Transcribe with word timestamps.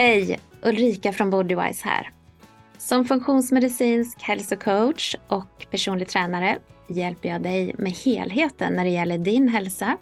Hej! 0.00 0.40
Ulrika 0.62 1.12
från 1.12 1.30
Bodywise 1.30 1.88
här. 1.88 2.10
Som 2.78 3.04
funktionsmedicinsk 3.04 4.22
hälsocoach 4.22 5.14
och 5.28 5.66
personlig 5.70 6.08
tränare 6.08 6.58
hjälper 6.88 7.28
jag 7.28 7.42
dig 7.42 7.74
med 7.78 7.92
helheten 7.92 8.72
när 8.72 8.84
det 8.84 8.90
gäller 8.90 9.18
din 9.18 9.48
hälsa. 9.48 9.96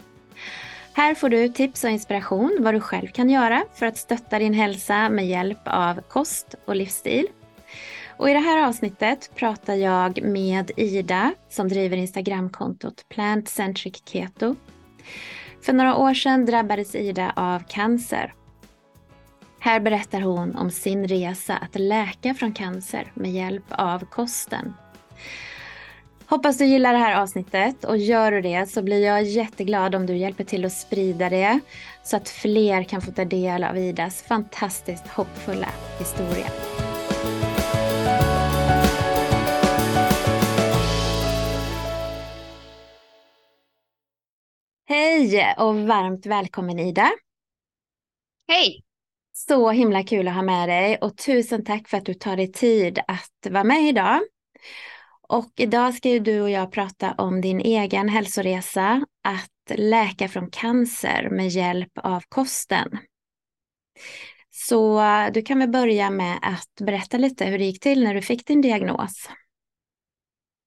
Här 0.93 1.15
får 1.15 1.29
du 1.29 1.49
tips 1.49 1.83
och 1.83 1.89
inspiration 1.89 2.57
vad 2.59 2.73
du 2.73 2.79
själv 2.79 3.07
kan 3.07 3.29
göra 3.29 3.63
för 3.73 3.85
att 3.85 3.97
stötta 3.97 4.39
din 4.39 4.53
hälsa 4.53 5.09
med 5.09 5.27
hjälp 5.27 5.61
av 5.65 6.01
kost 6.01 6.55
och 6.65 6.75
livsstil. 6.75 7.27
Och 8.17 8.29
I 8.29 8.33
det 8.33 8.39
här 8.39 8.67
avsnittet 8.67 9.31
pratar 9.35 9.75
jag 9.75 10.23
med 10.23 10.71
Ida 10.77 11.33
som 11.49 11.67
driver 11.67 11.97
Instagramkontot 11.97 13.05
Plant 13.09 13.49
Centric 13.49 14.03
Keto. 14.05 14.55
För 15.61 15.73
några 15.73 15.95
år 15.95 16.13
sedan 16.13 16.45
drabbades 16.45 16.95
Ida 16.95 17.33
av 17.35 17.59
cancer 17.59 18.33
här 19.59 19.79
berättar 19.79 20.21
hon 20.21 20.55
om 20.55 20.71
sin 20.71 21.07
resa 21.07 21.57
att 21.57 21.79
läka 21.79 22.33
från 22.33 22.53
cancer 22.53 23.11
med 23.13 23.31
hjälp 23.31 23.65
av 23.69 24.05
kosten. 24.05 24.73
Hoppas 26.25 26.57
du 26.57 26.65
gillar 26.65 26.93
det 26.93 26.99
här 26.99 27.21
avsnittet 27.21 27.83
och 27.83 27.97
gör 27.97 28.31
du 28.31 28.41
det 28.41 28.69
så 28.69 28.81
blir 28.81 29.05
jag 29.05 29.23
jätteglad 29.23 29.95
om 29.95 30.05
du 30.05 30.17
hjälper 30.17 30.43
till 30.43 30.65
att 30.65 30.73
sprida 30.73 31.29
det 31.29 31.59
så 32.03 32.17
att 32.17 32.29
fler 32.29 32.83
kan 32.83 33.01
få 33.01 33.11
ta 33.11 33.25
del 33.25 33.63
av 33.63 33.77
Idas 33.77 34.23
fantastiskt 34.23 35.07
hoppfulla 35.07 35.69
historia. 35.99 36.45
Hej 44.87 45.55
och 45.57 45.75
varmt 45.75 46.25
välkommen 46.25 46.79
Ida. 46.79 47.11
Hej! 48.47 48.88
Så 49.47 49.69
himla 49.69 50.03
kul 50.03 50.27
att 50.27 50.33
ha 50.33 50.41
med 50.41 50.69
dig 50.69 50.97
och 50.97 51.17
tusen 51.17 51.63
tack 51.63 51.87
för 51.87 51.97
att 51.97 52.05
du 52.05 52.13
tar 52.13 52.37
dig 52.37 52.51
tid 52.51 52.99
att 53.07 53.51
vara 53.51 53.63
med 53.63 53.81
idag. 53.81 54.21
Och 55.21 55.51
idag 55.55 55.93
ska 55.93 56.09
ju 56.09 56.19
du 56.19 56.41
och 56.41 56.49
jag 56.49 56.71
prata 56.71 57.13
om 57.17 57.41
din 57.41 57.59
egen 57.59 58.09
hälsoresa 58.09 59.05
att 59.23 59.77
läka 59.79 60.29
från 60.29 60.49
cancer 60.51 61.29
med 61.31 61.47
hjälp 61.47 61.91
av 61.95 62.23
kosten. 62.29 62.97
Så 64.49 65.01
du 65.33 65.41
kan 65.41 65.59
väl 65.59 65.69
börja 65.69 66.09
med 66.09 66.39
att 66.41 66.85
berätta 66.85 67.17
lite 67.17 67.45
hur 67.45 67.57
det 67.57 67.65
gick 67.65 67.79
till 67.79 68.03
när 68.03 68.13
du 68.13 68.21
fick 68.21 68.47
din 68.47 68.61
diagnos. 68.61 69.29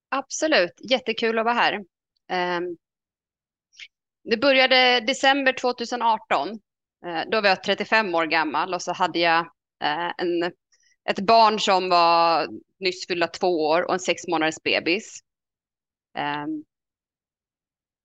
Absolut, 0.09 0.81
jättekul 0.91 1.39
att 1.39 1.45
vara 1.45 1.55
här. 1.55 1.81
Ehm, 2.29 2.77
det 4.25 4.37
började 4.37 5.01
december 5.01 5.53
2018 5.53 6.61
Eh, 7.07 7.23
då 7.31 7.41
var 7.41 7.49
jag 7.49 7.63
35 7.63 8.15
år 8.15 8.27
gammal 8.27 8.75
och 8.75 8.83
så 8.83 8.93
hade 8.93 9.19
jag 9.19 9.39
eh, 9.83 10.13
en, 10.19 10.53
ett 11.11 11.21
barn 11.21 11.61
som 11.61 11.89
var 11.89 12.49
nyss 12.81 13.07
fyllda 13.07 13.27
två 13.27 13.67
år 13.67 13.83
och 13.83 13.95
en 13.95 14.01
sex 14.01 14.27
månaders 14.29 14.63
bebis. 14.65 15.21
Ehm, 16.15 16.65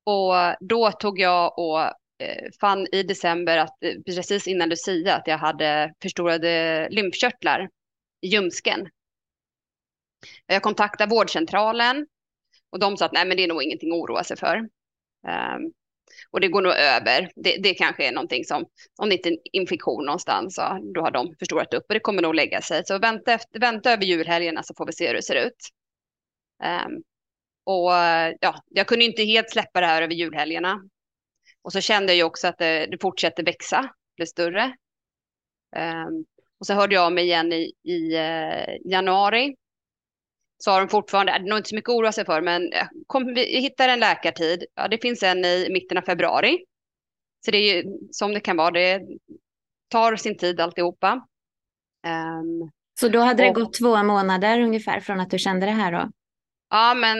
och 0.03 0.33
då 0.59 0.91
tog 0.91 1.19
jag 1.19 1.59
och 1.59 1.81
eh, 2.23 2.51
fann 2.61 2.87
i 2.91 3.03
december 3.03 3.57
att 3.57 3.77
precis 4.05 4.47
innan 4.47 4.69
Lucia 4.69 5.15
att 5.15 5.27
jag 5.27 5.37
hade 5.37 5.93
förstorade 6.01 6.87
lymfkörtlar 6.91 7.69
i 8.21 8.27
ljumsken. 8.27 8.89
Jag 10.45 10.63
kontaktade 10.63 11.09
vårdcentralen 11.09 12.07
och 12.69 12.79
de 12.79 12.97
sa 12.97 13.05
att 13.05 13.11
nej 13.11 13.25
men 13.25 13.37
det 13.37 13.43
är 13.43 13.47
nog 13.47 13.63
ingenting 13.63 13.91
att 13.91 13.97
oroa 13.97 14.23
sig 14.23 14.37
för. 14.37 14.69
Ehm, 15.27 15.61
och 16.31 16.41
det 16.41 16.47
går 16.47 16.61
nog 16.61 16.73
över. 16.73 17.31
Det, 17.35 17.57
det 17.57 17.73
kanske 17.73 18.07
är 18.07 18.11
någonting 18.11 18.43
som, 18.43 18.65
om 19.01 19.09
det 19.09 19.15
inte 19.15 19.29
är 19.29 19.31
en 19.31 19.39
infektion 19.51 20.05
någonstans, 20.05 20.55
så 20.55 20.61
då 20.95 21.01
har 21.01 21.11
de 21.11 21.35
förstorat 21.39 21.73
upp 21.73 21.85
och 21.89 21.93
det 21.93 21.99
kommer 21.99 22.21
nog 22.21 22.35
lägga 22.35 22.61
sig. 22.61 22.81
Så 22.85 22.99
vänta, 22.99 23.33
efter, 23.33 23.59
vänta 23.59 23.91
över 23.91 24.03
julhelgerna 24.03 24.63
så 24.63 24.73
får 24.77 24.85
vi 24.85 24.93
se 24.93 25.07
hur 25.07 25.13
det 25.13 25.23
ser 25.23 25.47
ut. 25.47 25.57
Um, 26.63 27.03
och 27.63 27.91
ja, 28.39 28.55
jag 28.69 28.87
kunde 28.87 29.05
inte 29.05 29.23
helt 29.23 29.51
släppa 29.51 29.81
det 29.81 29.87
här 29.87 30.01
över 30.01 30.13
julhelgerna. 30.13 30.81
Och 31.61 31.73
så 31.73 31.81
kände 31.81 32.11
jag 32.13 32.17
ju 32.17 32.23
också 32.23 32.47
att 32.47 32.57
det, 32.57 32.87
det 32.91 32.97
fortsätter 33.01 33.43
växa, 33.43 33.89
blir 34.15 34.25
större. 34.25 34.63
Um, 35.75 36.25
och 36.59 36.65
så 36.65 36.73
hörde 36.73 36.95
jag 36.95 37.03
av 37.03 37.13
mig 37.13 37.23
igen 37.23 37.53
i, 37.53 37.73
i 37.83 38.17
uh, 38.17 38.91
januari 38.91 39.55
så 40.57 40.71
har 40.71 40.79
de 40.79 40.89
fortfarande, 40.89 41.31
det 41.31 41.37
är 41.37 41.49
nog 41.49 41.59
inte 41.59 41.69
så 41.69 41.75
mycket 41.75 41.89
att 41.89 41.95
oroa 41.95 42.11
sig 42.11 42.25
för, 42.25 42.41
men 42.41 42.71
kom, 43.07 43.33
vi 43.33 43.59
hittar 43.61 43.89
en 43.89 43.99
läkartid. 43.99 44.65
Ja, 44.75 44.87
det 44.87 45.01
finns 45.01 45.23
en 45.23 45.45
i 45.45 45.67
mitten 45.71 45.97
av 45.97 46.01
februari. 46.01 46.65
Så 47.45 47.51
det 47.51 47.57
är 47.57 47.75
ju 47.75 47.97
som 48.11 48.33
det 48.33 48.39
kan 48.39 48.57
vara, 48.57 48.71
det 48.71 49.01
tar 49.87 50.15
sin 50.15 50.37
tid 50.37 50.59
alltihopa. 50.59 51.27
Um, 52.07 52.71
så 52.99 53.07
då 53.07 53.19
hade 53.19 53.43
det 53.43 53.51
gått 53.51 53.73
två 53.73 54.03
månader 54.03 54.61
ungefär 54.61 54.99
från 54.99 55.19
att 55.19 55.29
du 55.29 55.39
kände 55.39 55.65
det 55.65 55.71
här 55.71 55.91
då? 55.91 56.11
Ja, 56.69 56.93
men 56.93 57.17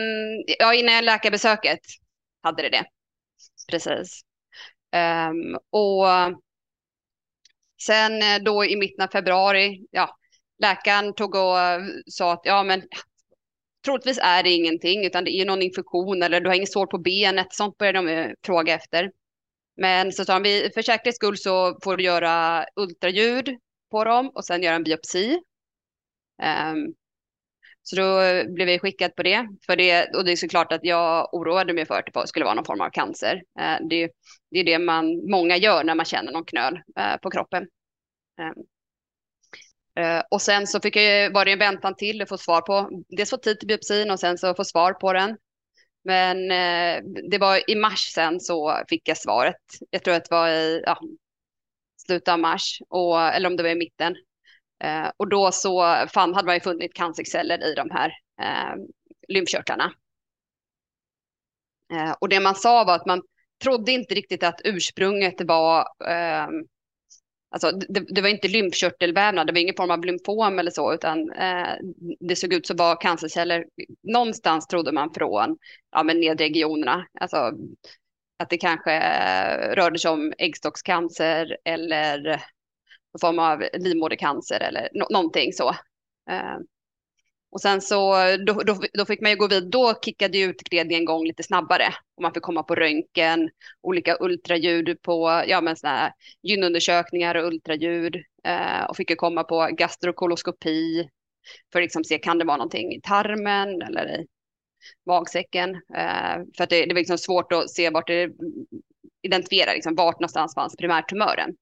ja, 0.58 0.74
innan 0.74 1.04
läkarbesöket 1.04 1.80
hade 2.42 2.62
det 2.62 2.68
det. 2.68 2.84
Precis. 3.68 4.20
Um, 5.30 5.58
och 5.70 6.06
sen 7.82 8.44
då 8.44 8.64
i 8.64 8.76
mitten 8.76 9.04
av 9.04 9.08
februari, 9.08 9.86
ja, 9.90 10.16
läkaren 10.58 11.14
tog 11.14 11.34
och 11.34 11.56
sa 12.06 12.32
att 12.32 12.40
ja, 12.44 12.62
men 12.62 12.82
troligtvis 13.88 14.18
är 14.22 14.42
det 14.42 14.50
ingenting, 14.50 15.06
utan 15.06 15.24
det 15.24 15.30
är 15.30 15.46
någon 15.46 15.62
infektion 15.62 16.22
eller 16.22 16.40
du 16.40 16.48
har 16.48 16.54
inget 16.54 16.72
sår 16.72 16.86
på 16.86 16.98
benet. 16.98 17.46
Sånt 17.50 17.78
börjar 17.78 17.92
de 17.92 18.34
fråga 18.46 18.74
efter. 18.74 19.10
Men 19.76 20.12
så 20.12 20.24
sa 20.24 20.38
de, 20.38 20.70
för 20.74 20.82
säkerhets 20.82 21.16
skull 21.16 21.38
så 21.38 21.78
får 21.82 21.96
du 21.96 22.04
göra 22.04 22.64
ultraljud 22.76 23.58
på 23.90 24.04
dem 24.04 24.30
och 24.34 24.44
sen 24.44 24.62
göra 24.62 24.74
en 24.74 24.84
biopsi. 24.84 25.40
Um, 26.42 26.94
så 27.82 27.96
då 27.96 28.20
blev 28.54 28.68
jag 28.68 28.80
skickad 28.80 29.14
på 29.16 29.22
det. 29.22 29.48
För 29.66 29.76
det. 29.76 30.16
Och 30.16 30.24
det 30.24 30.32
är 30.32 30.36
såklart 30.36 30.72
att 30.72 30.84
jag 30.84 31.34
oroade 31.34 31.72
mig 31.72 31.86
för 31.86 31.98
att 31.98 32.14
det 32.14 32.26
skulle 32.26 32.44
vara 32.44 32.54
någon 32.54 32.64
form 32.64 32.80
av 32.80 32.90
cancer. 32.90 33.34
Uh, 33.34 33.88
det, 33.88 34.10
det, 34.50 34.58
är 34.58 34.64
det 34.64 34.78
man, 34.78 35.30
många 35.30 35.56
gör 35.56 35.84
när 35.84 35.94
man 35.94 36.06
känner 36.06 36.32
någon 36.32 36.44
knöl 36.44 36.74
uh, 36.74 37.16
på 37.22 37.30
kroppen. 37.30 37.62
Um, 38.40 38.64
Eh, 39.98 40.22
och 40.30 40.42
sen 40.42 40.66
så 40.66 40.80
fick 40.80 40.96
jag, 40.96 41.32
var 41.32 41.44
det 41.44 41.52
en 41.52 41.58
väntan 41.58 41.94
till 41.96 42.22
att 42.22 42.28
få 42.28 42.38
svar 42.38 42.60
på, 42.60 42.90
dels 43.08 43.30
få 43.30 43.36
tid 43.36 43.58
till 43.58 43.68
biopsin 43.68 44.10
och 44.10 44.20
sen 44.20 44.38
så 44.38 44.54
få 44.54 44.64
svar 44.64 44.92
på 44.92 45.12
den. 45.12 45.36
Men 46.04 46.50
eh, 46.50 47.02
det 47.30 47.38
var 47.38 47.70
i 47.70 47.74
mars 47.74 48.12
sen 48.14 48.40
så 48.40 48.82
fick 48.88 49.08
jag 49.08 49.18
svaret. 49.18 49.56
Jag 49.90 50.04
tror 50.04 50.14
att 50.14 50.24
det 50.24 50.34
var 50.34 50.48
i 50.48 50.82
ja, 50.86 50.98
slutet 52.06 52.28
av 52.28 52.38
mars, 52.38 52.78
och, 52.88 53.20
eller 53.20 53.50
om 53.50 53.56
det 53.56 53.62
var 53.62 53.70
i 53.70 53.74
mitten. 53.74 54.16
Eh, 54.84 55.10
och 55.16 55.28
då 55.28 55.52
så 55.52 56.04
fan, 56.08 56.34
hade 56.34 56.46
man 56.46 56.56
ju 56.56 56.60
funnit 56.60 56.94
cancerceller 56.94 57.64
i 57.64 57.74
de 57.74 57.90
här 57.90 58.12
lymfkörtlarna. 59.28 59.92
och 62.20 62.28
det 62.28 62.40
man 62.40 62.54
sa 62.54 62.84
var 62.84 62.94
att 62.94 63.06
man 63.06 63.22
trodde 63.62 63.92
inte 63.92 64.14
riktigt 64.14 64.42
att 64.42 64.60
ursprunget 64.64 65.40
var 65.40 65.84
Alltså, 67.50 67.70
det, 67.70 68.04
det, 68.08 68.20
var 68.20 68.28
inte 68.28 68.48
lymfkörtelvävnad, 68.48 69.46
det 69.46 69.52
var 69.52 69.60
ingen 69.60 69.76
form 69.76 69.90
av 69.90 70.04
lymfom 70.04 70.58
eller 70.58 70.70
så, 70.70 70.94
utan 70.94 71.32
eh, 71.32 71.74
det 72.20 72.36
såg 72.36 72.52
ut 72.52 72.66
som 72.66 72.76
var 72.76 73.00
cancerceller. 73.00 73.64
Någonstans 74.02 74.66
trodde 74.66 74.92
man 74.92 75.14
från 75.14 75.58
ja, 75.92 76.02
men 76.02 76.20
nedregionerna, 76.20 77.06
alltså 77.20 77.52
att 78.38 78.50
det 78.50 78.58
kanske 78.58 78.92
eh, 78.92 79.74
rörde 79.74 79.98
sig 79.98 80.10
om 80.10 80.32
äggstockscancer 80.38 81.56
eller 81.64 82.18
någon 83.12 83.20
form 83.20 83.38
av 83.38 83.64
livmodercancer 83.78 84.60
eller 84.60 84.88
no 84.94 85.06
någonting 85.10 85.52
så. 85.52 85.68
Eh, 86.30 86.58
och 87.50 87.60
sen 87.60 87.80
så, 87.80 88.14
då, 88.46 88.52
då, 88.52 88.80
då, 88.92 89.04
fick 89.04 89.20
man 89.20 89.30
ju 89.30 89.36
gå 89.36 89.48
vid, 89.48 89.70
då 89.70 89.94
kickade 90.04 90.38
ju 90.38 90.44
utredningen 90.44 91.02
igång 91.02 91.26
lite 91.26 91.42
snabbare. 91.42 91.94
Och 92.16 92.22
man 92.22 92.34
fick 92.34 92.42
komma 92.42 92.62
på 92.62 92.74
röntgen, 92.74 93.50
olika 93.82 94.16
ultraljud 94.20 95.02
på, 95.02 95.44
ja 95.46 95.60
men 95.60 95.76
sådana 95.76 95.98
här 95.98 96.12
gynundersökningar 96.42 97.34
och 97.34 97.46
ultraljud. 97.46 98.16
Eh, 98.44 98.84
och 98.88 98.96
fick 98.96 99.10
ju 99.10 99.16
komma 99.16 99.44
på 99.44 99.68
gastrokoloskopi 99.72 101.08
för 101.72 101.78
att 101.78 101.84
liksom 101.84 102.04
se, 102.04 102.18
kan 102.18 102.38
det 102.38 102.44
vara 102.44 102.56
någonting 102.56 102.92
i 102.92 103.00
tarmen 103.00 103.82
eller 103.82 104.20
i 104.20 104.26
magsäcken? 105.06 105.74
Eh, 105.74 106.36
för 106.56 106.64
att 106.64 106.70
det, 106.70 106.86
det 106.86 106.94
var 106.94 107.00
liksom 107.00 107.18
svårt 107.18 107.52
att 107.52 107.70
se 107.70 107.90
vart 107.90 108.06
det, 108.06 108.30
identifiera 109.22 109.72
liksom 109.72 109.94
vart 109.94 110.20
någonstans 110.20 110.54
fanns 110.54 110.76
primärtumören. 110.76 111.54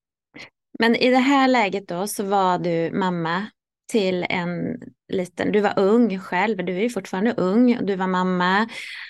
Men 0.79 0.97
i 0.97 1.11
det 1.11 1.19
här 1.19 1.49
läget 1.49 1.89
då 1.89 2.06
så 2.06 2.25
var 2.25 2.59
du 2.59 2.91
mamma 2.91 3.47
till 3.87 4.27
en 4.29 4.81
liten, 5.09 5.53
du 5.53 5.61
var 5.61 5.79
ung 5.79 6.19
själv, 6.19 6.65
du 6.65 6.77
är 6.77 6.81
ju 6.81 6.91
fortfarande 6.91 7.35
ung, 7.37 7.79
och 7.79 7.85
du 7.85 7.97
var 7.97 8.06
mamma. 8.06 8.56
Mm. 8.56 8.69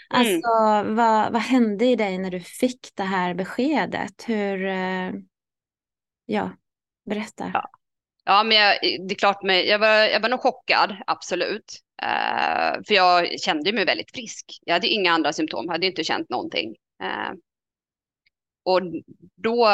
Alltså 0.08 0.92
vad, 0.94 1.32
vad 1.32 1.42
hände 1.42 1.84
i 1.84 1.96
dig 1.96 2.18
när 2.18 2.30
du 2.30 2.40
fick 2.40 2.88
det 2.94 3.02
här 3.02 3.34
beskedet? 3.34 4.24
Hur, 4.26 4.66
eh, 4.66 5.12
ja, 6.26 6.50
berätta. 7.10 7.50
Ja, 7.54 7.70
ja 8.24 8.42
men 8.44 8.56
jag, 8.56 8.78
det 9.08 9.14
är 9.14 9.18
klart, 9.18 9.42
med, 9.42 9.66
jag, 9.66 9.78
var, 9.78 9.96
jag 9.96 10.20
var 10.20 10.28
nog 10.28 10.40
chockad, 10.40 10.96
absolut. 11.06 11.80
Uh, 12.02 12.82
för 12.86 12.94
jag 12.94 13.40
kände 13.40 13.72
mig 13.72 13.84
väldigt 13.84 14.10
frisk. 14.10 14.44
Jag 14.64 14.74
hade 14.74 14.88
inga 14.88 15.12
andra 15.12 15.32
symptom, 15.32 15.68
hade 15.68 15.86
inte 15.86 16.04
känt 16.04 16.30
någonting. 16.30 16.74
Uh, 17.02 17.32
och 18.64 18.80
då 19.36 19.68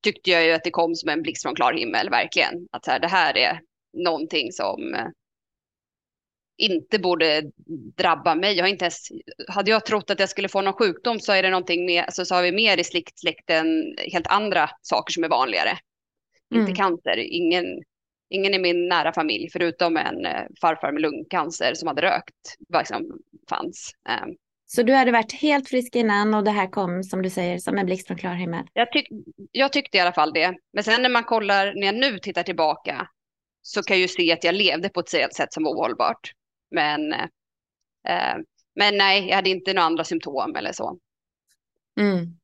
tyckte 0.00 0.30
jag 0.30 0.44
ju 0.44 0.52
att 0.52 0.64
det 0.64 0.70
kom 0.70 0.94
som 0.94 1.08
en 1.08 1.22
blixt 1.22 1.42
från 1.42 1.54
klar 1.54 1.72
himmel, 1.72 2.10
verkligen. 2.10 2.68
Att 2.72 2.84
så 2.84 2.90
här, 2.90 2.98
det 2.98 3.08
här 3.08 3.36
är 3.36 3.60
någonting 3.92 4.52
som 4.52 4.94
eh, 4.94 5.06
inte 6.56 6.98
borde 6.98 7.42
drabba 7.96 8.34
mig. 8.34 8.56
Jag 8.56 8.64
har 8.64 8.68
inte 8.68 8.84
ens, 8.84 9.08
hade 9.48 9.70
jag 9.70 9.86
trott 9.86 10.10
att 10.10 10.20
jag 10.20 10.28
skulle 10.28 10.48
få 10.48 10.60
någon 10.60 10.72
sjukdom 10.72 11.20
så 11.20 11.32
är 11.32 11.42
det 11.42 11.50
någonting 11.50 11.86
med, 11.86 12.04
alltså, 12.04 12.24
så 12.24 12.34
har 12.34 12.42
vi 12.42 12.52
mer 12.52 12.80
i 12.80 12.84
släkten 13.14 13.94
helt 14.12 14.26
andra 14.26 14.70
saker 14.80 15.12
som 15.12 15.24
är 15.24 15.28
vanligare. 15.28 15.78
Mm. 16.54 16.60
Inte 16.60 16.80
cancer, 16.80 17.16
ingen, 17.16 17.64
ingen 18.30 18.54
i 18.54 18.58
min 18.58 18.88
nära 18.88 19.12
familj 19.12 19.48
förutom 19.52 19.96
en 19.96 20.26
eh, 20.26 20.42
farfar 20.60 20.92
med 20.92 21.02
lungcancer 21.02 21.74
som 21.74 21.88
hade 21.88 22.02
rökt, 22.02 22.56
liksom 22.78 23.18
fanns. 23.48 23.92
Um, 24.24 24.36
så 24.66 24.82
du 24.82 24.92
hade 24.92 25.12
varit 25.12 25.32
helt 25.32 25.68
frisk 25.68 25.96
innan 25.96 26.34
och 26.34 26.44
det 26.44 26.50
här 26.50 26.70
kom 26.70 27.02
som 27.02 27.22
du 27.22 27.30
säger 27.30 27.58
som 27.58 27.78
en 27.78 27.86
blixt 27.86 28.06
från 28.06 28.16
klar 28.16 28.34
himmel? 28.34 28.66
Jag, 28.72 28.92
tyck, 28.92 29.08
jag 29.52 29.72
tyckte 29.72 29.98
i 29.98 30.00
alla 30.00 30.12
fall 30.12 30.32
det. 30.32 30.54
Men 30.72 30.84
sen 30.84 31.02
när 31.02 31.08
man 31.08 31.24
kollar, 31.24 31.74
när 31.74 31.86
jag 31.86 31.94
nu 31.94 32.18
tittar 32.18 32.42
tillbaka 32.42 33.08
så 33.62 33.82
kan 33.82 33.96
jag 33.96 34.02
ju 34.02 34.08
se 34.08 34.32
att 34.32 34.44
jag 34.44 34.54
levde 34.54 34.88
på 34.88 35.00
ett 35.00 35.08
sätt 35.08 35.52
som 35.52 35.64
var 35.64 35.70
ohållbart. 35.70 36.32
Men, 36.70 37.12
eh, 37.12 38.36
men 38.74 38.96
nej, 38.96 39.28
jag 39.28 39.36
hade 39.36 39.50
inte 39.50 39.72
några 39.72 39.86
andra 39.86 40.04
symptom 40.04 40.56
eller 40.56 40.72
så. 40.72 40.98
Mm. 42.00 42.38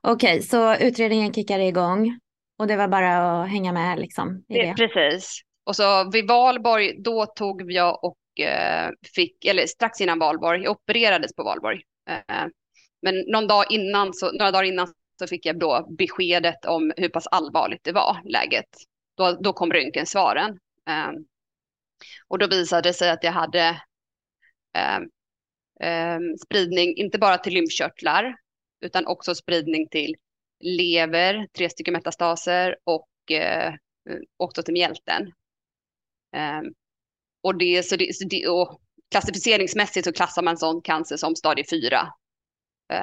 Okej, 0.00 0.34
okay, 0.34 0.42
så 0.42 0.76
utredningen 0.76 1.32
kickade 1.32 1.64
igång 1.64 2.18
och 2.58 2.66
det 2.66 2.76
var 2.76 2.88
bara 2.88 3.42
att 3.42 3.50
hänga 3.50 3.72
med 3.72 3.98
liksom? 3.98 4.44
I 4.48 4.54
det. 4.54 4.74
Precis. 4.76 5.40
Och 5.64 5.76
så 5.76 6.10
vid 6.10 6.28
valborg, 6.28 7.02
då 7.02 7.26
tog 7.26 7.72
jag 7.72 8.04
och 8.04 8.18
Eh, 8.38 8.90
fick, 9.14 9.44
eller 9.44 9.66
strax 9.66 10.00
innan 10.00 10.18
valborg, 10.18 10.62
jag 10.62 10.70
opererades 10.70 11.34
på 11.34 11.44
valborg. 11.44 11.80
Eh, 12.10 12.46
men 13.02 13.24
någon 13.26 13.46
dag 13.46 13.64
innan, 13.70 14.14
så, 14.14 14.32
några 14.32 14.50
dagar 14.50 14.64
innan 14.64 14.92
så 15.18 15.26
fick 15.26 15.46
jag 15.46 15.58
då 15.58 15.86
beskedet 15.98 16.64
om 16.64 16.92
hur 16.96 17.08
pass 17.08 17.26
allvarligt 17.26 17.84
det 17.84 17.92
var, 17.92 18.20
läget. 18.24 18.68
Då, 19.18 19.38
då 19.40 19.52
kom 19.52 19.72
röntgensvaren. 19.72 20.58
Ehm, 20.86 21.14
och 22.28 22.38
då 22.38 22.46
visade 22.46 22.88
det 22.88 22.92
sig 22.92 23.10
att 23.10 23.24
jag 23.24 23.32
hade 23.32 23.82
ehm, 24.74 25.02
ehm, 25.80 26.36
spridning, 26.44 26.96
inte 26.96 27.18
bara 27.18 27.38
till 27.38 27.54
lymfkörtlar, 27.54 28.36
utan 28.80 29.06
också 29.06 29.34
spridning 29.34 29.88
till 29.88 30.16
lever, 30.60 31.46
tre 31.56 31.70
stycken 31.70 31.92
metastaser 31.92 32.76
och 32.84 33.32
eh, 33.32 33.74
också 34.36 34.62
till 34.62 34.74
mjälten. 34.74 35.32
Och, 37.42 37.58
det, 37.58 37.82
så 37.82 37.96
det, 37.96 38.16
så 38.16 38.28
det, 38.28 38.48
och 38.48 38.80
klassificeringsmässigt 39.10 40.06
så 40.06 40.12
klassar 40.12 40.42
man 40.42 40.56
sån 40.56 40.82
cancer 40.82 41.16
som 41.16 41.36
stadie 41.36 41.64
4. 41.70 42.08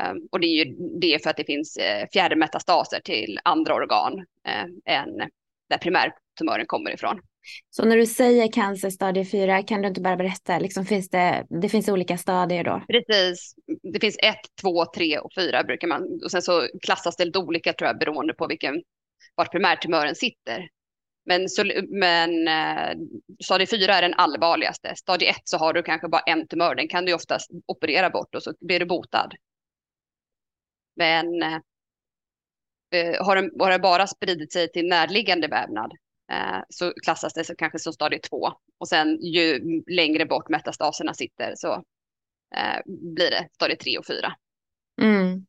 Um, 0.10 0.28
och 0.32 0.40
det 0.40 0.48
är 0.48 0.66
ju 0.66 0.76
det 1.00 1.24
för 1.24 1.30
att 1.30 1.38
det 1.38 1.44
finns 1.44 1.78
uh, 1.78 2.08
fjärde 2.14 2.36
metastaser 2.36 3.00
till 3.00 3.40
andra 3.44 3.76
organ 3.76 4.20
uh, 4.20 4.66
än 4.86 5.30
där 5.70 5.78
primärtumören 5.78 6.66
kommer 6.68 6.94
ifrån. 6.94 7.20
Så 7.70 7.86
när 7.86 7.98
du 7.98 8.06
säger 8.06 8.52
cancer 8.52 8.90
stadie 8.90 9.26
4, 9.26 9.64
kan 9.64 9.82
du 9.82 9.88
inte 9.88 10.02
bara 10.02 10.16
berätta, 10.16 10.60
liksom 10.60 10.86
finns 10.86 11.10
det, 11.10 11.46
det 11.62 11.70
finns 11.70 11.90
olika 11.90 12.18
stadier 12.18 12.64
då? 12.64 12.84
Precis, 12.88 13.56
det 13.94 14.00
finns 14.00 14.18
1, 14.24 14.36
2, 14.62 14.86
3 14.86 15.20
och 15.20 15.34
4 15.36 15.64
brukar 15.64 15.88
man, 15.88 16.20
och 16.24 16.32
sen 16.32 16.42
så 16.42 16.68
klassas 16.82 17.16
det 17.16 17.26
lite 17.26 17.40
olika 17.40 17.74
tror 17.74 17.88
jag 17.88 18.00
beroende 18.00 18.34
på 18.34 18.48
vilken, 18.48 18.84
vart 19.36 19.52
primärtumören 19.52 20.16
sitter. 20.16 20.70
Men, 21.26 21.50
så, 21.50 21.64
men 21.90 22.48
eh, 22.48 22.98
stadie 23.44 23.68
4 23.68 23.94
är 23.94 24.02
den 24.02 24.14
allvarligaste. 24.14 24.96
Stadie 24.96 25.30
1 25.30 25.36
så 25.44 25.58
har 25.58 25.74
du 25.74 25.84
kanske 25.84 26.08
bara 26.08 26.22
en 26.22 26.48
tumör. 26.48 26.76
Den 26.76 26.88
kan 26.88 27.06
du 27.06 27.14
oftast 27.14 27.52
operera 27.66 28.10
bort 28.10 28.36
och 28.36 28.44
så 28.44 28.54
blir 28.60 28.80
du 28.80 28.86
botad. 28.86 29.34
Men 30.96 31.44
eh, 31.44 31.58
har, 33.20 33.36
den, 33.36 33.52
har 33.60 33.72
det 33.72 33.80
bara 33.80 34.08
spridit 34.08 34.54
sig 34.54 34.72
till 34.72 34.88
närliggande 34.88 35.48
vävnad 35.48 35.92
eh, 36.32 36.60
så 36.70 36.94
klassas 37.04 37.34
det 37.34 37.44
så 37.44 37.56
kanske 37.56 37.80
som 37.80 37.94
stadie 37.94 38.20
2. 38.20 38.52
Och 38.80 38.88
sen 38.88 39.22
ju 39.22 39.62
längre 39.88 40.26
bort 40.26 40.50
metastaserna 40.50 41.14
sitter 41.14 41.54
så 41.56 41.74
eh, 42.56 42.82
blir 42.86 43.32
det 43.32 43.50
stadie 43.54 43.76
3 43.76 43.98
och 43.98 44.06
4. 44.06 44.34
Mm. 45.02 45.46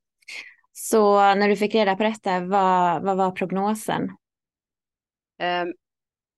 Så 0.73 1.35
när 1.35 1.49
du 1.49 1.57
fick 1.57 1.75
reda 1.75 1.97
på 1.97 2.03
detta, 2.03 2.41
vad, 2.41 3.03
vad 3.03 3.17
var 3.17 3.31
prognosen? 3.31 4.11
Ehm, 5.39 5.73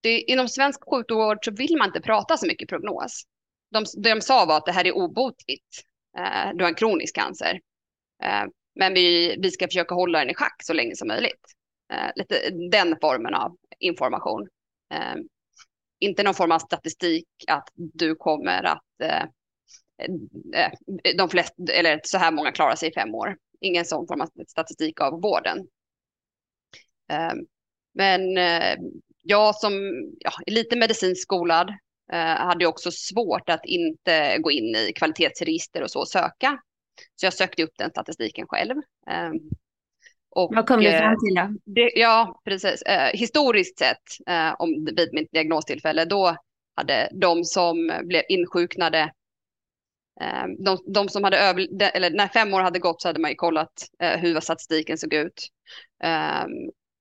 det, 0.00 0.20
inom 0.20 0.48
svensk 0.48 0.80
sjukvård 0.90 1.38
så 1.44 1.50
vill 1.50 1.76
man 1.78 1.86
inte 1.88 2.00
prata 2.00 2.36
så 2.36 2.46
mycket 2.46 2.68
prognos. 2.68 3.22
De, 3.70 3.84
det 4.02 4.14
de 4.14 4.20
sa 4.20 4.44
var 4.44 4.56
att 4.56 4.66
det 4.66 4.72
här 4.72 4.86
är 4.86 4.96
obotligt. 4.96 5.82
Eh, 6.18 6.50
du 6.54 6.64
har 6.64 6.68
en 6.68 6.74
kronisk 6.74 7.14
cancer. 7.14 7.60
Men 8.78 8.94
vi, 8.94 9.36
vi 9.38 9.50
ska 9.50 9.66
försöka 9.66 9.94
hålla 9.94 10.18
den 10.18 10.30
i 10.30 10.34
schack 10.34 10.56
så 10.64 10.72
länge 10.72 10.96
som 10.96 11.08
möjligt. 11.08 11.44
Eh, 11.92 12.10
lite 12.16 12.50
den 12.70 12.96
formen 13.00 13.34
av 13.34 13.56
information. 13.78 14.48
Eh, 14.94 15.14
inte 15.98 16.22
någon 16.22 16.34
form 16.34 16.52
av 16.52 16.58
statistik 16.58 17.26
att 17.48 17.68
du 17.74 18.14
kommer 18.14 18.62
att 18.62 19.00
eh, 19.02 19.22
eh, 20.54 20.70
eh, 21.04 21.16
de 21.16 21.28
flesta, 21.28 21.72
eller 21.72 22.00
så 22.04 22.18
här 22.18 22.32
många 22.32 22.52
klarar 22.52 22.74
sig 22.74 22.88
i 22.88 22.94
fem 22.94 23.14
år. 23.14 23.36
Ingen 23.60 23.84
sån 23.84 24.06
form 24.06 24.20
av 24.20 24.28
statistik 24.48 25.00
av 25.00 25.20
vården. 25.22 25.66
Ehm, 27.08 27.38
men 27.94 28.38
eh, 28.38 28.76
jag 29.22 29.56
som 29.56 29.72
ja, 30.18 30.30
är 30.46 30.52
lite 30.52 30.76
medicinskt 30.76 31.22
skolad 31.22 31.70
eh, 32.12 32.18
hade 32.18 32.66
också 32.66 32.90
svårt 32.90 33.48
att 33.48 33.64
inte 33.64 34.38
gå 34.38 34.50
in 34.50 34.74
i 34.74 34.92
kvalitetsregister 34.92 35.82
och 35.82 35.90
så 35.90 36.00
och 36.00 36.08
söka. 36.08 36.58
Så 37.16 37.26
jag 37.26 37.34
sökte 37.34 37.62
upp 37.62 37.72
den 37.78 37.90
statistiken 37.90 38.46
själv. 38.48 38.76
Eh, 39.10 39.30
och, 40.30 40.54
Vad 40.54 40.66
kom 40.66 40.80
du 40.80 40.90
fram 40.90 41.16
till 41.26 41.34
då? 41.34 41.72
Det, 41.72 41.92
ja, 41.94 42.40
precis. 42.44 42.82
Eh, 42.82 43.10
historiskt 43.12 43.78
sett, 43.78 44.02
eh, 44.26 44.54
om, 44.58 44.84
vid 44.96 45.08
mitt 45.12 45.32
diagnostillfälle, 45.32 46.04
då 46.04 46.36
hade 46.74 47.08
de 47.12 47.44
som 47.44 47.92
blev 48.04 48.22
insjuknade, 48.28 49.12
eh, 50.20 50.44
de, 50.58 50.78
de, 50.86 51.08
som 51.08 51.24
hade 51.24 51.38
över, 51.38 51.82
eller 51.82 52.10
när 52.10 52.28
fem 52.28 52.54
år 52.54 52.60
hade 52.60 52.78
gått 52.78 53.02
så 53.02 53.08
hade 53.08 53.20
man 53.20 53.30
ju 53.30 53.36
kollat 53.36 53.72
hur 53.98 54.40
statistiken 54.40 54.98
såg 54.98 55.14
ut. 55.14 55.48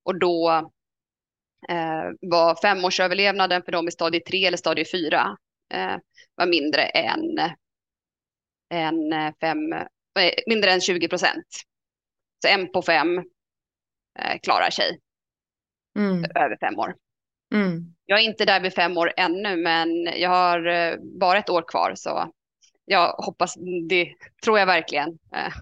och 0.04 0.18
då 0.18 0.70
eh, 1.68 2.10
var 2.20 2.60
femårsöverlevnaden 2.62 3.62
för 3.62 3.72
dem 3.72 3.88
i 3.88 3.90
stadie 3.90 4.20
3 4.20 4.46
eller 4.46 4.56
stadie 4.56 4.84
4 4.84 5.36
eh, 5.74 5.96
var 6.34 6.46
mindre 6.46 6.82
än, 6.82 7.38
än, 8.70 9.32
fem, 9.40 9.72
eh, 9.72 10.32
mindre 10.46 10.72
än 10.72 10.80
20 10.80 11.08
procent. 11.08 11.46
Så 12.42 12.48
en 12.48 12.72
på 12.72 12.82
fem 12.82 13.18
eh, 14.18 14.38
klarar 14.42 14.70
sig 14.70 14.98
mm. 15.98 16.24
över 16.34 16.56
fem 16.60 16.78
år. 16.78 16.94
Mm. 17.54 17.94
Jag 18.06 18.18
är 18.18 18.22
inte 18.22 18.44
där 18.44 18.60
vid 18.60 18.74
fem 18.74 18.96
år 18.96 19.12
ännu, 19.16 19.56
men 19.56 19.88
jag 20.04 20.30
har 20.30 20.66
eh, 20.66 20.94
bara 21.20 21.38
ett 21.38 21.50
år 21.50 21.64
kvar, 21.68 21.92
så 21.94 22.32
jag 22.84 23.12
hoppas, 23.12 23.54
det 23.88 24.14
tror 24.44 24.58
jag 24.58 24.66
verkligen, 24.66 25.08
eh, 25.08 25.52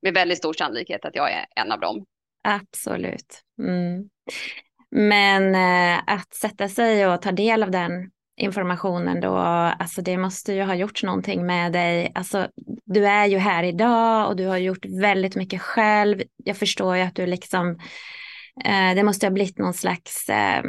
med 0.00 0.14
väldigt 0.14 0.38
stor 0.38 0.52
sannolikhet 0.52 1.04
att 1.04 1.16
jag 1.16 1.32
är 1.32 1.46
en 1.56 1.72
av 1.72 1.80
dem. 1.80 2.04
Absolut. 2.44 3.42
Mm. 3.62 4.08
Men 4.90 5.54
eh, 5.54 6.02
att 6.06 6.34
sätta 6.34 6.68
sig 6.68 7.06
och 7.06 7.22
ta 7.22 7.32
del 7.32 7.62
av 7.62 7.70
den 7.70 8.10
informationen 8.36 9.20
då, 9.20 9.36
alltså 9.36 10.02
det 10.02 10.18
måste 10.18 10.52
ju 10.52 10.62
ha 10.62 10.74
gjort 10.74 11.02
någonting 11.02 11.46
med 11.46 11.72
dig. 11.72 12.12
Alltså, 12.14 12.48
du 12.84 13.06
är 13.06 13.26
ju 13.26 13.38
här 13.38 13.62
idag 13.62 14.28
och 14.28 14.36
du 14.36 14.46
har 14.46 14.56
gjort 14.56 14.84
väldigt 14.84 15.36
mycket 15.36 15.62
själv. 15.62 16.22
Jag 16.36 16.56
förstår 16.56 16.96
ju 16.96 17.02
att 17.02 17.14
du 17.14 17.26
liksom, 17.26 17.70
eh, 18.64 18.94
det 18.94 19.02
måste 19.02 19.26
ha 19.26 19.30
blivit 19.30 19.58
någon 19.58 19.74
slags 19.74 20.28
eh, 20.28 20.64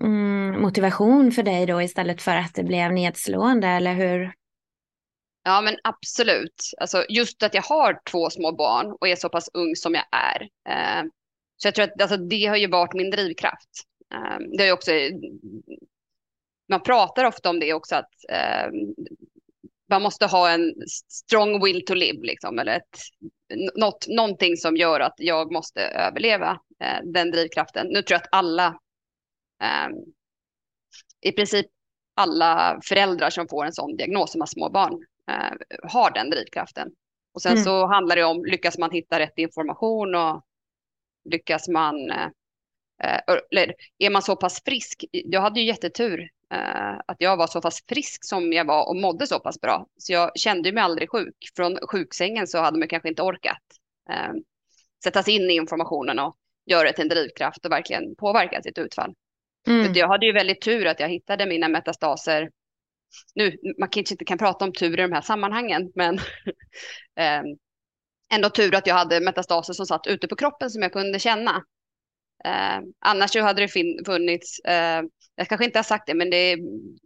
mm, 0.00 0.62
motivation 0.62 1.32
för 1.32 1.42
dig 1.42 1.66
då 1.66 1.82
istället 1.82 2.22
för 2.22 2.36
att 2.36 2.54
det 2.54 2.64
blev 2.64 2.92
nedslående, 2.92 3.68
eller 3.68 3.94
hur? 3.94 4.32
Ja, 5.44 5.60
men 5.60 5.76
absolut. 5.84 6.72
Alltså, 6.80 7.04
just 7.08 7.42
att 7.42 7.54
jag 7.54 7.62
har 7.62 8.00
två 8.10 8.30
små 8.30 8.52
barn 8.52 8.96
och 9.00 9.08
är 9.08 9.16
så 9.16 9.28
pass 9.28 9.50
ung 9.54 9.76
som 9.76 9.94
jag 9.94 10.04
är. 10.12 10.42
Eh, 10.42 11.04
så 11.56 11.68
jag 11.68 11.74
tror 11.74 11.84
att 11.84 12.02
alltså, 12.02 12.16
det 12.16 12.46
har 12.46 12.56
ju 12.56 12.66
varit 12.66 12.94
min 12.94 13.10
drivkraft. 13.10 13.70
Eh, 14.14 14.38
det 14.38 14.56
det 14.58 14.66
ju 14.66 14.72
också, 14.72 14.90
man 16.70 16.82
pratar 16.82 17.24
ofta 17.24 17.50
om 17.50 17.60
det 17.60 17.74
också, 17.74 17.96
att 17.96 18.10
um, 18.68 18.94
man 19.90 20.02
måste 20.02 20.26
ha 20.26 20.50
en 20.50 20.74
strong 21.08 21.64
will 21.64 21.84
to 21.84 21.94
live, 21.94 22.18
liksom, 22.22 22.58
eller 22.58 22.76
ett, 22.76 22.98
något, 23.76 24.06
någonting 24.08 24.56
som 24.56 24.76
gör 24.76 25.00
att 25.00 25.14
jag 25.16 25.52
måste 25.52 25.82
överleva 25.82 26.52
uh, 26.52 27.10
den 27.12 27.30
drivkraften. 27.30 27.86
Nu 27.86 28.02
tror 28.02 28.14
jag 28.14 28.22
att 28.22 28.28
alla, 28.32 28.68
um, 29.88 30.04
i 31.20 31.32
princip 31.32 31.66
alla 32.16 32.80
föräldrar 32.84 33.30
som 33.30 33.48
får 33.48 33.64
en 33.64 33.72
sån 33.72 33.96
diagnos 33.96 34.32
som 34.32 34.40
har 34.40 34.46
små 34.46 34.70
barn, 34.70 34.94
uh, 35.30 35.56
har 35.90 36.10
den 36.10 36.30
drivkraften. 36.30 36.88
Och 37.34 37.42
sen 37.42 37.52
mm. 37.52 37.64
så 37.64 37.86
handlar 37.86 38.16
det 38.16 38.24
om, 38.24 38.44
lyckas 38.44 38.78
man 38.78 38.90
hitta 38.90 39.18
rätt 39.18 39.38
information 39.38 40.14
och 40.14 40.44
lyckas 41.24 41.68
man, 41.68 42.10
eh, 42.10 42.28
eller 43.50 43.74
är 43.98 44.10
man 44.10 44.22
så 44.22 44.36
pass 44.36 44.62
frisk, 44.64 45.04
jag 45.10 45.40
hade 45.40 45.60
ju 45.60 45.66
jättetur 45.66 46.20
eh, 46.20 46.28
att 47.06 47.16
jag 47.18 47.36
var 47.36 47.46
så 47.46 47.60
pass 47.60 47.84
frisk 47.88 48.24
som 48.24 48.52
jag 48.52 48.64
var 48.64 48.88
och 48.88 48.96
mådde 48.96 49.26
så 49.26 49.40
pass 49.40 49.60
bra. 49.60 49.86
Så 49.96 50.12
jag 50.12 50.30
kände 50.38 50.72
mig 50.72 50.82
aldrig 50.82 51.10
sjuk. 51.10 51.36
Från 51.56 51.78
sjuksängen 51.90 52.46
så 52.46 52.58
hade 52.58 52.78
man 52.78 52.88
kanske 52.88 53.08
inte 53.08 53.22
orkat. 53.22 53.62
Eh, 54.10 54.32
sätta 55.04 55.22
sig 55.22 55.34
in 55.34 55.50
i 55.50 55.54
informationen 55.54 56.18
och 56.18 56.36
göra 56.66 56.88
det 56.88 56.92
till 56.92 57.02
en 57.02 57.08
drivkraft 57.08 57.66
och 57.66 57.72
verkligen 57.72 58.16
påverka 58.16 58.62
sitt 58.62 58.78
utfall. 58.78 59.14
Mm. 59.66 59.92
Jag 59.94 60.08
hade 60.08 60.26
ju 60.26 60.32
väldigt 60.32 60.60
tur 60.60 60.86
att 60.86 61.00
jag 61.00 61.08
hittade 61.08 61.46
mina 61.46 61.68
metastaser. 61.68 62.50
Nu, 63.34 63.56
man 63.78 63.88
kanske 63.88 64.14
inte 64.14 64.24
kan 64.24 64.38
prata 64.38 64.64
om 64.64 64.72
tur 64.72 64.98
i 64.98 65.02
de 65.02 65.12
här 65.12 65.20
sammanhangen, 65.20 65.92
men 65.94 66.14
eh, 67.18 67.42
ändå 68.32 68.50
tur 68.50 68.74
att 68.74 68.86
jag 68.86 68.94
hade 68.94 69.20
metastaser 69.20 69.72
som 69.72 69.86
satt 69.86 70.06
ute 70.06 70.28
på 70.28 70.36
kroppen 70.36 70.70
som 70.70 70.82
jag 70.82 70.92
kunde 70.92 71.18
känna. 71.18 71.64
Eh, 72.44 72.80
annars 72.98 73.30
så 73.30 73.40
hade 73.40 73.62
det 73.62 73.68
funnits, 74.06 74.58
eh, 74.58 75.02
jag 75.40 75.48
kanske 75.48 75.64
inte 75.64 75.78
har 75.78 75.84
sagt 75.84 76.06
det, 76.06 76.14
men 76.14 76.30
det, 76.30 76.56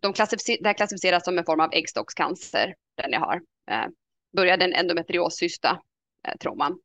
de 0.02 0.12
klassificer 0.12 0.56
det 0.60 0.68
här 0.68 0.74
klassificeras 0.74 1.24
som 1.24 1.38
en 1.38 1.44
form 1.44 1.60
av 1.60 1.70
äggstockscancer, 1.72 2.74
den 3.02 3.12
jag 3.12 3.20
har. 3.20 3.40
Eh, 3.70 3.86
började 4.36 4.64
en 4.64 4.74
endometrioscysta, 4.74 5.80
eh, 6.28 6.36
tror 6.36 6.56
man. 6.56 6.78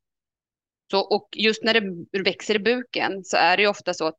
Så, 0.90 1.00
och 1.00 1.28
just 1.36 1.64
när 1.64 1.74
det 1.74 2.22
växer 2.22 2.54
i 2.54 2.58
buken 2.58 3.24
så 3.24 3.36
är 3.36 3.56
det 3.56 3.62
ju 3.62 3.68
ofta 3.68 3.94
så 3.94 4.06
att 4.06 4.18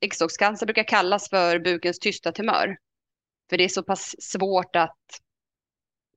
äggstockscancer 0.00 0.66
brukar 0.66 0.84
kallas 0.84 1.28
för 1.28 1.58
bukens 1.58 1.98
tysta 1.98 2.32
tumör. 2.32 2.76
För 3.50 3.58
det 3.58 3.64
är 3.64 3.68
så 3.68 3.82
pass 3.82 4.14
svårt 4.18 4.76
att 4.76 4.98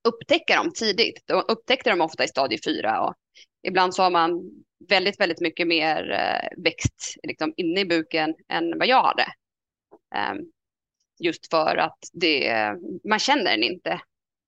upptäcka 0.07 0.55
dem 0.55 0.71
tidigt. 0.73 1.23
De 1.25 1.43
upptäckte 1.47 1.89
dem 1.89 2.01
ofta 2.01 2.23
i 2.23 2.27
stadie 2.27 2.59
4 2.65 3.01
och 3.01 3.13
ibland 3.67 3.95
så 3.95 4.03
har 4.03 4.11
man 4.11 4.51
väldigt, 4.89 5.19
väldigt 5.19 5.41
mycket 5.41 5.67
mer 5.67 6.11
eh, 6.11 6.63
växt 6.63 7.15
liksom, 7.23 7.53
inne 7.57 7.81
i 7.81 7.85
buken 7.85 8.35
än 8.49 8.79
vad 8.79 8.87
jag 8.87 9.03
hade. 9.03 9.25
Um, 10.15 10.51
just 11.19 11.49
för 11.49 11.77
att 11.77 11.97
det, 12.13 12.53
man 13.09 13.19
känner 13.19 13.51
den 13.51 13.63
inte. 13.63 13.99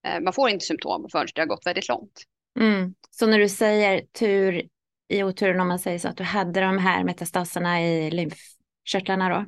Uh, 0.07 0.23
man 0.23 0.33
får 0.33 0.49
inte 0.49 0.65
symptom 0.65 1.07
förrän 1.11 1.27
det 1.35 1.41
har 1.41 1.47
gått 1.47 1.65
väldigt 1.65 1.89
långt. 1.89 2.23
Mm. 2.59 2.93
Så 3.11 3.27
när 3.27 3.39
du 3.39 3.49
säger 3.49 4.01
tur 4.19 4.67
i 5.07 5.23
oturen 5.23 5.59
om 5.59 5.67
man 5.67 5.79
säger 5.79 5.99
så 5.99 6.07
att 6.07 6.17
du 6.17 6.23
hade 6.23 6.61
de 6.61 6.77
här 6.77 7.03
metastaserna 7.03 7.81
i 7.81 8.11
lymfkörtlarna 8.11 9.29
då? 9.29 9.45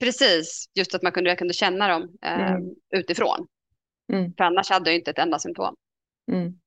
Precis, 0.00 0.66
just 0.74 0.94
att 0.94 1.02
man 1.02 1.12
kunde, 1.12 1.30
jag 1.30 1.38
kunde 1.38 1.54
känna 1.54 1.88
dem 1.88 2.16
eh, 2.22 2.50
mm. 2.50 2.62
utifrån. 2.96 3.46
Mm. 4.12 4.32
För 4.36 4.44
annars 4.44 4.70
hade 4.70 4.90
jag 4.90 4.98
inte 4.98 5.10
ett 5.10 5.18
enda 5.18 5.38
symptom. 5.38 5.74
Mm. 6.32 6.58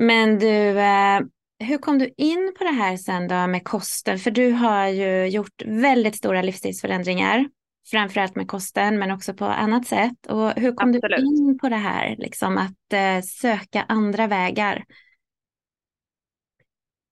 Men 0.00 0.38
du, 0.38 0.80
eh, 0.80 1.20
hur 1.58 1.78
kom 1.78 1.98
du 1.98 2.14
in 2.16 2.54
på 2.58 2.64
det 2.64 2.70
här 2.70 2.96
sen 2.96 3.28
då 3.28 3.46
med 3.46 3.64
kosten? 3.64 4.18
För 4.18 4.30
du 4.30 4.50
har 4.50 4.88
ju 4.88 5.26
gjort 5.26 5.62
väldigt 5.64 6.16
stora 6.16 6.42
livsstilsförändringar, 6.42 7.48
framförallt 7.90 8.36
med 8.36 8.48
kosten, 8.48 8.98
men 8.98 9.10
också 9.10 9.34
på 9.34 9.44
annat 9.44 9.86
sätt. 9.86 10.26
Och 10.28 10.50
hur 10.50 10.72
kom 10.72 10.88
Absolut. 10.88 11.20
du 11.20 11.26
in 11.26 11.58
på 11.58 11.68
det 11.68 11.76
här, 11.76 12.16
liksom 12.18 12.58
att 12.58 12.92
eh, 12.92 13.22
söka 13.22 13.84
andra 13.88 14.26
vägar? 14.26 14.84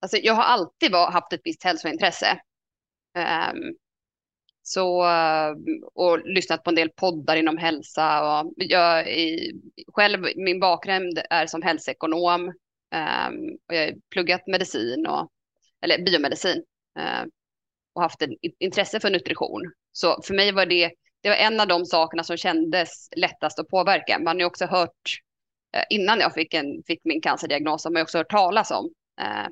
Alltså, 0.01 0.17
jag 0.17 0.35
har 0.35 0.43
alltid 0.43 0.93
var, 0.93 1.11
haft 1.11 1.33
ett 1.33 1.41
visst 1.45 1.65
hälsointresse. 1.65 2.41
Um, 3.19 3.77
så, 4.63 5.07
och 5.95 6.19
lyssnat 6.29 6.65
på 6.65 6.71
en 6.71 6.77
del 6.77 6.91
poddar 6.91 7.37
inom 7.37 7.57
hälsa. 7.57 8.41
Och 8.41 8.53
jag 8.57 9.11
i, 9.11 9.53
själv, 9.93 10.27
min 10.37 10.61
bakgrund 10.61 11.21
är 11.31 11.47
som 11.47 11.63
hälsoekonom. 11.63 12.41
Um, 12.45 13.59
och 13.69 13.75
jag 13.75 13.87
har 13.87 13.95
pluggat 14.11 14.47
medicin, 14.47 15.07
och, 15.07 15.31
eller 15.81 16.05
biomedicin. 16.05 16.65
Uh, 16.99 17.25
och 17.93 18.03
haft 18.03 18.23
ett 18.23 18.31
intresse 18.59 19.01
för 19.01 19.11
nutrition. 19.11 19.73
Så 19.93 20.23
för 20.23 20.35
mig 20.35 20.53
var 20.53 20.67
det, 20.67 20.93
det 21.21 21.29
var 21.29 21.37
en 21.37 21.61
av 21.61 21.69
de 21.69 21.85
sakerna 21.85 22.25
som 22.25 22.37
kändes 22.37 23.09
lättast 23.17 23.59
att 23.59 23.69
påverka. 23.69 24.19
Man 24.19 24.37
har 24.37 24.41
ju 24.41 24.45
också 24.45 24.67
hört, 24.67 25.21
eh, 25.77 25.85
innan 25.91 26.21
jag 26.21 26.35
fick, 26.35 26.55
en, 26.55 26.83
fick 26.87 27.01
min 27.05 27.21
cancerdiagnos, 27.21 27.85
har 27.85 27.91
man 27.91 28.03
också 28.03 28.19
hört 28.19 28.31
talas 28.31 28.71
om 28.71 28.91
eh, 29.21 29.47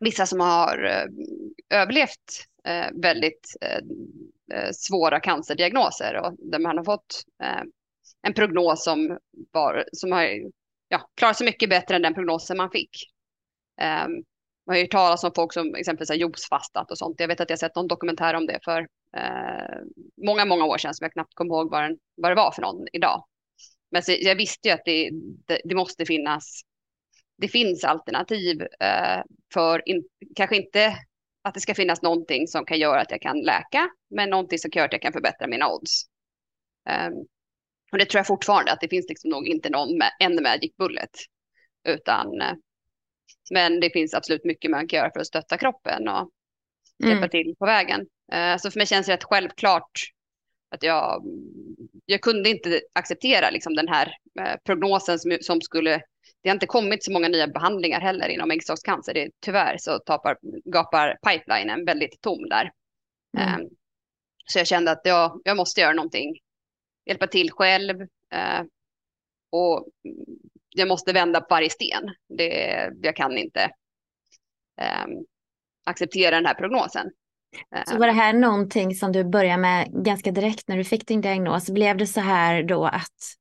vissa 0.00 0.26
som 0.26 0.40
har 0.40 0.84
eh, 0.84 1.06
överlevt 1.78 2.46
eh, 2.64 2.86
väldigt 2.94 3.56
eh, 3.60 3.80
eh 4.58 4.70
svåra 4.72 5.20
cancerdiagnoser 5.20 6.16
och 6.16 6.34
där 6.38 6.58
man 6.58 6.76
har 6.76 6.84
fått 6.84 7.22
eh, 7.42 7.62
en 8.22 8.34
prognos 8.34 8.84
som, 8.84 9.18
var, 9.52 9.84
som 9.92 10.12
har 10.12 10.28
ja, 10.88 11.10
klarat 11.14 11.36
sig 11.36 11.46
mycket 11.46 11.70
bättre 11.70 11.96
än 11.96 12.02
den 12.02 12.14
prognosen 12.14 12.56
man 12.56 12.70
fick. 12.70 12.90
Um, 14.06 14.24
man 14.68 14.76
har 14.76 14.80
ju 14.80 14.86
talat 14.86 15.24
om 15.24 15.32
folk 15.34 15.52
som 15.52 15.74
exempelvis 15.74 16.08
har 16.08 16.16
juicefastat 16.16 16.90
och 16.90 16.98
sånt. 16.98 17.20
Jag 17.20 17.28
vet 17.28 17.40
att 17.40 17.50
jag 17.50 17.58
sett 17.58 17.76
någon 17.76 17.88
dokumentär 17.88 18.34
om 18.34 18.46
det 18.46 18.58
för 18.64 18.80
eh, 19.16 19.78
många, 20.26 20.44
många 20.44 20.64
år 20.64 20.78
sedan 20.78 20.94
som 20.94 21.04
jag 21.04 21.12
knappt 21.12 21.34
kom 21.34 21.46
ihåg 21.46 21.70
vad, 21.70 21.82
den, 21.82 21.98
vad 22.16 22.30
det 22.30 22.34
var 22.34 22.52
för 22.52 22.62
någon 22.62 22.86
idag. 22.92 23.24
Men 23.90 24.02
så, 24.02 24.12
jag 24.20 24.36
visste 24.36 24.68
ju 24.68 24.74
att 24.74 24.84
det, 24.84 25.10
det, 25.46 25.60
det 25.64 25.74
måste 25.74 26.06
finnas 26.06 26.62
det 27.38 27.48
finns 27.48 27.84
alternativ 27.84 28.62
eh, 28.62 29.22
för, 29.54 29.88
in, 29.88 30.04
kanske 30.36 30.56
inte 30.56 30.96
att 31.42 31.54
det 31.54 31.60
ska 31.60 31.74
finnas 31.74 32.02
någonting 32.02 32.46
som 32.46 32.64
kan 32.64 32.78
göra 32.78 33.00
att 33.00 33.10
jag 33.10 33.22
kan 33.22 33.40
läka, 33.40 33.88
men 34.10 34.30
någonting 34.30 34.58
som 34.58 34.70
kan 34.70 34.80
göra 34.80 34.86
att 34.86 34.92
jag 34.92 35.02
kan 35.02 35.12
förbättra 35.12 35.46
mina 35.46 35.68
odds. 35.68 36.02
Um, 36.90 37.26
och 37.92 37.98
det 37.98 38.04
tror 38.04 38.18
jag 38.18 38.26
fortfarande 38.26 38.72
att 38.72 38.80
det 38.80 38.88
finns 38.88 39.08
liksom 39.08 39.30
nog 39.30 39.46
inte 39.46 39.70
någon 39.70 39.98
med, 39.98 40.10
en 40.18 40.42
magic 40.42 40.76
bullet, 40.76 41.10
utan 41.84 42.40
eh, 42.40 42.52
men 43.50 43.80
det 43.80 43.90
finns 43.90 44.14
absolut 44.14 44.44
mycket 44.44 44.70
man 44.70 44.88
kan 44.88 44.96
göra 44.96 45.10
för 45.12 45.20
att 45.20 45.26
stötta 45.26 45.58
kroppen 45.58 46.08
och 46.08 46.30
hjälpa 47.04 47.18
mm. 47.18 47.30
till 47.30 47.54
på 47.58 47.66
vägen. 47.66 48.00
Uh, 48.34 48.56
så 48.58 48.70
för 48.70 48.78
mig 48.78 48.86
känns 48.86 49.06
det 49.06 49.12
rätt 49.12 49.24
självklart 49.24 49.90
att 50.70 50.82
jag, 50.82 51.22
jag 52.06 52.20
kunde 52.20 52.50
inte 52.50 52.80
acceptera 52.92 53.50
liksom 53.50 53.74
den 53.74 53.88
här 53.88 54.06
uh, 54.40 54.54
prognosen 54.64 55.18
som, 55.18 55.38
som 55.40 55.60
skulle 55.60 56.02
det 56.42 56.48
har 56.48 56.54
inte 56.54 56.66
kommit 56.66 57.04
så 57.04 57.12
många 57.12 57.28
nya 57.28 57.48
behandlingar 57.48 58.00
heller 58.00 58.28
inom 58.28 58.50
äggstockscancer. 58.50 59.14
Det, 59.14 59.30
tyvärr 59.40 59.76
så 59.78 59.98
tapar, 59.98 60.38
gapar 60.64 61.18
pipelinen 61.26 61.84
väldigt 61.84 62.20
tom 62.20 62.48
där. 62.48 62.72
Mm. 63.38 63.60
Um, 63.60 63.68
så 64.44 64.58
jag 64.58 64.66
kände 64.66 64.90
att 64.90 65.00
jag, 65.04 65.40
jag 65.44 65.56
måste 65.56 65.80
göra 65.80 65.92
någonting, 65.92 66.38
hjälpa 67.06 67.26
till 67.26 67.50
själv 67.50 68.00
uh, 68.00 68.62
och 69.52 69.88
jag 70.74 70.88
måste 70.88 71.12
vända 71.12 71.40
på 71.40 71.46
varje 71.50 71.70
sten. 71.70 72.14
Det, 72.38 72.90
jag 73.02 73.16
kan 73.16 73.38
inte 73.38 73.70
um, 74.80 75.26
acceptera 75.86 76.36
den 76.36 76.46
här 76.46 76.54
prognosen. 76.54 77.10
Så 77.86 77.98
var 77.98 78.06
det 78.06 78.12
här 78.12 78.32
någonting 78.32 78.94
som 78.94 79.12
du 79.12 79.24
började 79.24 79.62
med 79.62 80.04
ganska 80.04 80.30
direkt 80.30 80.68
när 80.68 80.76
du 80.76 80.84
fick 80.84 81.06
din 81.06 81.20
diagnos? 81.20 81.70
Blev 81.70 81.96
det 81.96 82.06
så 82.06 82.20
här 82.20 82.62
då 82.62 82.84
att 82.84 83.38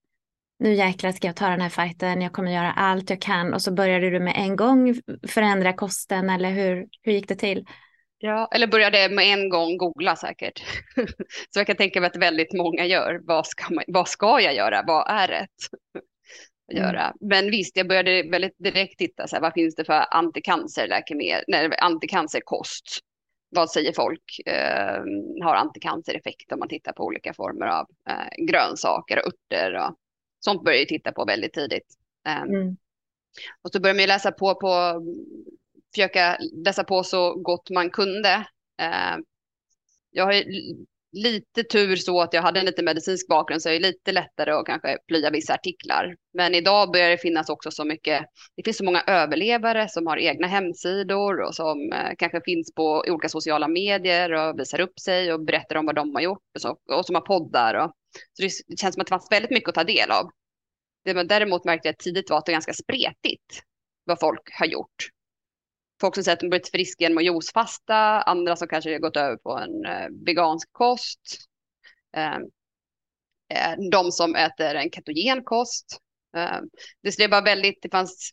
nu 0.59 0.73
jäklar 0.73 1.11
ska 1.11 1.27
jag 1.27 1.35
ta 1.35 1.49
den 1.49 1.61
här 1.61 1.69
fighten, 1.69 2.21
jag 2.21 2.33
kommer 2.33 2.51
göra 2.51 2.71
allt 2.71 3.09
jag 3.09 3.21
kan 3.21 3.53
och 3.53 3.61
så 3.61 3.71
började 3.71 4.09
du 4.09 4.19
med 4.19 4.33
en 4.37 4.55
gång 4.55 4.95
förändra 5.27 5.73
kosten 5.73 6.29
eller 6.29 6.51
hur, 6.51 6.87
hur 7.01 7.11
gick 7.11 7.27
det 7.27 7.35
till? 7.35 7.65
Ja, 8.17 8.49
eller 8.51 8.67
började 8.67 9.09
med 9.09 9.25
en 9.33 9.49
gång 9.49 9.77
googla 9.77 10.15
säkert. 10.15 10.63
så 11.49 11.59
jag 11.59 11.67
kan 11.67 11.75
tänka 11.75 12.01
mig 12.01 12.07
att 12.07 12.15
väldigt 12.15 12.53
många 12.53 12.85
gör. 12.85 13.19
Vad 13.23 13.47
ska, 13.47 13.73
man, 13.73 13.83
vad 13.87 14.07
ska 14.07 14.41
jag 14.41 14.55
göra? 14.55 14.83
Vad 14.87 15.09
är 15.09 15.27
rätt? 15.27 15.49
Att 16.67 16.77
mm. 16.77 16.83
göra. 16.83 17.13
Men 17.19 17.51
visst, 17.51 17.77
jag 17.77 17.87
började 17.87 18.23
väldigt 18.31 18.55
direkt 18.57 18.97
titta, 18.97 19.27
så 19.27 19.35
här, 19.35 19.41
vad 19.41 19.53
finns 19.53 19.75
det 19.75 19.85
för 19.85 20.05
anticancerläkemedel, 20.15 21.43
nej, 21.47 21.69
anticancerkost? 21.77 22.99
Vad 23.49 23.69
säger 23.69 23.93
folk 23.93 24.41
eh, 24.45 25.03
har 25.43 25.55
anticancereffekt 25.55 26.51
om 26.51 26.59
man 26.59 26.69
tittar 26.69 26.93
på 26.93 27.03
olika 27.03 27.33
former 27.33 27.67
av 27.67 27.87
eh, 28.09 28.45
grönsaker 28.45 29.17
och 29.17 29.27
örter 29.27 29.73
och 29.73 29.95
sånt 30.39 30.63
började 30.63 30.81
jag 30.81 30.87
titta 30.87 31.11
på 31.11 31.25
väldigt 31.25 31.53
tidigt. 31.53 31.95
Ehm, 32.27 32.49
mm. 32.49 32.77
Och 33.61 33.71
så 33.71 33.81
började 33.81 33.99
man 33.99 34.07
läsa 34.07 34.31
på, 34.31 34.55
på, 34.55 35.01
försöka 35.95 36.37
läsa 36.65 36.83
på 36.83 37.03
så 37.03 37.35
gott 37.35 37.69
man 37.69 37.89
kunde. 37.89 38.47
Ehm, 38.77 39.23
jag 40.11 40.25
har 40.25 40.43
lite 41.17 41.63
tur 41.63 41.95
så 41.95 42.21
att 42.21 42.33
jag 42.33 42.41
hade 42.41 42.59
en 42.59 42.65
lite 42.65 42.83
medicinsk 42.83 43.27
bakgrund 43.27 43.61
så 43.61 43.69
är 43.69 43.73
det 43.73 43.79
lite 43.79 44.11
lättare 44.11 44.51
att 44.51 44.65
kanske 44.65 44.97
plöja 45.07 45.29
vissa 45.29 45.53
artiklar. 45.53 46.15
Men 46.33 46.55
idag 46.55 46.91
börjar 46.91 47.09
det 47.09 47.17
finnas 47.17 47.49
också 47.49 47.71
så 47.71 47.85
mycket, 47.85 48.25
det 48.55 48.63
finns 48.63 48.77
så 48.77 48.83
många 48.83 49.03
överlevare 49.07 49.89
som 49.89 50.07
har 50.07 50.17
egna 50.17 50.47
hemsidor 50.47 51.41
och 51.41 51.55
som 51.55 51.91
eh, 51.93 52.11
kanske 52.17 52.41
finns 52.45 52.73
på 52.73 53.03
olika 53.07 53.29
sociala 53.29 53.67
medier 53.67 54.31
och 54.33 54.59
visar 54.59 54.79
upp 54.79 54.99
sig 54.99 55.33
och 55.33 55.45
berättar 55.45 55.75
om 55.75 55.85
vad 55.85 55.95
de 55.95 56.15
har 56.15 56.21
gjort 56.21 56.43
och, 56.55 56.61
så, 56.61 56.77
och 56.97 57.05
som 57.05 57.15
har 57.15 57.21
poddar. 57.21 57.73
Och, 57.73 57.91
så 58.33 58.43
det, 58.43 58.79
känns 58.79 58.95
som 58.95 59.01
att 59.01 59.07
det 59.07 59.11
fanns 59.11 59.31
väldigt 59.31 59.51
mycket 59.51 59.69
att 59.69 59.75
ta 59.75 59.83
del 59.83 60.11
av. 60.11 60.29
Det 61.05 61.13
man 61.13 61.27
däremot 61.27 61.65
märkte 61.65 61.87
jag 61.87 61.97
tidigt 61.97 62.29
var 62.29 62.37
att 62.37 62.45
det 62.45 62.51
är 62.51 62.53
ganska 62.53 62.73
spretigt 62.73 63.61
vad 64.05 64.19
folk 64.19 64.41
har 64.59 64.65
gjort. 64.65 65.16
Folk 66.01 66.15
som 66.15 66.23
säger 66.23 66.33
att 66.33 66.39
de 66.39 66.49
blivit 66.49 66.71
friska 66.71 67.03
genom 67.03 67.17
att 67.17 67.23
juicefasta, 67.23 68.21
andra 68.21 68.55
som 68.55 68.67
kanske 68.67 68.91
har 68.91 68.99
gått 68.99 69.17
över 69.17 69.37
på 69.37 69.57
en 69.57 69.85
eh, 69.85 70.07
vegansk 70.25 70.69
kost. 70.71 71.47
Ehm, 72.15 72.41
eh, 73.53 73.89
de 73.91 74.11
som 74.11 74.35
äter 74.35 74.75
en 74.75 74.91
ketogen 74.91 75.43
kost. 75.43 75.85
Eh, 76.37 76.59
det 77.17 77.27
var 77.27 77.41
väldigt, 77.41 77.81
det 77.81 77.89
fanns 77.89 78.31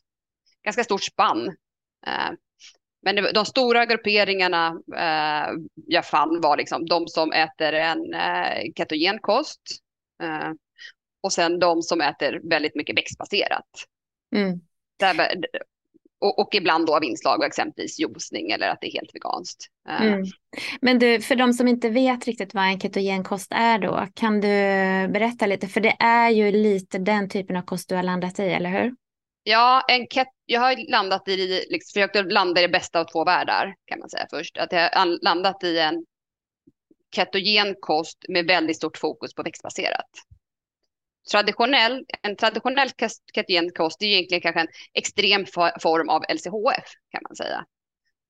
ganska 0.63 0.83
stort 0.83 1.03
spann. 1.03 1.47
Eh, 2.07 2.31
men 3.01 3.15
det, 3.15 3.31
de 3.31 3.45
stora 3.45 3.85
grupperingarna 3.85 4.81
eh, 4.97 5.53
jag 5.87 6.05
fann 6.05 6.41
var 6.41 6.57
liksom 6.57 6.85
de 6.85 7.07
som 7.07 7.31
äter 7.31 7.73
en 7.73 8.05
ketogen 8.77 9.19
kost 9.19 9.61
och 11.23 11.33
sen 11.33 11.59
de 11.59 11.81
som 11.81 12.01
äter 12.01 12.49
väldigt 12.49 12.75
mycket 12.75 12.97
växtbaserat. 12.97 13.65
Mm. 14.35 14.59
Där, 14.99 15.35
och, 16.21 16.39
och, 16.39 16.55
ibland 16.55 16.85
då 16.85 16.95
av 16.95 17.03
inslag 17.03 17.39
av 17.39 17.43
exempelvis 17.43 17.99
juicning 17.99 18.51
eller 18.51 18.69
att 18.69 18.81
det 18.81 18.87
är 18.87 18.93
helt 18.93 19.15
veganskt. 19.15 19.67
Eh, 19.89 20.01
mm. 20.01 20.25
Men 20.81 20.99
du, 20.99 21.21
för 21.21 21.35
de 21.35 21.53
som 21.53 21.67
inte 21.67 21.89
vet 21.89 22.25
riktigt 22.25 22.53
vad 22.53 22.63
en 22.63 22.79
ketogenkost 22.79 23.51
är 23.51 23.79
då, 23.79 24.07
kan 24.13 24.41
du 24.41 24.47
berätta 25.13 25.45
lite? 25.45 25.67
För 25.67 25.81
det 25.81 25.95
är 25.99 26.29
ju 26.29 26.51
lite 26.51 26.97
den 26.97 27.29
typen 27.29 27.55
av 27.55 27.61
kost 27.61 27.89
du 27.89 27.95
har 27.95 28.03
landat 28.03 28.39
i, 28.39 28.43
eller 28.43 28.69
hur? 28.69 28.95
Ja, 29.43 29.85
en 29.87 30.07
ket 30.07 30.27
jag 30.45 30.61
har 30.61 30.91
landat 30.91 31.27
i, 31.27 31.65
liksom, 31.69 32.01
försökt 32.01 32.31
landa 32.31 32.61
i 32.61 32.63
det 32.63 32.71
bästa 32.71 32.99
av 32.99 33.05
två 33.05 33.25
världar 33.25 33.75
kan 33.85 33.99
man 33.99 34.09
säga 34.09 34.27
först. 34.29 34.57
Att 34.57 34.71
jag 34.71 34.89
har 34.89 35.23
landat 35.23 35.63
i 35.63 35.79
en 35.79 36.05
ketogen 37.15 37.75
kost 37.79 38.25
med 38.29 38.47
väldigt 38.47 38.77
stort 38.77 38.97
fokus 38.97 39.33
på 39.33 39.43
växtbaserat. 39.43 40.09
Traditionell, 41.31 42.05
en 42.21 42.35
traditionell 42.35 42.89
ketogen 43.33 43.71
kost 43.71 44.01
är 44.01 44.05
egentligen 44.05 44.41
kanske 44.41 44.61
en 44.61 44.67
extrem 44.93 45.45
form 45.81 46.09
av 46.09 46.23
LCHF 46.29 46.89
kan 47.11 47.21
man 47.29 47.35
säga. 47.35 47.65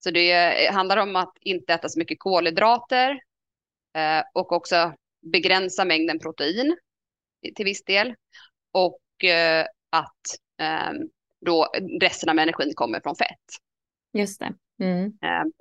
Så 0.04 0.12
det 0.12 0.72
handlar 0.72 0.98
om 0.98 1.16
att 1.16 1.34
inte 1.42 1.74
äta 1.74 1.90
så 1.90 2.00
mycket 2.00 2.20
kolhydrater 2.20 3.12
eh, 3.96 4.24
och 4.34 4.52
också 4.52 4.94
begränsa 5.32 5.86
mängden 5.86 6.20
protein 6.20 6.78
till 7.56 7.66
viss 7.66 7.84
del. 7.84 8.16
Och 8.72 9.24
eh, 9.24 9.66
att 9.90 10.40
ehm, 10.62 10.96
då 11.46 11.68
resten 12.02 12.30
av 12.30 12.40
energin 12.40 12.74
kommer 12.76 13.00
från 13.00 13.16
fett. 13.16 13.46
Just 14.14 14.40
det. 14.40 14.54
Mm. 14.84 15.06
Ehm, 15.06 15.52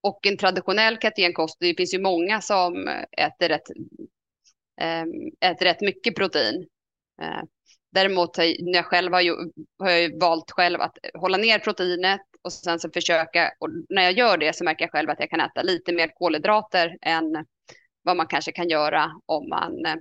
och 0.00 0.26
en 0.26 0.36
traditionell 0.36 0.98
ketogenkost, 0.98 1.56
det 1.60 1.74
finns 1.76 1.94
ju 1.94 2.00
många 2.00 2.40
som 2.40 2.88
äter 3.12 3.48
rätt, 3.48 3.66
äter 5.40 5.64
rätt 5.64 5.80
mycket 5.80 6.16
protein. 6.16 6.66
Ehm, 7.22 7.46
däremot 7.92 8.38
när 8.38 8.74
jag 8.74 8.84
själv 8.84 9.12
har, 9.12 9.22
har 9.78 9.90
jag 9.90 10.20
valt 10.20 10.50
själv 10.50 10.80
att 10.80 10.98
hålla 11.14 11.38
ner 11.38 11.58
proteinet 11.58 12.20
och 12.42 12.52
sen 12.52 12.80
så 12.80 12.90
försöka, 12.90 13.52
och 13.60 13.68
när 13.88 14.02
jag 14.02 14.12
gör 14.12 14.38
det 14.38 14.56
så 14.56 14.64
märker 14.64 14.84
jag 14.84 14.92
själv 14.92 15.10
att 15.10 15.20
jag 15.20 15.30
kan 15.30 15.40
äta 15.40 15.62
lite 15.62 15.92
mer 15.92 16.08
kolhydrater 16.14 16.96
än 17.02 17.44
vad 18.02 18.16
man 18.16 18.26
kanske 18.26 18.52
kan 18.52 18.68
göra 18.68 19.12
om 19.26 19.48
man 19.48 19.86
eh, 19.86 19.96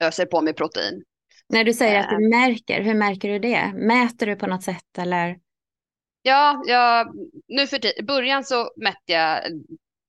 öser 0.00 0.26
på 0.26 0.40
med 0.40 0.56
protein. 0.56 1.04
När 1.48 1.64
du 1.64 1.72
säger 1.72 2.00
att 2.00 2.10
du 2.10 2.28
märker, 2.28 2.82
hur 2.82 2.94
märker 2.94 3.28
du 3.28 3.38
det? 3.38 3.72
Mäter 3.74 4.26
du 4.26 4.36
på 4.36 4.46
något 4.46 4.62
sätt 4.62 4.98
eller? 4.98 5.38
Ja, 6.22 6.62
jag, 6.66 7.14
nu 7.48 7.66
för 7.66 8.02
början 8.02 8.44
så 8.44 8.70
mätte 8.76 9.12
jag 9.12 9.42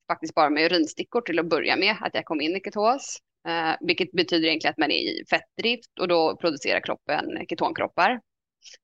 faktiskt 0.08 0.36
bara 0.36 0.50
med 0.50 0.66
urinstickor 0.66 1.22
till 1.22 1.40
att 1.40 1.50
börja 1.50 1.76
med, 1.76 1.96
att 2.02 2.16
jag 2.16 2.26
kom 2.26 2.42
in 2.42 2.56
i 2.56 2.60
ketos. 2.60 3.18
Eh, 3.48 3.76
vilket 3.82 4.12
betyder 4.12 4.48
egentligen 4.48 4.72
att 4.72 4.78
man 4.78 4.92
är 4.92 4.96
i 4.96 5.24
fettdrift 5.30 6.00
och 6.00 6.08
då 6.08 6.38
producerar 6.38 6.80
kroppen 6.80 7.46
ketonkroppar. 7.50 8.22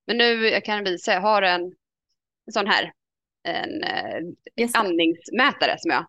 Men 0.08 0.18
nu, 0.18 0.50
jag 0.50 0.66
kan 0.66 0.84
visa, 0.84 1.14
jag 1.14 1.22
har 1.22 1.42
en, 1.42 1.62
en 2.46 2.54
sån 2.54 2.68
här, 2.68 2.92
en 3.44 3.84
eh, 3.84 4.70
andningsmätare 4.74 5.76
som 5.78 5.92
jag 5.92 6.06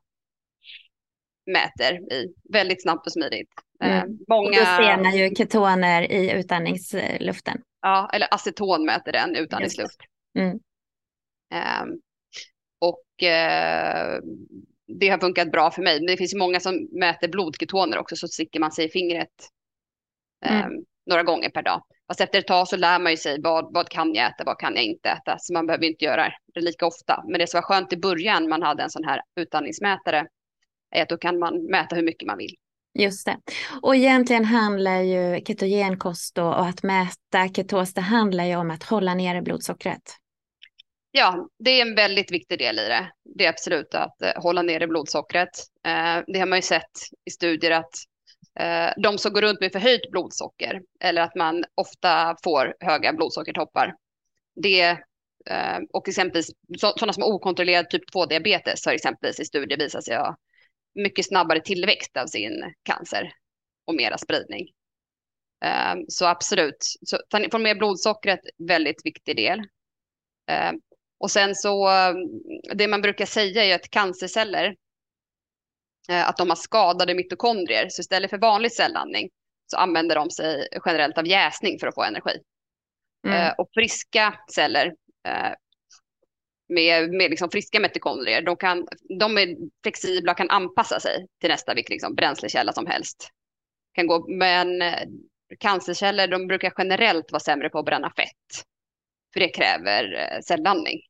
mäter 1.47 2.12
i 2.12 2.35
väldigt 2.52 2.83
snabbt 2.83 3.07
och 3.07 3.12
smidigt. 3.12 3.50
Eh, 3.83 4.00
mm. 4.00 4.19
Många... 4.28 4.49
Och 4.49 4.55
då 4.55 4.64
ser 4.64 5.02
man 5.02 5.17
ju 5.17 5.35
ketoner 5.35 6.12
i 6.12 6.33
utandningsluften. 6.33 7.62
Ja, 7.83 8.11
eller 8.12 8.28
aceton 8.35 8.85
mäter 8.85 9.12
den 9.12 9.37
utandningsluft. 9.37 10.00
Mm. 10.38 10.59
Um, 11.55 12.00
och 12.78 13.05
uh, 13.23 14.21
det 14.88 15.09
har 15.09 15.18
funkat 15.18 15.52
bra 15.52 15.71
för 15.71 15.83
mig. 15.83 15.99
Men 15.99 16.07
det 16.07 16.16
finns 16.16 16.35
ju 16.35 16.38
många 16.38 16.61
som 16.61 16.88
mäter 16.92 17.28
blodketoner 17.28 17.99
också, 17.99 18.16
så 18.16 18.28
sticker 18.28 18.61
man 18.61 18.73
sig 18.73 18.87
i 18.87 18.88
fingret 18.88 19.49
mm. 20.47 20.66
um, 20.66 20.85
några 21.07 21.23
gånger 21.23 21.50
per 21.50 21.62
dag. 21.62 21.83
Fast 22.09 22.21
efter 22.21 22.38
ett 22.38 22.47
tag 22.47 22.68
så 22.68 22.76
lär 22.76 22.99
man 22.99 23.12
ju 23.12 23.16
sig 23.16 23.40
vad, 23.42 23.75
vad 23.75 23.88
kan 23.88 24.14
jag 24.14 24.26
äta, 24.26 24.45
vad 24.45 24.59
kan 24.59 24.75
jag 24.75 24.85
inte 24.85 25.09
äta. 25.09 25.37
Så 25.38 25.52
man 25.52 25.66
behöver 25.66 25.85
inte 25.85 26.04
göra 26.04 26.33
det 26.54 26.61
lika 26.61 26.87
ofta. 26.87 27.25
Men 27.28 27.38
det 27.38 27.47
som 27.47 27.59
var 27.59 27.62
skönt 27.62 27.92
i 27.92 27.97
början, 27.97 28.49
man 28.49 28.62
hade 28.62 28.82
en 28.82 28.91
sån 28.91 29.04
här 29.04 29.21
utandningsmätare, 29.41 30.26
är 30.91 31.02
att 31.02 31.08
då 31.08 31.17
kan 31.17 31.39
man 31.39 31.67
mäta 31.71 31.97
hur 31.97 32.02
mycket 32.02 32.26
man 32.26 32.39
vill. 32.39 32.54
Just 32.99 33.26
det. 33.26 33.36
Och 33.82 33.97
egentligen 33.97 34.45
handlar 34.45 35.00
ju 35.00 35.41
ketogenkost 35.45 36.39
och 36.39 36.67
att 36.67 36.82
mäta 36.82 37.49
ketos, 37.54 37.95
det 37.95 38.00
handlar 38.00 38.45
ju 38.45 38.56
om 38.56 38.71
att 38.71 38.82
hålla 38.82 39.15
nere 39.15 39.43
blodsockret. 39.43 40.02
Ja, 41.19 41.49
det 41.59 41.71
är 41.71 41.87
en 41.87 41.95
väldigt 41.95 42.33
viktig 42.33 42.59
del 42.59 42.78
i 42.78 42.89
det. 42.89 43.13
Det 43.25 43.45
är 43.45 43.49
absolut 43.49 43.95
att 43.95 44.23
eh, 44.23 44.33
hålla 44.37 44.63
nere 44.63 44.87
blodsockret. 44.87 45.49
Eh, 45.87 46.19
det 46.26 46.39
har 46.39 46.47
man 46.47 46.59
ju 46.59 46.63
sett 46.63 46.91
i 47.25 47.31
studier 47.31 47.71
att 47.71 47.95
eh, 48.61 49.02
de 49.02 49.19
som 49.19 49.33
går 49.33 49.43
runt 49.43 49.61
med 49.61 49.73
förhöjt 49.73 50.11
blodsocker 50.11 50.83
eller 51.00 51.23
att 51.23 51.35
man 51.35 51.65
ofta 51.75 52.37
får 52.45 52.75
höga 52.81 53.13
blodsockertoppar. 53.13 53.95
Det 54.63 54.81
eh, 55.50 55.78
och 55.93 56.09
exempelvis 56.09 56.50
sådana 56.78 57.13
som 57.13 57.23
har 57.23 57.31
okontrollerad 57.31 57.91
typ 57.91 58.15
2-diabetes 58.15 58.87
har 58.87 58.93
exempelvis 58.93 59.41
i 59.41 59.45
studier 59.45 59.78
visat 59.78 60.04
sig 60.04 60.17
ha 60.17 60.37
mycket 60.95 61.26
snabbare 61.26 61.61
tillväxt 61.61 62.17
av 62.17 62.26
sin 62.26 62.75
cancer 62.83 63.33
och 63.87 63.95
mera 63.95 64.19
spridning. 64.19 64.69
Eh, 65.65 65.95
så 66.09 66.26
absolut, 66.26 66.87
så 67.07 67.19
få 67.50 67.59
med 67.59 67.78
blodsockret, 67.78 68.41
väldigt 68.69 69.07
viktig 69.07 69.37
del. 69.37 69.59
Eh, 70.50 70.73
och 71.21 71.31
sen 71.31 71.54
så, 71.54 71.89
det 72.75 72.89
man 72.89 73.02
brukar 73.02 73.26
säga 73.26 73.65
är 73.65 73.75
att 73.75 73.91
cancerceller, 73.91 74.76
eh, 76.09 76.28
att 76.28 76.37
de 76.37 76.49
har 76.49 76.57
skadade 76.57 77.15
mitokondrier, 77.15 77.89
så 77.89 78.00
istället 78.00 78.31
för 78.31 78.39
vanlig 78.39 78.73
cellandning 78.73 79.31
så 79.67 79.76
använder 79.76 80.15
de 80.15 80.31
sig 80.31 80.69
generellt 80.87 81.19
av 81.19 81.26
jäsning 81.26 81.78
för 81.78 81.87
att 81.87 81.95
få 81.95 82.02
energi. 82.02 82.41
Mm. 83.26 83.41
Ehm, 83.41 83.54
och 83.59 83.69
friska 83.75 84.35
celler 84.54 84.87
eh, 85.28 85.52
med, 86.69 87.11
med 87.11 87.31
liksom 87.31 87.50
friska 87.50 87.81
mitokondrier, 87.81 88.43
de, 88.43 88.57
kan, 88.57 88.89
de 89.19 89.39
är 89.39 89.57
flexibla 89.83 90.33
och 90.33 90.39
kan 90.39 90.50
anpassa 90.50 91.00
sig 91.00 91.26
till 91.41 91.50
nästa 91.50 91.75
vilken 91.75 91.95
liksom 91.95 92.15
bränslekälla 92.15 92.73
som 92.73 92.87
helst. 92.87 93.28
Kan 93.93 94.07
gå, 94.07 94.28
men 94.28 94.83
eh, 94.83 95.09
cancerceller 95.59 96.28
de 96.28 96.47
brukar 96.47 96.73
generellt 96.78 97.33
vara 97.33 97.41
sämre 97.41 97.71
på 97.71 97.78
att 97.78 97.85
bränna 97.85 98.11
fett. 98.11 98.65
För 99.33 99.41
det 99.41 99.49
kräver 99.49 100.15
eh, 100.15 100.41
cellandning. 100.41 101.00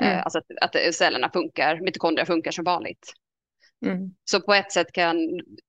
Eh, 0.00 0.08
mm. 0.08 0.22
Alltså 0.24 0.38
att, 0.38 0.76
att 0.76 0.94
cellerna 0.94 1.30
funkar, 1.30 1.80
mitokondrier 1.80 2.26
funkar 2.26 2.50
som 2.50 2.64
vanligt. 2.64 3.12
Mm. 3.86 4.14
Så 4.24 4.40
på 4.40 4.54
ett 4.54 4.72
sätt 4.72 4.92
kan 4.92 5.16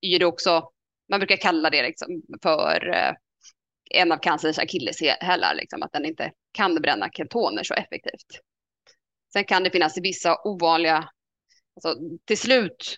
ju 0.02 0.18
det 0.18 0.26
också, 0.26 0.70
man 1.10 1.20
brukar 1.20 1.38
kalla 1.38 1.70
det 1.70 1.84
liksom 1.84 2.22
för 2.44 2.96
en 3.92 4.12
av 4.12 4.18
cancerns 4.18 4.60
akilleshälar, 4.60 5.56
liksom, 5.56 5.84
att 5.84 5.92
den 5.92 6.06
inte 6.06 6.32
kan 6.52 6.76
bränna 6.76 7.10
ketoner 7.10 7.64
så 7.64 7.74
effektivt. 7.74 8.42
Sen 9.34 9.46
kan 9.46 9.64
det 9.64 9.70
finnas 9.70 9.98
vissa 9.98 10.38
ovanliga, 10.44 11.10
alltså 11.76 12.02
till 12.26 12.38
slut 12.38 12.98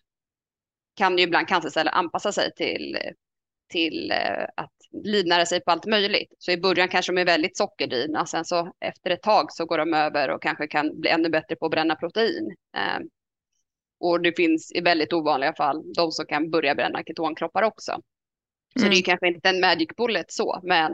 kan 0.95 1.17
ju 1.17 1.23
ibland 1.23 1.47
cancerceller 1.47 1.91
anpassa 1.91 2.31
sig 2.31 2.53
till, 2.55 2.97
till 3.69 4.11
eh, 4.11 4.43
att 4.55 4.73
livnära 4.91 5.45
sig 5.45 5.61
på 5.61 5.71
allt 5.71 5.85
möjligt. 5.85 6.33
Så 6.37 6.51
i 6.51 6.57
början 6.57 6.89
kanske 6.89 7.11
de 7.11 7.21
är 7.21 7.25
väldigt 7.25 7.57
sockerdrivna, 7.57 8.25
sen 8.25 8.45
så 8.45 8.71
efter 8.79 9.09
ett 9.09 9.21
tag 9.21 9.51
så 9.51 9.65
går 9.65 9.77
de 9.77 9.93
över 9.93 10.29
och 10.29 10.41
kanske 10.41 10.67
kan 10.67 10.99
bli 10.99 11.09
ännu 11.09 11.29
bättre 11.29 11.55
på 11.55 11.65
att 11.65 11.71
bränna 11.71 11.95
protein. 11.95 12.55
Eh, 12.77 12.99
och 13.99 14.21
det 14.21 14.35
finns 14.35 14.71
i 14.71 14.81
väldigt 14.81 15.13
ovanliga 15.13 15.53
fall 15.53 15.93
de 15.93 16.11
som 16.11 16.25
kan 16.25 16.49
börja 16.51 16.75
bränna 16.75 17.03
ketonkroppar 17.03 17.63
också. 17.63 18.01
Så 18.73 18.85
mm. 18.85 18.91
det 18.91 18.97
är 18.97 19.03
kanske 19.03 19.27
inte 19.27 19.49
en 19.49 19.59
magic 19.59 19.89
bullet 19.97 20.31
så, 20.31 20.59
men 20.63 20.91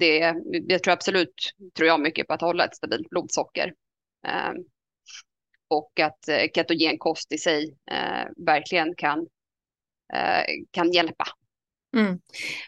det, 0.00 0.34
jag 0.68 0.82
tror 0.82 0.92
absolut, 0.92 1.52
tror 1.76 1.86
jag 1.86 2.00
mycket 2.00 2.26
på 2.26 2.34
att 2.34 2.40
hålla 2.40 2.64
ett 2.64 2.76
stabilt 2.76 3.10
blodsocker. 3.10 3.74
Ehm, 4.26 4.56
och 5.68 6.00
att 6.00 6.28
eh, 6.28 6.46
ketogenkost 6.54 7.32
i 7.32 7.38
sig 7.38 7.76
eh, 7.90 8.24
verkligen 8.36 8.94
kan, 8.94 9.18
eh, 10.14 10.44
kan 10.70 10.92
hjälpa. 10.92 11.24
Mm. 11.94 12.18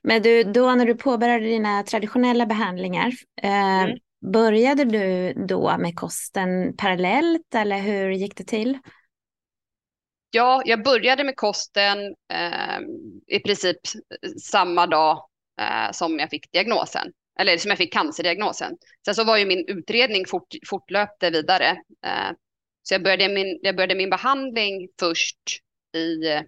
Men 0.03 0.23
du, 0.23 0.45
då 0.45 0.75
när 0.75 0.87
du 0.87 0.95
påbörjade 0.95 1.45
dina 1.45 1.83
traditionella 1.83 2.47
behandlingar, 2.47 3.12
eh, 3.43 3.83
mm. 3.83 3.99
började 4.33 4.85
du 4.85 5.33
då 5.47 5.79
med 5.79 5.97
kosten 5.97 6.77
parallellt 6.77 7.55
eller 7.55 7.79
hur 7.79 8.11
gick 8.11 8.37
det 8.37 8.45
till? 8.45 8.79
Ja, 10.31 10.62
jag 10.65 10.83
började 10.83 11.25
med 11.25 11.37
kosten 11.37 11.99
eh, 12.33 12.81
i 13.27 13.41
princip 13.41 13.77
samma 14.43 14.87
dag 14.87 15.29
eh, 15.61 15.93
som 15.93 16.19
jag 16.19 16.31
fick 16.31 16.53
diagnosen 16.53 17.12
eller 17.39 17.59
som 17.59 17.69
jag 17.69 17.79
fick 17.79 17.93
cancerdiagnosen. 17.93 18.77
Sen 19.05 19.15
så 19.15 19.25
var 19.25 19.37
ju 19.37 19.47
min 19.47 19.65
utredning 19.69 20.27
fort, 20.27 20.55
fortlöpte 20.67 21.31
vidare. 21.31 21.71
Eh, 22.07 22.31
så 22.83 22.95
jag 22.95 23.03
började, 23.03 23.29
min, 23.29 23.59
jag 23.62 23.77
började 23.77 23.95
min 23.95 24.11
behandling 24.11 24.89
först 25.01 25.39
i 25.95 26.27
eh, 26.27 26.43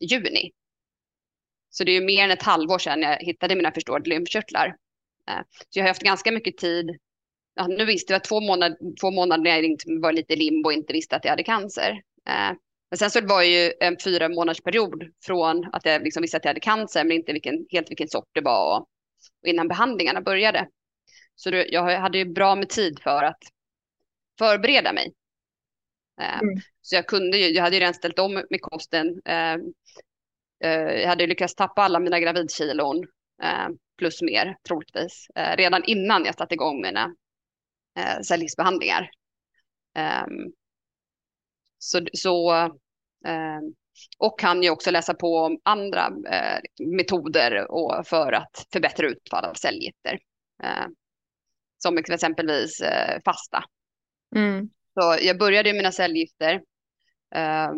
juni. 0.00 0.50
Så 1.78 1.84
det 1.84 1.90
är 1.90 2.00
ju 2.00 2.06
mer 2.06 2.24
än 2.24 2.30
ett 2.30 2.42
halvår 2.42 2.78
sedan 2.78 3.02
jag 3.02 3.18
hittade 3.18 3.56
mina 3.56 3.72
förstorade 3.72 4.10
lymfkörtlar. 4.10 4.76
Eh, 5.28 5.40
så 5.48 5.78
jag 5.78 5.84
har 5.84 5.88
haft 5.88 6.02
ganska 6.02 6.32
mycket 6.32 6.56
tid. 6.56 6.90
Ja, 7.54 7.66
nu 7.66 7.84
visste 7.84 8.12
jag 8.12 8.24
två 8.24 8.40
månader, 8.40 8.76
två 9.00 9.10
månader 9.10 9.42
när 9.42 9.50
jag 9.50 10.00
var 10.02 10.12
lite 10.12 10.36
limbo 10.36 10.68
och 10.68 10.72
inte 10.72 10.92
visste 10.92 11.16
att 11.16 11.24
jag 11.24 11.30
hade 11.30 11.42
cancer. 11.42 12.02
Men 12.90 12.98
sen 12.98 13.10
så 13.10 13.20
var 13.26 13.40
det 13.40 13.46
ju 13.46 13.72
en 13.80 13.96
fyra 14.04 14.28
månaders 14.28 14.60
period 14.60 15.04
från 15.24 15.68
att 15.72 15.84
jag 15.84 16.02
liksom 16.02 16.22
visste 16.22 16.36
att 16.36 16.44
jag 16.44 16.50
hade 16.50 16.60
cancer 16.60 17.04
men 17.04 17.16
inte 17.16 17.32
vilken, 17.32 17.66
helt 17.70 17.90
vilken 17.90 18.08
sort 18.08 18.28
det 18.32 18.40
var 18.40 18.78
och 18.78 18.88
innan 19.48 19.68
behandlingarna 19.68 20.20
började. 20.20 20.68
Så 21.34 21.50
det, 21.50 21.66
jag 21.68 21.98
hade 22.00 22.18
ju 22.18 22.24
bra 22.24 22.56
med 22.56 22.68
tid 22.68 22.98
för 23.02 23.22
att 23.24 23.38
förbereda 24.38 24.92
mig. 24.92 25.12
Eh, 26.20 26.38
mm. 26.38 26.60
Så 26.82 26.94
jag 26.94 27.06
kunde 27.06 27.38
ju, 27.38 27.48
jag 27.48 27.62
hade 27.62 27.76
ju 27.76 27.80
redan 27.80 27.94
ställt 27.94 28.18
om 28.18 28.32
med 28.50 28.60
kosten. 28.60 29.20
Eh, 30.64 30.70
eh, 30.70 31.00
jag 31.00 31.08
hade 31.08 31.26
lyckats 31.26 31.54
tappa 31.54 31.82
alla 31.82 31.98
mina 31.98 32.20
gravidkilon 32.20 33.06
plus 33.98 34.22
mer 34.22 34.56
troligtvis 34.68 35.26
redan 35.34 35.84
innan 35.84 36.24
jag 36.24 36.34
satte 36.34 36.54
igång 36.54 36.82
mina 36.82 37.14
cellgiftsbehandlingar. 38.22 39.10
Ehm, 39.94 40.52
så, 41.78 42.00
så 42.12 42.52
och 44.18 44.40
kan 44.40 44.62
ju 44.62 44.70
också 44.70 44.90
läsa 44.90 45.14
på 45.14 45.38
om 45.38 45.60
andra 45.62 46.10
metoder 46.96 47.70
och 47.70 48.06
för 48.06 48.32
att 48.32 48.66
förbättra 48.72 49.06
utfall 49.06 49.44
av 49.44 49.54
cellgifter. 49.54 50.18
som 51.78 51.98
exempelvis 51.98 52.82
fasta. 53.24 53.64
Mm. 54.36 54.70
Så 55.00 55.18
jag 55.20 55.38
började 55.38 55.72
mina 55.72 55.92
cellgifter 55.92 56.62
eh, 57.34 57.70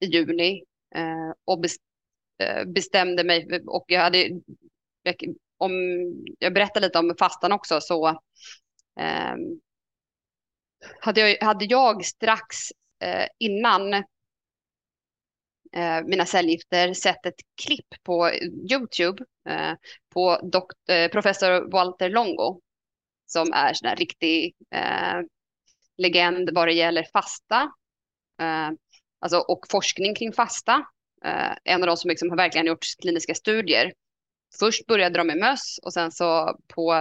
i 0.00 0.06
juni 0.06 0.64
eh, 0.94 1.32
och 1.44 1.64
eh, 1.64 1.70
Eh, 2.38 2.64
bestämde 2.64 3.24
mig 3.24 3.62
och 3.66 3.84
jag 3.88 4.00
hade, 4.00 4.30
om 5.58 5.72
jag 6.38 6.54
berättar 6.54 6.80
lite 6.80 6.98
om 6.98 7.14
fastan 7.18 7.52
också 7.52 7.80
så 7.80 8.08
eh, 9.00 9.34
hade, 11.00 11.20
jag, 11.20 11.46
hade 11.46 11.64
jag 11.64 12.04
strax 12.04 12.56
eh, 13.02 13.26
innan 13.38 13.94
eh, 13.94 14.04
mina 16.04 16.26
cellgifter 16.26 16.94
sett 16.94 17.26
ett 17.26 17.40
klipp 17.62 17.94
på 18.02 18.30
YouTube 18.72 19.24
eh, 19.48 19.72
på 20.14 20.40
dokt, 20.52 20.88
eh, 20.88 21.10
professor 21.10 21.70
Walter 21.72 22.10
Longo 22.10 22.60
som 23.26 23.52
är 23.52 23.86
en 23.86 23.96
riktig 23.96 24.54
legend 25.96 26.50
vad 26.52 26.68
det 26.68 26.72
gäller 26.72 27.06
fasta 27.12 27.72
eh, 28.40 28.70
alltså, 29.18 29.38
och 29.38 29.66
forskning 29.70 30.14
kring 30.14 30.32
fasta. 30.32 30.86
Eh, 31.26 31.52
en 31.64 31.82
av 31.82 31.86
de 31.86 31.96
som 31.96 32.08
liksom 32.08 32.30
har 32.30 32.36
verkligen 32.36 32.66
gjort 32.66 32.86
kliniska 33.00 33.34
studier. 33.34 33.92
Först 34.58 34.86
började 34.86 35.18
de 35.18 35.26
med 35.26 35.38
möss 35.38 35.80
och 35.82 35.92
sen 35.92 36.12
så 36.12 36.58
på, 36.74 36.92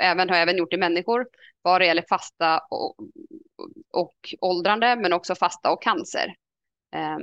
även, 0.00 0.28
har 0.28 0.36
jag 0.36 0.42
även 0.42 0.56
gjort 0.56 0.72
i 0.72 0.76
människor 0.76 1.26
vad 1.62 1.80
det 1.80 1.86
gäller 1.86 2.04
fasta 2.08 2.58
och, 2.70 2.94
och 3.92 4.14
åldrande 4.40 4.96
men 4.96 5.12
också 5.12 5.34
fasta 5.34 5.70
och 5.70 5.82
cancer. 5.82 6.34
Eh, 6.94 7.18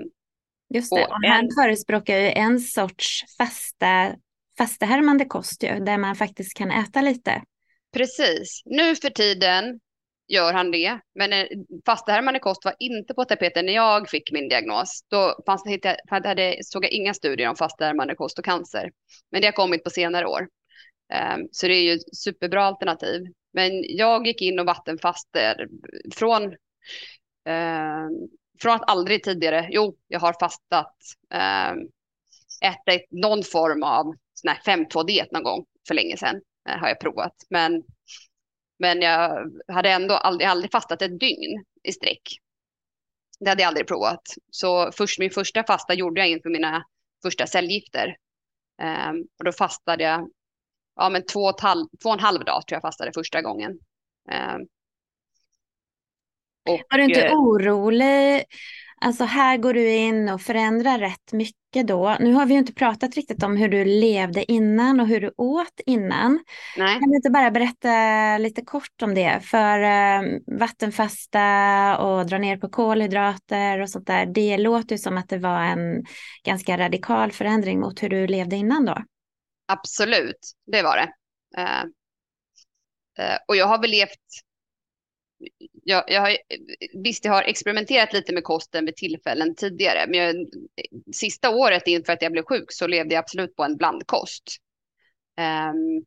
Just 0.74 0.96
det, 0.96 1.06
och, 1.06 1.12
han 1.12 1.46
en... 1.46 1.50
förespråkar 1.62 2.18
ju 2.18 2.30
en 2.30 2.60
sorts 2.60 3.24
fasta, 3.38 4.16
fastehärmande 4.58 5.26
kost 5.26 5.64
ju, 5.64 5.80
där 5.80 5.98
man 5.98 6.16
faktiskt 6.16 6.58
kan 6.58 6.72
äta 6.72 7.02
lite. 7.02 7.44
Precis. 7.94 8.62
Nu 8.66 8.96
för 8.96 9.10
tiden 9.10 9.80
gör 10.28 10.54
han 10.54 10.72
det. 10.72 11.00
Men 11.16 11.34
eh, 11.34 11.48
fastehärmande 11.86 12.40
kost 12.40 12.66
var 12.66 12.76
inte 12.80 13.14
på 13.14 13.26
tapeten 13.26 13.66
när 13.66 13.74
jag 13.74 14.10
fick 14.10 14.32
min 14.32 14.50
diagnos. 14.50 15.06
Då 15.10 15.44
fanns 15.46 15.64
det, 15.64 15.98
hade, 16.08 16.58
såg 16.64 16.84
jag 16.86 16.92
inga 16.92 17.14
studier 17.14 17.50
om 17.50 17.56
fastehärmande 17.56 18.16
kost 18.16 18.40
och 18.40 18.46
cancer. 18.46 18.92
Men 19.32 19.42
det 19.42 19.48
har 19.48 19.52
kommit 19.52 19.84
på 19.84 19.90
senare 19.90 20.26
år. 20.26 20.48
Ehm, 21.14 21.48
så 21.52 21.68
det 21.68 21.74
är 21.74 21.84
ju 21.84 21.94
ett 21.94 22.16
superbra 22.18 22.64
alternativ. 22.64 23.22
Men 23.54 23.84
jag 23.84 24.28
gick 24.28 24.42
in 24.42 24.60
och 24.60 24.66
vattenfaster 24.66 25.68
från, 26.16 26.44
eh, 27.46 28.08
från 28.62 28.76
att 28.76 28.90
aldrig 28.90 29.24
tidigare, 29.24 29.68
jo, 29.72 29.96
jag 30.08 30.20
har 30.20 30.36
fastat, 30.40 30.96
eh, 31.34 31.72
ätit 32.70 33.08
någon 33.12 33.44
form 33.44 33.84
av 33.84 34.16
5-2-diet 34.66 35.32
någon 35.32 35.44
gång 35.44 35.66
för 35.88 35.96
länge 35.96 36.18
sedan 36.18 36.42
eh, 36.70 36.78
har 36.78 36.88
jag 36.88 37.00
provat. 37.00 37.34
Men 37.50 37.84
men 38.80 39.02
jag 39.02 39.52
hade 39.68 39.90
ändå 39.90 40.14
aldrig, 40.14 40.48
aldrig 40.48 40.72
fastat 40.72 41.02
ett 41.02 41.20
dygn 41.20 41.66
i 41.84 41.92
sträck. 41.92 42.22
Det 43.40 43.50
hade 43.50 43.62
jag 43.62 43.68
aldrig 43.68 43.88
provat. 43.88 44.22
Så 44.52 44.92
först, 44.92 45.20
min 45.20 45.32
första 45.32 45.64
fasta 45.64 45.94
gjorde 45.94 46.22
jag 46.22 46.30
inför 46.30 46.50
mina 46.50 46.84
första 47.24 47.48
cellgifter. 47.48 48.18
Um, 48.82 49.28
och 49.40 49.46
då 49.46 49.52
fastade 49.52 50.04
jag 50.04 50.30
ja, 50.96 51.10
men 51.10 51.26
två, 51.26 51.40
och 51.40 51.62
halv, 51.62 51.86
två 52.04 52.10
och 52.10 52.14
en 52.14 52.20
halv 52.20 52.46
dag 52.46 52.68
tror 52.68 52.76
jag 52.76 52.82
fastade 52.82 53.12
första 53.14 53.42
gången. 53.42 53.72
Um, 54.32 54.68
och, 56.70 56.82
Var 56.90 56.98
du 56.98 57.04
inte 57.04 57.26
eh, 57.26 57.34
orolig? 57.34 58.44
Alltså 59.04 59.24
här 59.24 59.58
går 59.58 59.74
du 59.74 59.89
in 59.89 60.30
och 60.30 60.42
förändrar 60.42 61.00
rätt 61.00 61.34
mycket 61.34 61.88
då. 61.88 62.18
Nu 62.20 62.34
har 62.34 62.46
vi 62.46 62.54
ju 62.54 62.60
inte 62.60 62.74
pratat 62.74 63.16
riktigt 63.16 63.44
om 63.44 63.58
hur 63.58 63.70
du 63.70 63.86
levde 63.86 64.52
innan 64.52 65.00
och 65.00 65.08
hur 65.08 65.22
du 65.22 65.34
åt 65.38 65.82
innan. 65.86 66.44
Nej. 66.78 67.00
Kan 67.00 67.10
du 67.10 67.16
inte 67.16 67.30
bara 67.30 67.52
berätta 67.52 68.38
lite 68.38 68.62
kort 68.62 69.02
om 69.02 69.13
det? 69.13 69.39
För 69.44 69.80
eh, 69.80 70.22
vattenfasta 70.60 71.98
och 71.98 72.26
dra 72.26 72.38
ner 72.38 72.58
på 72.58 72.70
kolhydrater 72.70 73.82
och 73.82 73.89
sånt 73.89 74.08
där. 74.08 74.26
Det 74.26 74.58
låter 74.58 74.96
ju 74.96 75.00
som 75.00 75.18
att 75.18 75.30
det 75.30 75.38
var 75.38 75.62
en 75.62 76.04
ganska 76.44 76.78
radikal 76.78 77.32
förändring 77.32 77.80
mot 77.80 78.04
hur 78.04 78.10
du 78.10 78.28
levde 78.28 78.56
innan 78.56 78.86
då. 78.86 78.98
Absolut, 79.68 80.52
det 80.72 80.82
var 80.82 80.98
det. 80.98 81.13
Uh, 81.62 81.84
uh, 83.26 83.38
och 83.48 83.56
jag 83.56 83.68
har 83.68 83.82
väl 83.82 83.92
levt 83.92 84.20
jag, 85.84 86.04
jag 86.08 86.22
har, 86.22 86.38
visst, 87.04 87.26
jag 87.26 87.32
har 87.32 87.44
experimenterat 87.44 88.14
lite 88.14 88.34
med 88.34 88.44
kosten 88.44 88.86
vid 88.86 88.96
tillfällen 88.96 89.56
tidigare, 89.56 90.08
men 90.08 90.20
jag, 90.20 90.36
sista 91.16 91.50
året 91.50 91.88
inför 91.88 92.14
att 92.14 92.22
jag 92.22 92.32
blev 92.32 92.44
sjuk 92.44 92.72
så 92.72 92.88
levde 92.88 93.16
jag 93.16 93.20
absolut 93.20 93.56
på 93.56 93.64
en 93.64 93.78
blandkost. 93.78 94.44
Um, 95.40 96.06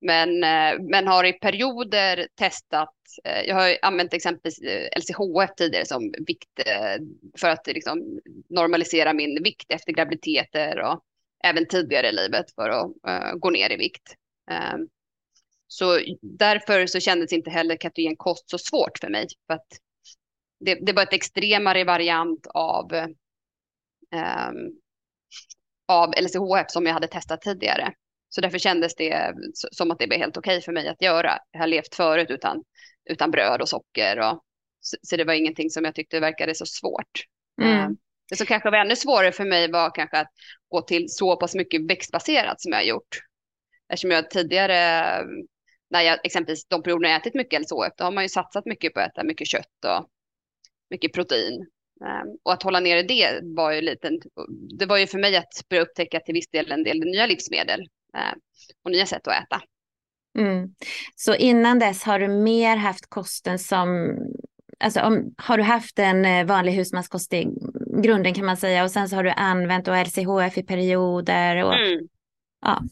men, 0.00 0.44
eh, 0.44 0.80
men 0.80 1.06
har 1.06 1.24
i 1.24 1.32
perioder 1.32 2.28
testat, 2.34 2.94
eh, 3.24 3.40
jag 3.40 3.54
har 3.54 3.78
använt 3.82 4.14
exempelvis 4.14 4.58
eh, 4.58 4.88
LCHF 4.96 5.54
tidigare 5.56 5.86
som 5.86 6.12
vikt 6.26 6.62
för 7.38 7.48
att 7.48 7.66
liksom, 7.66 8.20
normalisera 8.48 9.12
min 9.12 9.42
vikt 9.42 9.72
efter 9.72 9.92
graviditeter 9.92 10.80
och 10.80 11.00
även 11.44 11.66
tidigare 11.66 12.08
i 12.08 12.12
livet 12.12 12.54
för 12.54 12.68
att 12.68 12.92
gå 13.40 13.50
ner 13.50 13.72
i 13.72 13.76
vikt. 13.76 14.14
Ehm, 14.50 14.88
så 15.68 16.00
därför 16.22 16.86
så 16.86 17.00
kändes 17.00 17.32
inte 17.32 17.50
heller 17.50 17.76
ketogen 17.76 18.16
kost 18.16 18.50
så 18.50 18.58
svårt 18.58 18.98
för 18.98 19.08
mig. 19.08 19.26
För 19.46 19.54
att 19.54 19.66
det, 20.60 20.74
det 20.74 20.92
var 20.92 21.02
ett 21.02 21.12
extremare 21.12 21.84
variant 21.84 22.46
av, 22.46 22.92
um, 22.92 24.80
av 25.88 26.14
LCHF 26.20 26.70
som 26.70 26.86
jag 26.86 26.92
hade 26.92 27.08
testat 27.08 27.40
tidigare. 27.40 27.92
Så 28.28 28.40
därför 28.40 28.58
kändes 28.58 28.94
det 28.94 29.34
som 29.52 29.90
att 29.90 29.98
det 29.98 30.06
blev 30.06 30.20
helt 30.20 30.36
okej 30.36 30.62
för 30.62 30.72
mig 30.72 30.88
att 30.88 31.02
göra. 31.02 31.38
Jag 31.50 31.60
har 31.60 31.66
levt 31.66 31.94
förut 31.94 32.30
utan, 32.30 32.64
utan 33.10 33.30
bröd 33.30 33.60
och 33.60 33.68
socker. 33.68 34.18
Och, 34.18 34.44
så, 34.80 34.96
så 35.02 35.16
det 35.16 35.24
var 35.24 35.34
ingenting 35.34 35.70
som 35.70 35.84
jag 35.84 35.94
tyckte 35.94 36.20
verkade 36.20 36.54
så 36.54 36.66
svårt. 36.66 37.24
Mm. 37.62 37.86
Um, 37.86 37.98
det 38.30 38.36
som 38.36 38.46
kanske 38.46 38.70
var 38.70 38.78
ännu 38.78 38.96
svårare 38.96 39.32
för 39.32 39.44
mig 39.44 39.70
var 39.70 39.94
kanske 39.94 40.18
att 40.18 40.32
gå 40.68 40.82
till 40.82 41.04
så 41.08 41.36
pass 41.36 41.54
mycket 41.54 41.90
växtbaserat 41.90 42.60
som 42.60 42.72
jag 42.72 42.86
gjort. 42.86 43.18
Eftersom 43.88 44.10
jag 44.10 44.30
tidigare 44.30 45.24
när 45.90 46.02
jag 46.02 46.18
exempelvis 46.24 46.66
de 46.68 46.82
perioderna 46.82 47.08
jag 47.08 47.20
ätit 47.20 47.34
mycket 47.34 47.60
LCHF, 47.60 47.92
då 47.96 48.04
har 48.04 48.12
man 48.12 48.24
ju 48.24 48.28
satsat 48.28 48.66
mycket 48.66 48.94
på 48.94 49.00
att 49.00 49.10
äta 49.10 49.24
mycket 49.24 49.46
kött 49.46 49.84
och 49.86 50.08
mycket 50.90 51.12
protein. 51.12 51.66
Um, 52.00 52.38
och 52.42 52.52
att 52.52 52.62
hålla 52.62 52.80
nere 52.80 53.02
det 53.02 53.40
var 53.42 53.72
ju 53.72 53.80
lite, 53.80 54.10
det 54.78 54.86
var 54.86 54.98
ju 54.98 55.06
för 55.06 55.18
mig 55.18 55.36
att 55.36 55.68
börja 55.70 55.82
upptäcka 55.82 56.20
till 56.20 56.34
viss 56.34 56.48
del 56.48 56.72
en 56.72 56.84
del 56.84 56.98
nya 57.00 57.26
livsmedel 57.26 57.80
uh, 58.16 58.32
och 58.84 58.90
nya 58.90 59.06
sätt 59.06 59.26
att 59.26 59.44
äta. 59.44 59.62
Mm. 60.38 60.74
Så 61.16 61.34
innan 61.34 61.78
dess 61.78 62.02
har 62.02 62.18
du 62.18 62.28
mer 62.28 62.76
haft 62.76 63.10
kosten 63.10 63.58
som, 63.58 64.18
alltså 64.78 65.00
om, 65.00 65.34
har 65.38 65.56
du 65.56 65.62
haft 65.62 65.98
en 65.98 66.24
eh, 66.24 66.46
vanlig 66.46 66.72
husmanskost 66.72 67.32
i 67.32 67.46
grunden 68.02 68.34
kan 68.34 68.46
man 68.46 68.56
säga 68.56 68.84
och 68.84 68.90
sen 68.90 69.08
så 69.08 69.16
har 69.16 69.24
du 69.24 69.30
använt 69.30 69.88
och 69.88 69.96
LCHF 69.96 70.58
i 70.58 70.62
perioder 70.62 71.64
och 71.64 71.74
mm. 71.74 72.08
ja. 72.60 72.82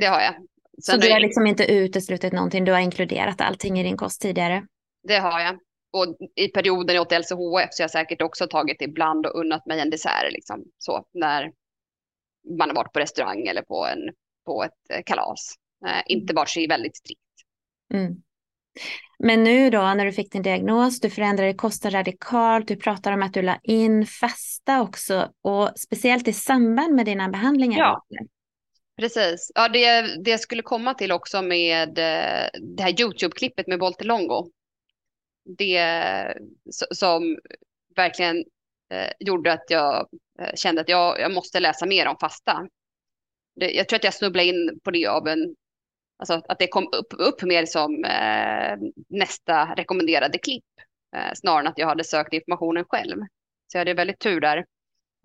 Det 0.00 0.06
har 0.06 0.20
jag. 0.20 0.34
Sen 0.82 1.00
så 1.00 1.06
du 1.06 1.12
har 1.12 1.20
liksom 1.20 1.46
inte 1.46 1.72
uteslutit 1.72 2.32
någonting, 2.32 2.64
du 2.64 2.72
har 2.72 2.80
inkluderat 2.80 3.40
allting 3.40 3.80
i 3.80 3.82
din 3.82 3.96
kost 3.96 4.20
tidigare? 4.20 4.66
Det 5.02 5.18
har 5.18 5.40
jag. 5.40 5.58
Och 5.92 6.16
i 6.36 6.48
perioden 6.48 6.96
jag 6.96 7.02
åt 7.02 7.12
LCHF 7.12 7.28
så 7.70 7.82
har 7.82 7.84
jag 7.84 7.90
säkert 7.90 8.22
också 8.22 8.46
tagit 8.46 8.82
ibland 8.82 9.26
och 9.26 9.40
unnat 9.40 9.66
mig 9.66 9.80
en 9.80 9.90
dessert 9.90 10.32
liksom 10.32 10.64
så 10.78 11.06
när 11.12 11.52
man 12.58 12.68
har 12.68 12.74
varit 12.74 12.92
på 12.92 13.00
restaurang 13.00 13.46
eller 13.46 13.62
på, 13.62 13.86
en, 13.86 14.14
på 14.46 14.64
ett 14.64 14.96
eh, 14.96 15.02
kalas. 15.06 15.54
Eh, 15.86 16.02
inte 16.06 16.34
varit 16.34 16.48
så 16.48 16.66
väldigt 16.68 16.96
strikt. 16.96 17.20
Mm. 17.94 18.22
Men 19.18 19.44
nu 19.44 19.70
då 19.70 19.78
när 19.78 20.04
du 20.04 20.12
fick 20.12 20.32
din 20.32 20.42
diagnos, 20.42 21.00
du 21.00 21.10
förändrade 21.10 21.54
kosten 21.54 21.90
radikalt, 21.90 22.68
du 22.68 22.76
pratar 22.76 23.12
om 23.12 23.22
att 23.22 23.34
du 23.34 23.42
la 23.42 23.58
in 23.62 24.06
fasta 24.06 24.82
också 24.82 25.30
och 25.42 25.70
speciellt 25.78 26.28
i 26.28 26.32
samband 26.32 26.94
med 26.94 27.06
dina 27.06 27.28
behandlingar. 27.28 27.78
Ja. 27.78 28.02
Precis. 29.02 29.52
Ja, 29.54 29.68
det, 29.68 30.02
det 30.24 30.30
jag 30.30 30.40
skulle 30.40 30.62
komma 30.62 30.94
till 30.94 31.12
också 31.12 31.42
med 31.42 31.88
eh, 31.88 32.48
det 32.76 32.82
här 32.82 33.00
YouTube-klippet 33.00 33.66
med 33.66 33.78
Bolte 33.78 34.04
Longo. 34.04 34.50
Det 35.58 35.78
som 36.90 37.38
verkligen 37.96 38.44
eh, 38.92 39.12
gjorde 39.18 39.52
att 39.52 39.64
jag 39.68 40.08
eh, 40.40 40.54
kände 40.54 40.80
att 40.80 40.88
jag, 40.88 41.20
jag 41.20 41.32
måste 41.34 41.60
läsa 41.60 41.86
mer 41.86 42.06
om 42.06 42.16
fasta. 42.20 42.68
Det, 43.60 43.70
jag 43.70 43.88
tror 43.88 43.96
att 43.96 44.04
jag 44.04 44.14
snubblade 44.14 44.48
in 44.48 44.80
på 44.84 44.90
det 44.90 45.06
av 45.06 45.28
en, 45.28 45.56
Alltså 46.18 46.42
att 46.48 46.58
det 46.58 46.66
kom 46.66 46.88
upp, 46.92 47.14
upp 47.18 47.42
mer 47.42 47.66
som 47.66 48.04
eh, 48.04 48.76
nästa 49.08 49.74
rekommenderade 49.74 50.38
klipp 50.38 50.64
eh, 51.16 51.32
snarare 51.34 51.60
än 51.60 51.66
att 51.66 51.78
jag 51.78 51.86
hade 51.86 52.04
sökt 52.04 52.32
informationen 52.32 52.84
själv. 52.88 53.16
Så 53.66 53.76
jag 53.76 53.80
hade 53.80 53.94
väldigt 53.94 54.18
tur 54.18 54.40
där. 54.40 54.58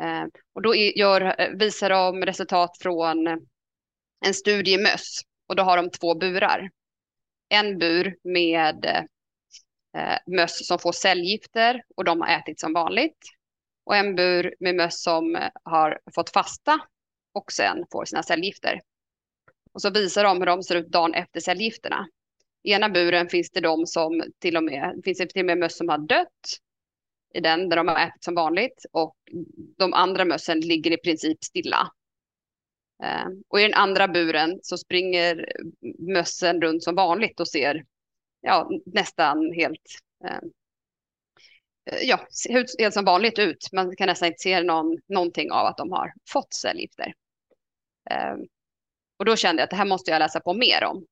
Eh, 0.04 0.24
och 0.54 0.62
då 0.62 0.76
gör, 0.76 1.42
eh, 1.42 1.50
visar 1.50 1.90
de 1.90 2.26
resultat 2.26 2.78
från 2.82 3.48
en 4.26 4.34
studie 4.34 4.78
möss 4.78 5.22
och 5.48 5.56
då 5.56 5.64
har 5.64 5.78
de 5.78 5.90
två 5.90 6.16
burar. 6.16 6.70
En 7.50 7.78
bur 7.78 8.18
med 8.24 8.86
eh, 9.98 10.18
möss 10.28 10.68
som 10.68 10.80
får 10.80 10.92
cellgifter 10.92 11.84
och 11.96 12.04
de 12.04 12.22
har 12.22 12.28
ätit 12.28 12.60
som 12.60 12.74
vanligt. 12.74 13.18
Och 13.84 13.96
en 13.96 14.16
bur 14.16 14.56
med 14.60 14.76
möss 14.76 15.02
som 15.04 15.36
eh, 15.36 15.50
har 15.64 16.00
fått 16.16 16.30
fasta 16.30 16.80
och 17.34 17.52
sen 17.52 17.86
får 17.92 18.06
sina 18.06 18.24
cellgifter. 18.24 18.82
Och 19.74 19.82
så 19.82 19.90
visar 19.90 20.24
de 20.24 20.38
hur 20.38 20.46
de 20.46 20.64
ser 20.64 20.76
ut 20.76 20.92
dagen 20.92 21.14
efter 21.14 21.40
cellgifterna. 21.40 22.08
I 22.64 22.72
ena 22.72 22.90
buren 22.90 23.30
finns 23.30 23.50
det 23.52 23.60
de 23.60 23.86
som 23.86 24.24
till 24.40 24.58
och 24.58 24.64
med, 24.64 25.02
finns 25.06 25.18
det 25.18 25.28
till 25.28 25.42
och 25.42 25.46
med 25.46 25.58
möss 25.58 25.78
som 25.78 25.90
har 25.90 25.98
dött 25.98 26.60
i 27.34 27.40
den 27.40 27.70
där 27.70 27.78
de 27.78 27.88
har 27.88 28.00
ätit 28.00 28.24
som 28.24 28.36
vanligt 28.36 28.86
och 28.92 29.16
de 29.78 29.94
andra 29.94 30.26
mössen 30.26 30.60
ligger 30.60 30.92
i 30.92 30.98
princip 30.98 31.44
stilla. 31.44 31.92
Ehm, 33.04 33.44
och 33.48 33.60
i 33.60 33.64
den 33.64 33.74
andra 33.74 34.08
buren 34.08 34.60
så 34.64 34.78
springer 34.78 35.46
mössen 36.00 36.62
runt 36.62 36.84
som 36.84 36.96
vanligt 36.96 37.40
och 37.40 37.48
ser 37.48 37.86
ja, 38.42 38.70
nästan 38.86 39.54
helt 39.54 39.82
ehm, 40.26 40.52
eh, 41.92 42.00
ja, 42.02 42.28
helt 42.50 42.94
som 42.94 43.06
vanligt 43.06 43.40
ut. 43.40 43.70
Man 43.74 43.96
kan 43.96 44.08
nästan 44.08 44.28
inte 44.28 44.40
se 44.40 44.64
någon, 44.64 44.98
någonting 45.08 45.52
av 45.52 45.66
att 45.66 45.78
de 45.78 45.92
har 45.92 46.14
fått 46.30 46.54
cellgifter. 46.54 47.14
Ehm, 48.10 48.40
och 49.18 49.26
då 49.26 49.36
kände 49.36 49.62
jag 49.62 49.66
att 49.66 49.70
det 49.70 49.76
här 49.76 49.86
måste 49.86 50.12
jag 50.12 50.20
läsa 50.20 50.40
på 50.40 50.54
mer 50.54 50.84
om. 50.84 51.06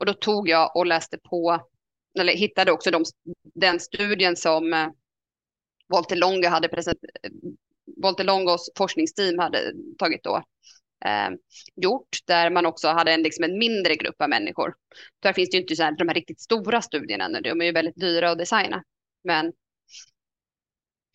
Och 0.00 0.06
då 0.06 0.14
tog 0.14 0.48
jag 0.48 0.76
och 0.76 0.86
läste 0.86 1.18
på, 1.18 1.66
eller 2.18 2.32
hittade 2.32 2.72
också 2.72 2.90
de, 2.90 3.04
den 3.54 3.80
studien 3.80 4.36
som 4.36 4.72
eh, 4.72 4.88
Longo 6.10 6.48
hade 6.48 6.68
presenterat, 6.68 7.16
eh, 7.22 7.30
Walter 8.02 8.24
Longos 8.24 8.70
forskningsteam 8.76 9.38
hade 9.38 9.72
tagit 9.98 10.22
då 10.22 10.42
eh, 11.04 11.30
gjort, 11.76 12.18
där 12.26 12.50
man 12.50 12.66
också 12.66 12.88
hade 12.88 13.12
en, 13.12 13.22
liksom 13.22 13.44
en 13.44 13.58
mindre 13.58 13.94
grupp 13.94 14.22
av 14.22 14.28
människor. 14.28 14.74
Där 15.20 15.32
finns 15.32 15.50
det 15.50 15.56
ju 15.56 15.62
inte 15.62 15.76
så 15.76 15.82
här, 15.82 15.96
de 15.98 16.08
här 16.08 16.14
riktigt 16.14 16.40
stora 16.40 16.82
studierna, 16.82 17.40
de 17.40 17.60
är 17.60 17.64
ju 17.64 17.72
väldigt 17.72 18.00
dyra 18.00 18.30
att 18.30 18.38
designa. 18.38 18.82
Men, 19.24 19.52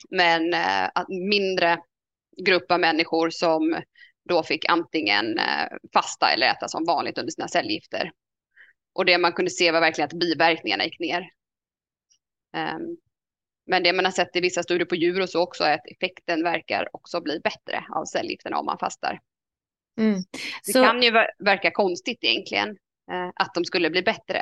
men 0.09 0.53
eh, 0.53 0.89
mindre 1.09 1.77
grupp 2.45 2.71
av 2.71 2.79
människor 2.79 3.29
som 3.29 3.81
då 4.29 4.43
fick 4.43 4.69
antingen 4.69 5.39
eh, 5.39 5.67
fasta 5.93 6.29
eller 6.29 6.47
äta 6.47 6.67
som 6.67 6.85
vanligt 6.85 7.17
under 7.17 7.31
sina 7.31 7.47
cellgifter. 7.47 8.11
Och 8.93 9.05
det 9.05 9.17
man 9.17 9.33
kunde 9.33 9.51
se 9.51 9.71
var 9.71 9.79
verkligen 9.79 10.05
att 10.05 10.19
biverkningarna 10.19 10.85
gick 10.85 10.99
ner. 10.99 11.21
Um, 12.57 12.97
men 13.65 13.83
det 13.83 13.93
man 13.93 14.05
har 14.05 14.11
sett 14.11 14.35
i 14.35 14.39
vissa 14.39 14.63
studier 14.63 14.85
på 14.85 14.95
djur 14.95 15.21
och 15.21 15.29
så 15.29 15.41
också 15.41 15.63
är 15.63 15.73
att 15.73 15.87
effekten 15.91 16.43
verkar 16.43 16.87
också 16.95 17.21
bli 17.21 17.39
bättre 17.39 17.85
av 17.89 18.05
cellgifterna 18.05 18.59
om 18.59 18.65
man 18.65 18.77
fastar. 18.77 19.19
Mm. 19.97 20.23
Det 20.65 20.71
så... 20.71 20.83
kan 20.83 21.01
ju 21.01 21.11
verka 21.39 21.71
konstigt 21.71 22.17
egentligen 22.21 22.69
eh, 23.11 23.29
att 23.35 23.53
de 23.53 23.65
skulle 23.65 23.89
bli 23.89 24.01
bättre. 24.01 24.39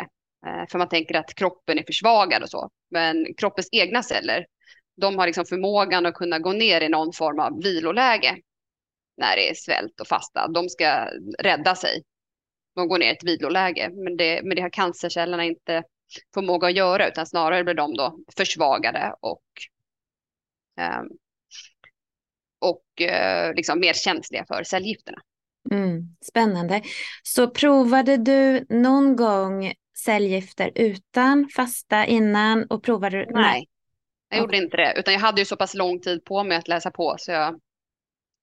Eh, 0.48 0.68
för 0.72 0.78
man 0.78 0.90
tänker 0.90 1.16
att 1.16 1.36
kroppen 1.36 1.80
är 1.80 1.84
försvagad 1.84 2.44
och 2.44 2.50
så. 2.50 2.70
Men 2.92 3.34
kroppens 3.38 3.70
egna 3.72 4.04
celler, 4.04 4.46
de 5.02 5.18
har 5.18 5.26
liksom 5.26 5.46
förmågan 5.46 6.06
att 6.06 6.14
kunna 6.14 6.40
gå 6.40 6.54
ner 6.54 6.82
i 6.82 6.90
någon 6.90 7.14
form 7.14 7.40
av 7.40 7.64
viloläge 7.64 8.38
när 9.18 9.36
det 9.36 9.50
är 9.50 9.54
svält 9.54 10.02
och 10.02 10.08
fasta. 10.08 10.48
De 10.48 10.70
ska 10.70 11.08
rädda 11.40 11.76
sig. 11.76 12.04
De 12.76 12.88
går 12.88 12.98
ner 12.98 13.08
i 13.08 13.16
ett 13.16 13.24
viloläge. 13.24 13.90
Men 13.94 14.18
det, 14.18 14.42
men 14.44 14.56
det 14.56 14.62
har 14.62 14.70
cancercellerna 14.70 15.44
inte 15.44 15.84
förmåga 16.34 16.68
att 16.68 16.76
göra 16.76 17.08
utan 17.08 17.26
snarare 17.26 17.64
blir 17.64 17.74
de 17.74 17.94
då 17.94 18.20
försvagade 18.38 19.16
och 19.22 19.44
eh, 20.80 21.02
och 22.60 23.02
eh, 23.02 23.54
liksom 23.54 23.80
mer 23.80 23.94
känsliga 23.94 24.46
för 24.48 24.64
cellgifterna. 24.64 25.18
Mm, 25.72 26.16
spännande. 26.22 26.82
Så 27.24 27.50
provade 27.50 28.18
du 28.18 28.66
någon 28.70 29.16
gång 29.16 29.74
cellgifter 29.98 30.72
utan 30.76 31.50
fasta 31.56 32.06
innan 32.06 32.66
och 32.66 32.84
provade 32.84 33.26
du? 33.26 33.34
Nej, 33.34 33.68
jag 34.30 34.40
gjorde 34.40 34.58
inte 34.58 34.78
det. 34.78 34.94
Utan 34.98 35.14
jag 35.14 35.22
hade 35.22 35.42
ju 35.42 35.46
så 35.46 35.56
pass 35.56 35.74
lång 35.74 36.00
tid 36.02 36.26
på 36.26 36.44
mig 36.44 36.58
att 36.58 36.68
läsa 36.68 36.92
på 36.92 37.16
så 37.20 37.32
jag 37.32 37.60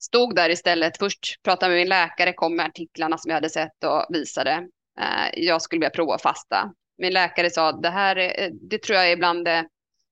stod 0.00 0.35
där 0.35 0.50
istället. 0.50 0.98
Först 0.98 1.42
pratade 1.42 1.70
med 1.70 1.81
min 1.81 1.88
läkare, 1.88 2.33
kom 2.33 2.57
med 2.57 2.66
artiklarna 2.66 3.18
som 3.18 3.28
jag 3.28 3.37
hade 3.37 3.50
sett 3.50 3.85
och 3.85 4.07
visade. 4.09 4.68
Eh, 5.00 5.44
jag 5.44 5.62
skulle 5.62 5.78
vilja 5.78 5.90
prova 5.90 6.18
fasta. 6.18 6.72
Min 6.98 7.12
läkare 7.12 7.50
sa 7.50 7.68
att 7.68 7.83
det 7.83 7.90
här 7.90 8.16
är, 8.16 8.50
det 8.70 8.83
tror 8.83 8.96
jag 8.96 9.12
är 9.12 9.16
bland 9.16 9.44
det 9.44 9.68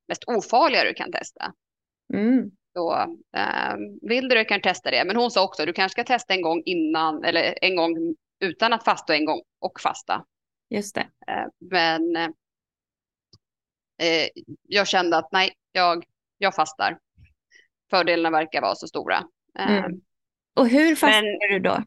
mest 0.08 0.24
ofarliga 0.26 0.84
du 0.84 0.94
kan 0.94 1.12
testa. 1.12 1.52
Mm. 2.14 2.50
Så 2.76 2.94
eh, 3.36 3.74
vill 4.02 4.28
du 4.28 4.44
kan 4.44 4.60
testa 4.60 4.90
det. 4.90 5.04
Men 5.04 5.16
hon 5.16 5.30
sa 5.30 5.44
också 5.44 5.66
du 5.66 5.72
kanske 5.72 5.92
ska 5.92 6.04
testa 6.04 6.34
en 6.34 6.42
gång 6.42 6.62
innan 6.64 7.24
eller 7.24 7.58
en 7.62 7.76
gång 7.76 8.14
utan 8.40 8.72
att 8.72 8.84
fasta 8.84 9.12
och 9.12 9.16
en 9.16 9.24
gång 9.24 9.42
och 9.60 9.80
fasta. 9.80 10.24
Just 10.70 10.94
det. 10.94 11.08
Eh, 11.28 11.46
men 11.70 12.16
eh, 12.16 12.28
jag 14.62 14.88
kände 14.88 15.16
att 15.16 15.32
nej, 15.32 15.52
jag, 15.72 16.04
jag 16.38 16.54
fastar. 16.54 16.98
Fördelarna 17.90 18.38
verkar 18.38 18.60
vara 18.60 18.74
så 18.74 18.88
stora. 18.88 19.24
Eh, 19.58 19.78
mm. 19.78 20.00
Och 20.54 20.68
hur 20.68 20.96
fastade 20.96 21.22
men, 21.22 21.38
du 21.52 21.58
då? 21.58 21.82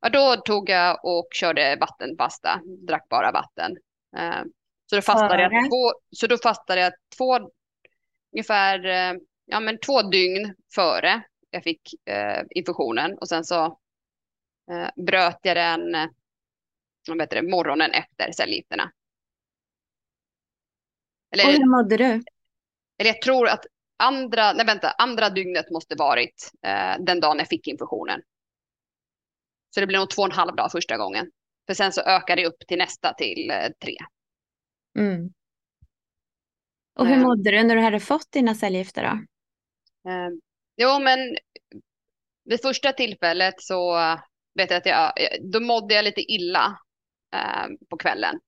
Ja, 0.00 0.08
då 0.08 0.36
tog 0.36 0.70
jag 0.70 1.04
och 1.04 1.28
körde 1.30 1.76
vattenfasta, 1.80 2.60
drack 2.86 3.08
bara 3.08 3.32
vatten. 3.32 3.76
Eh, 4.16 4.42
så 4.86 4.96
då 4.96 5.02
fastade 5.02 5.42
jag 5.42 5.70
två, 5.70 5.92
så 6.10 6.26
då 6.26 6.38
fastade 6.38 6.80
jag 6.80 6.92
två, 7.18 7.38
ungefär 8.32 8.84
eh, 8.84 9.18
ja, 9.46 9.60
men 9.60 9.78
två 9.80 10.02
dygn 10.02 10.54
före 10.74 11.22
jag 11.50 11.62
fick 11.62 12.08
eh, 12.08 12.44
infektionen 12.50 13.18
och 13.18 13.28
sen 13.28 13.44
så 13.44 13.64
eh, 14.70 14.88
bröt 14.96 15.38
jag 15.42 15.56
den 15.56 15.94
eh, 15.94 16.08
vet 17.18 17.30
det, 17.30 17.42
morgonen 17.42 17.90
efter 17.90 18.32
cellgifterna. 18.32 18.92
Eller, 21.30 21.46
och 21.46 21.52
hur 21.52 21.70
mådde 21.70 21.96
du? 21.96 22.04
Eller 22.98 23.10
jag 23.10 23.22
tror 23.22 23.48
att 23.48 23.66
andra, 23.96 24.52
nej 24.52 24.66
vänta, 24.66 24.90
andra 24.90 25.30
dygnet 25.30 25.70
måste 25.70 25.94
varit 25.94 26.50
eh, 26.62 26.94
den 27.00 27.20
dagen 27.20 27.38
jag 27.38 27.48
fick 27.48 27.66
infektionen. 27.66 28.22
Så 29.74 29.80
det 29.80 29.86
blev 29.86 30.00
nog 30.00 30.10
två 30.10 30.22
och 30.22 30.28
en 30.28 30.36
halv 30.36 30.56
dag 30.56 30.72
första 30.72 30.96
gången. 30.96 31.30
För 31.66 31.74
sen 31.74 31.92
så 31.92 32.00
ökade 32.00 32.42
det 32.42 32.48
upp 32.48 32.66
till 32.68 32.78
nästa 32.78 33.14
till 33.14 33.50
eh, 33.50 33.68
tre. 33.84 33.96
Mm. 34.98 35.32
Och 36.98 37.06
hur 37.06 37.16
mådde 37.16 37.50
du 37.50 37.62
när 37.62 37.76
du 37.76 37.82
hade 37.82 38.00
fått 38.00 38.32
dina 38.32 38.54
cellgifter 38.54 39.02
då? 39.02 39.24
Eh, 40.06 40.28
jo, 40.76 40.98
men 40.98 41.36
vid 42.44 42.62
första 42.62 42.92
tillfället 42.92 43.54
så 43.58 43.96
vet 44.54 44.70
jag 44.70 44.78
att 44.78 44.86
jag, 44.86 45.12
då 45.52 45.60
mådde 45.60 45.94
jag 45.94 46.04
lite 46.04 46.20
illa 46.20 46.78
eh, 47.34 47.66
på 47.90 47.96
kvällen. 47.96 48.40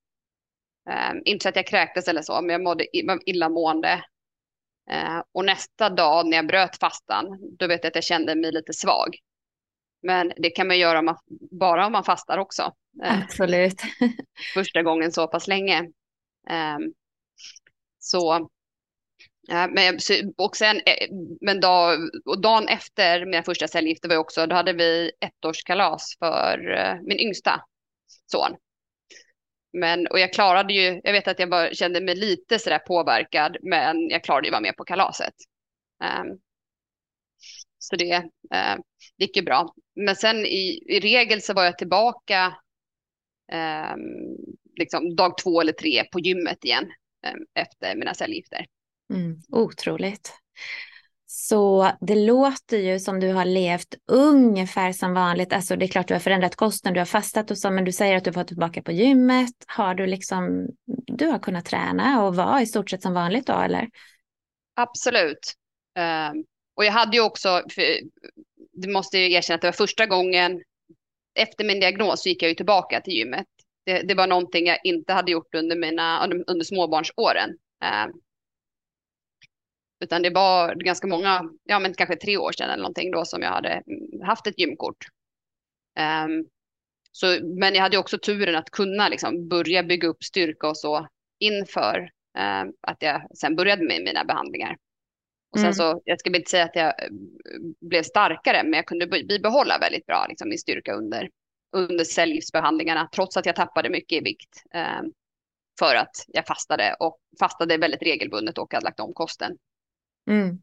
Eh, 0.91 1.13
inte 1.25 1.43
så 1.43 1.49
att 1.49 1.57
jag 1.57 1.67
kräktes 1.67 2.09
eller 2.09 2.23
så, 2.23 2.43
men 2.43 2.51
jag 2.51 2.63
mådde 2.63 2.87
illamående. 3.27 4.05
Eh, 4.91 5.23
och 5.33 5.45
nästa 5.45 5.91
dag 5.91 6.27
när 6.27 6.37
jag 6.37 6.47
bröt 6.47 6.79
fastan, 6.79 7.39
då 7.59 7.67
vet 7.67 7.85
jag 7.85 7.91
att 7.91 7.95
jag 7.95 8.05
kände 8.05 8.35
mig 8.35 8.53
lite 8.53 8.73
svag. 8.73 9.17
Men 10.03 10.33
det 10.37 10.51
kan 10.51 10.67
man 10.67 10.79
göra 10.79 10.99
om 10.99 11.05
man, 11.05 11.17
bara 11.51 11.87
om 11.87 11.93
man 11.93 12.05
fastar 12.05 12.39
också. 12.39 12.73
Eh, 13.05 13.23
Absolut. 13.23 13.83
första 14.55 14.83
gången 14.83 15.13
så 15.13 15.29
pass 15.29 15.49
länge. 15.49 15.81
Um, 16.51 16.95
Ja, 19.51 19.69
men, 19.69 19.99
och 20.37 20.57
sen, 20.57 20.77
eh, 20.77 21.09
men 21.41 21.61
dag, 21.61 21.99
och 22.25 22.41
dagen 22.41 22.69
efter 22.69 23.27
mina 23.27 23.43
första 23.43 23.69
cellgifter 23.69 24.09
var 24.09 24.15
jag 24.15 24.21
också, 24.21 24.47
då 24.47 24.55
hade 24.55 24.73
vi 24.73 25.11
ettårskalas 25.21 26.17
för 26.19 26.77
eh, 26.77 26.95
min 27.03 27.19
yngsta 27.19 27.65
son. 28.33 28.57
Men, 29.73 30.07
och 30.07 30.19
jag 30.19 30.33
klarade 30.33 30.75
ju, 30.75 31.01
jag 31.05 31.13
vet 31.13 31.29
att 31.29 31.39
jag 31.39 31.51
bara 31.51 31.75
kände 31.75 32.01
mig 32.01 32.15
lite 32.17 32.59
sådär 32.59 32.79
påverkad, 32.79 33.57
men 33.63 34.09
jag 34.09 34.25
klarade 34.25 34.47
ju 34.47 34.51
att 34.51 34.53
vara 34.53 34.63
med 34.63 34.77
på 34.77 34.85
kalaset. 34.85 35.35
Um, 36.05 36.39
så 37.79 37.97
det 37.97 38.17
uh, 38.55 38.77
gick 39.17 39.37
ju 39.37 39.43
bra. 39.43 39.75
Men 39.97 40.17
sen 40.17 40.37
i, 40.37 40.85
i 40.87 41.01
regel 41.01 41.43
så 41.43 41.55
var 41.55 41.65
jag 41.65 41.79
tillbaka 41.79 42.55
um, 43.53 44.37
liksom 44.79 45.17
dag 45.17 45.39
två 45.39 45.61
eller 45.61 45.73
tre 45.73 46.05
på 46.05 46.21
gymmet 46.21 46.65
igen 46.65 46.85
um, 47.27 47.47
efter 47.55 47.95
mina 47.95 48.15
cellgifter. 48.15 48.67
Mm, 49.11 49.41
otroligt. 49.49 50.33
Så 51.27 51.91
det 52.01 52.15
låter 52.15 52.79
ju 52.79 52.99
som 52.99 53.21
du 53.21 53.33
har 53.33 53.45
levt 53.45 53.95
ungefär 54.07 54.93
som 54.93 55.15
vanligt. 55.15 55.53
Alltså 55.53 55.77
det 55.77 55.85
är 55.85 55.89
klart 55.89 56.09
du 56.09 56.15
har 56.15 56.21
förändrat 56.21 56.57
kosten, 56.57 56.95
du 56.95 57.01
har 57.01 57.05
fastat 57.05 57.51
och 57.51 57.59
så, 57.59 57.71
men 57.71 57.85
du 57.85 57.93
säger 57.93 58.17
att 58.17 58.25
du 58.25 58.33
får 58.33 58.45
tillbaka 58.45 58.83
på 58.83 58.93
gymmet. 58.93 59.55
Har 59.67 59.95
du 59.95 60.07
liksom, 60.07 60.67
du 61.07 61.27
har 61.27 61.39
kunnat 61.39 61.65
träna 61.65 62.25
och 62.25 62.37
vara 62.37 62.63
i 62.63 62.67
stort 62.67 62.91
sett 62.91 63.03
som 63.03 63.15
vanligt 63.15 63.47
då 63.47 63.53
eller? 63.53 63.89
Absolut. 64.75 65.55
Um, 65.99 66.45
och 66.77 66.85
jag 66.85 66.93
hade 66.93 67.17
ju 67.17 67.23
också, 67.23 67.63
det 68.73 68.89
måste 68.89 69.19
jag 69.19 69.31
erkänna 69.31 69.55
att 69.55 69.61
det 69.61 69.67
var 69.67 69.73
första 69.73 70.07
gången 70.07 70.63
efter 71.35 71.65
min 71.65 71.81
diagnos 71.81 72.23
så 72.23 72.29
gick 72.29 72.43
jag 72.43 72.49
ju 72.49 72.55
tillbaka 72.55 73.01
till 73.01 73.15
gymmet. 73.15 73.47
Det, 73.87 74.03
det 74.03 74.15
var 74.15 74.27
någonting 74.27 74.67
jag 74.67 74.79
inte 74.85 75.13
hade 75.13 75.33
gjort 75.33 75.55
under, 75.55 75.77
mina, 75.77 76.27
under 76.47 76.65
småbarnsåren. 76.65 77.51
Ehm, 77.85 78.11
utan 80.01 80.23
det 80.23 80.31
var 80.31 80.75
ganska 80.75 81.07
många, 81.07 81.51
ja 81.65 81.79
men 81.79 81.95
kanske 81.95 82.17
tre 82.17 82.37
år 82.37 82.53
sedan 82.53 82.71
eller 82.71 82.83
någonting 82.83 83.11
då 83.11 83.25
som 83.25 83.43
jag 83.43 83.51
hade 83.51 83.69
mm, 83.69 84.23
haft 84.23 84.47
ett 84.47 84.59
gymkort. 84.59 85.07
Um, 85.99 86.47
så, 87.13 87.39
men 87.43 87.75
jag 87.75 87.83
hade 87.83 87.99
också 87.99 88.19
turen 88.19 88.57
att 88.57 88.71
kunna 88.71 89.09
liksom 89.09 89.49
börja 89.49 89.83
bygga 89.83 90.09
upp 90.09 90.25
styrka 90.25 90.69
och 90.69 90.79
så 90.79 91.09
inför 91.39 92.11
um, 92.39 92.73
att 92.81 93.03
jag 93.03 93.37
sen 93.37 93.57
började 93.57 93.87
med 93.87 94.03
mina 94.03 94.25
behandlingar. 94.25 94.77
Och 95.53 95.59
sen 95.59 95.67
mm. 95.67 95.75
så, 95.75 96.03
jag 96.05 96.21
ska 96.21 96.37
inte 96.37 96.51
säga 96.51 96.65
att 96.65 96.77
jag 96.77 96.87
eh, 96.87 97.09
blev 97.81 98.03
starkare, 98.03 98.63
men 98.63 98.73
jag 98.73 98.87
kunde 98.87 99.07
bibehålla 99.07 99.79
väldigt 99.79 100.07
bra 100.07 100.27
liksom, 100.29 100.49
min 100.49 100.59
styrka 100.59 100.93
under, 100.93 101.31
under 101.73 102.05
cellgiftsbehandlingarna, 102.05 103.09
trots 103.13 103.37
att 103.37 103.47
jag 103.47 103.57
tappade 103.57 103.91
mycket 103.91 104.19
i 104.19 104.21
vikt. 104.21 104.63
Um, 104.75 105.13
för 105.79 105.95
att 105.95 106.25
jag 106.29 106.47
fastade 106.47 106.97
och 107.01 107.19
fastade 107.41 107.77
väldigt 107.77 108.03
regelbundet 108.03 108.59
och 108.59 108.75
hade 108.75 108.85
lagt 108.85 109.01
om 109.01 109.15
kosten. 109.15 109.57
Mm. 110.29 110.59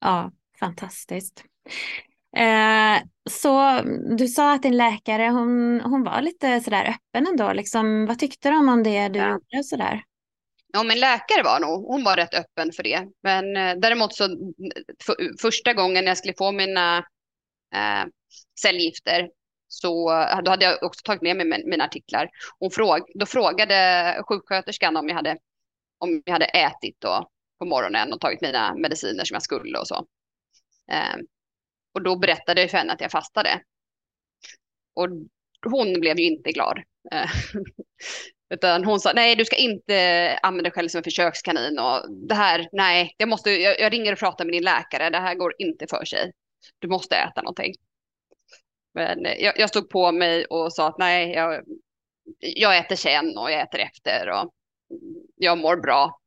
Ja, 0.00 0.32
fantastiskt. 0.60 1.44
Eh, 2.36 3.02
så 3.30 3.82
du 4.16 4.28
sa 4.28 4.52
att 4.52 4.62
din 4.62 4.76
läkare, 4.76 5.28
hon, 5.28 5.80
hon 5.80 6.04
var 6.04 6.22
lite 6.22 6.60
sådär 6.60 6.84
öppen 6.84 7.26
ändå. 7.26 7.52
Liksom, 7.52 8.06
vad 8.06 8.18
tyckte 8.18 8.50
de 8.50 8.68
om 8.68 8.82
det 8.82 9.08
du 9.08 9.18
ja. 9.18 9.28
gjorde? 9.28 9.64
Sådär? 9.64 10.02
Ja, 10.72 10.82
min 10.82 11.00
läkare 11.00 11.42
var 11.42 11.60
nog, 11.60 11.86
hon 11.86 12.04
var 12.04 12.16
rätt 12.16 12.34
öppen 12.34 12.72
för 12.72 12.82
det. 12.82 13.08
Men 13.22 13.56
eh, 13.56 13.74
däremot 13.76 14.14
så 14.14 14.28
för, 15.04 15.40
första 15.40 15.74
gången 15.74 16.06
jag 16.06 16.18
skulle 16.18 16.34
få 16.38 16.52
mina 16.52 16.98
eh, 17.74 18.04
cellgifter 18.62 19.30
så 19.68 20.08
då 20.44 20.50
hade 20.50 20.64
jag 20.64 20.82
också 20.82 21.00
tagit 21.04 21.22
med 21.22 21.36
mig 21.36 21.64
mina 21.66 21.84
artiklar. 21.84 22.28
Hon 22.58 22.70
fråg, 22.70 23.00
då 23.14 23.26
frågade 23.26 24.22
sjuksköterskan 24.28 24.96
om 24.96 25.08
jag 25.08 25.14
hade, 25.14 25.36
om 25.98 26.22
jag 26.24 26.32
hade 26.32 26.44
ätit 26.44 26.96
då 26.98 27.28
på 27.58 27.64
morgonen 27.64 28.12
och 28.12 28.20
tagit 28.20 28.40
mina 28.40 28.74
mediciner 28.74 29.24
som 29.24 29.34
jag 29.34 29.42
skulle 29.42 29.78
och 29.78 29.88
så. 29.88 30.06
Eh, 30.92 31.16
och 31.94 32.02
då 32.02 32.16
berättade 32.16 32.60
jag 32.60 32.70
för 32.70 32.78
henne 32.78 32.92
att 32.92 33.00
jag 33.00 33.10
fastade. 33.10 33.62
Och 34.94 35.08
hon 35.66 36.00
blev 36.00 36.18
ju 36.18 36.26
inte 36.26 36.52
glad. 36.52 36.78
Eh, 37.12 37.30
utan 38.54 38.84
hon 38.84 39.00
sa, 39.00 39.12
nej 39.14 39.36
du 39.36 39.44
ska 39.44 39.56
inte 39.56 40.38
använda 40.42 40.62
dig 40.62 40.72
själv 40.72 40.88
som 40.88 40.98
en 40.98 41.04
försökskanin 41.04 41.78
och 41.78 42.04
det 42.28 42.34
här, 42.34 42.68
nej, 42.72 43.14
jag, 43.16 43.28
måste, 43.28 43.50
jag, 43.50 43.80
jag 43.80 43.92
ringer 43.92 44.12
och 44.12 44.18
pratar 44.18 44.44
med 44.44 44.54
din 44.54 44.64
läkare, 44.64 45.10
det 45.10 45.18
här 45.18 45.34
går 45.34 45.54
inte 45.58 45.86
för 45.90 46.04
sig. 46.04 46.32
Du 46.78 46.88
måste 46.88 47.16
äta 47.16 47.42
någonting. 47.42 47.74
Men 48.94 49.24
jag, 49.24 49.58
jag 49.58 49.68
stod 49.68 49.90
på 49.90 50.12
mig 50.12 50.44
och 50.44 50.72
sa 50.72 50.88
att 50.88 50.98
nej, 50.98 51.32
jag, 51.32 51.64
jag 52.38 52.78
äter 52.78 52.96
sen 52.96 53.38
och 53.38 53.50
jag 53.50 53.60
äter 53.60 53.80
efter 53.80 54.28
och 54.28 54.52
jag 55.36 55.58
mår 55.58 55.76
bra. 55.76 56.20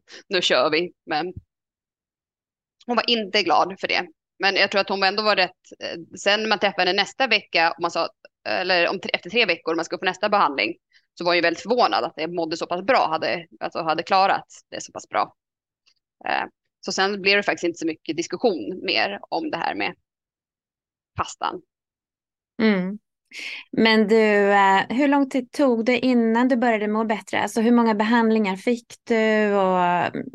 Nu 0.28 0.42
kör 0.42 0.70
vi. 0.70 0.92
Men 1.06 1.32
hon 2.86 2.96
var 2.96 3.10
inte 3.10 3.42
glad 3.42 3.80
för 3.80 3.88
det. 3.88 4.06
Men 4.38 4.56
jag 4.56 4.70
tror 4.70 4.80
att 4.80 4.88
hon 4.88 5.02
ändå 5.02 5.22
var 5.22 5.36
rätt. 5.36 5.60
Eh, 5.80 5.98
sen 6.18 6.40
när 6.40 6.48
man 6.48 6.58
träffade 6.58 6.90
henne 6.90 7.02
nästa 7.02 7.26
vecka, 7.26 7.70
och 7.70 7.82
man 7.82 7.90
sa, 7.90 8.08
eller 8.48 8.88
om, 8.88 9.00
efter 9.12 9.30
tre 9.30 9.46
veckor, 9.46 9.72
om 9.72 9.76
man 9.76 9.84
ska 9.84 9.98
få 9.98 10.04
nästa 10.04 10.28
behandling, 10.28 10.74
så 11.14 11.24
var 11.24 11.30
hon 11.30 11.36
ju 11.36 11.42
väldigt 11.42 11.62
förvånad 11.62 12.04
att 12.04 12.16
det 12.16 12.28
mådde 12.28 12.56
så 12.56 12.66
pass 12.66 12.82
bra, 12.82 13.08
hade, 13.08 13.46
alltså 13.60 13.82
hade 13.82 14.02
klarat 14.02 14.46
det 14.70 14.80
så 14.82 14.92
pass 14.92 15.08
bra. 15.08 15.34
Eh, 16.28 16.44
så 16.80 16.92
sen 16.92 17.22
blev 17.22 17.36
det 17.36 17.42
faktiskt 17.42 17.64
inte 17.64 17.78
så 17.78 17.86
mycket 17.86 18.16
diskussion 18.16 18.80
mer 18.84 19.18
om 19.28 19.50
det 19.50 19.56
här 19.56 19.74
med 19.74 19.94
pastan. 21.14 21.62
Mm. 22.62 22.98
Men 23.70 24.08
du, 24.08 24.52
eh, 24.52 24.82
hur 24.88 25.08
lång 25.08 25.30
tid 25.30 25.52
tog 25.52 25.84
det 25.84 25.98
innan 25.98 26.48
du 26.48 26.56
började 26.56 26.88
må 26.88 27.04
bättre? 27.04 27.42
Alltså 27.42 27.60
hur 27.60 27.72
många 27.72 27.94
behandlingar 27.94 28.56
fick 28.56 28.86
du? 29.04 29.54
Och, 29.54 29.84
mm, 29.84 30.26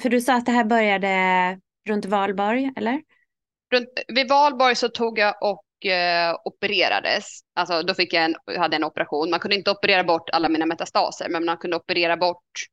för 0.00 0.08
du 0.08 0.20
sa 0.20 0.34
att 0.34 0.46
det 0.46 0.52
här 0.52 0.64
började 0.64 1.08
runt 1.88 2.04
valborg, 2.04 2.72
eller? 2.76 3.02
Runt, 3.72 3.88
vid 4.08 4.28
valborg 4.28 4.74
så 4.74 4.88
tog 4.88 5.18
jag 5.18 5.34
och 5.40 5.86
eh, 5.90 6.36
opererades. 6.44 7.24
Alltså 7.54 7.82
då 7.82 7.94
fick 7.94 8.12
jag 8.12 8.24
en, 8.24 8.34
hade 8.58 8.76
en 8.76 8.84
operation. 8.84 9.30
Man 9.30 9.40
kunde 9.40 9.56
inte 9.56 9.70
operera 9.70 10.04
bort 10.04 10.30
alla 10.30 10.48
mina 10.48 10.66
metastaser, 10.66 11.28
men 11.28 11.44
man 11.44 11.56
kunde 11.56 11.76
operera 11.76 12.16
bort 12.16 12.66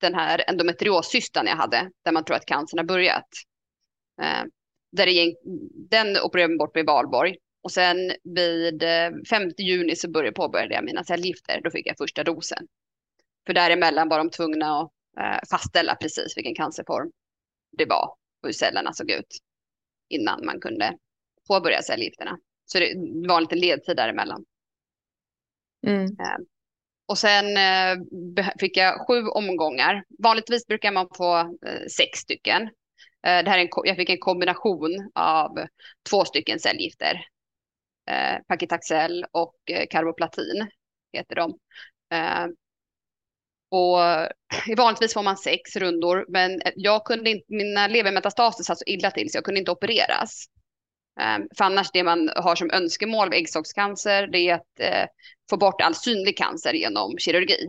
den 0.00 0.14
här 0.14 0.44
endometriossystan 0.46 1.46
jag 1.46 1.56
hade, 1.56 1.90
där 2.04 2.12
man 2.12 2.24
tror 2.24 2.36
att 2.36 2.46
cancern 2.46 2.78
har 2.78 2.84
börjat. 2.84 3.28
Eh, 4.22 4.44
där 4.92 5.06
det, 5.06 5.34
den 5.90 6.16
opererade 6.22 6.52
man 6.52 6.58
bort 6.58 6.76
vid 6.76 6.86
valborg. 6.86 7.36
Och 7.62 7.72
sen 7.72 8.12
vid 8.24 8.82
5 9.30 9.42
eh, 9.42 9.48
juni 9.58 9.96
så 9.96 10.10
började 10.10 10.34
påbörjade 10.34 10.74
jag 10.74 10.84
mina 10.84 11.04
cellgifter. 11.04 11.60
Då 11.64 11.70
fick 11.70 11.86
jag 11.86 11.96
första 11.98 12.24
dosen. 12.24 12.66
För 13.46 13.54
däremellan 13.54 14.08
var 14.08 14.18
de 14.18 14.30
tvungna 14.30 14.80
att 14.80 14.90
eh, 15.20 15.48
fastställa 15.50 15.94
precis 15.94 16.36
vilken 16.36 16.54
cancerform 16.54 17.10
det 17.78 17.84
var 17.84 18.04
och 18.42 18.48
hur 18.48 18.52
cellerna 18.52 18.92
såg 18.92 19.10
ut 19.10 19.38
innan 20.08 20.44
man 20.44 20.60
kunde 20.60 20.96
påbörja 21.48 21.82
cellgifterna. 21.82 22.38
Så 22.64 22.78
det 22.78 22.94
var 23.28 23.36
en 23.36 23.42
liten 23.42 23.58
ledtid 23.58 23.96
däremellan. 23.96 24.44
Mm. 25.86 26.04
Eh, 26.04 26.38
och 27.06 27.18
sen 27.18 27.44
fick 28.60 28.76
jag 28.76 29.06
sju 29.06 29.26
omgångar. 29.26 30.04
Vanligtvis 30.18 30.66
brukar 30.66 30.92
man 30.92 31.08
få 31.16 31.58
sex 31.96 32.18
stycken. 32.18 32.70
Det 33.22 33.28
här 33.28 33.58
är 33.58 33.62
en, 33.62 33.68
jag 33.84 33.96
fick 33.96 34.10
en 34.10 34.18
kombination 34.18 35.10
av 35.14 35.58
två 36.10 36.24
stycken 36.24 36.58
cellgifter 36.58 37.20
eh, 38.10 38.38
Paclitaxel 38.48 39.26
och 39.32 39.54
eh, 39.70 39.86
Carboplatin 39.90 40.70
heter 41.12 41.36
de. 41.36 41.58
Eh, 42.14 42.46
och 43.70 43.98
vanligtvis 44.76 45.14
får 45.14 45.22
man 45.22 45.36
sex 45.36 45.76
rundor, 45.76 46.24
men 46.28 46.60
eh, 46.60 46.72
jag 46.76 47.04
kunde 47.04 47.30
inte, 47.30 47.44
mina 47.48 47.86
levermetastaser 47.86 48.64
satt 48.64 48.78
så 48.78 48.84
illa 48.86 49.10
till 49.10 49.30
så 49.30 49.36
jag 49.36 49.44
kunde 49.44 49.60
inte 49.60 49.70
opereras. 49.70 50.46
Eh, 51.20 51.38
för 51.58 51.64
annars 51.64 51.90
det 51.92 52.02
man 52.02 52.30
har 52.36 52.56
som 52.56 52.70
önskemål 52.70 53.30
vid 53.30 53.38
äggstockscancer 53.38 54.26
det 54.26 54.38
är 54.38 54.54
att 54.54 54.80
eh, 54.80 55.06
få 55.50 55.56
bort 55.56 55.80
all 55.80 55.94
synlig 55.94 56.36
cancer 56.36 56.72
genom 56.72 57.18
kirurgi. 57.18 57.68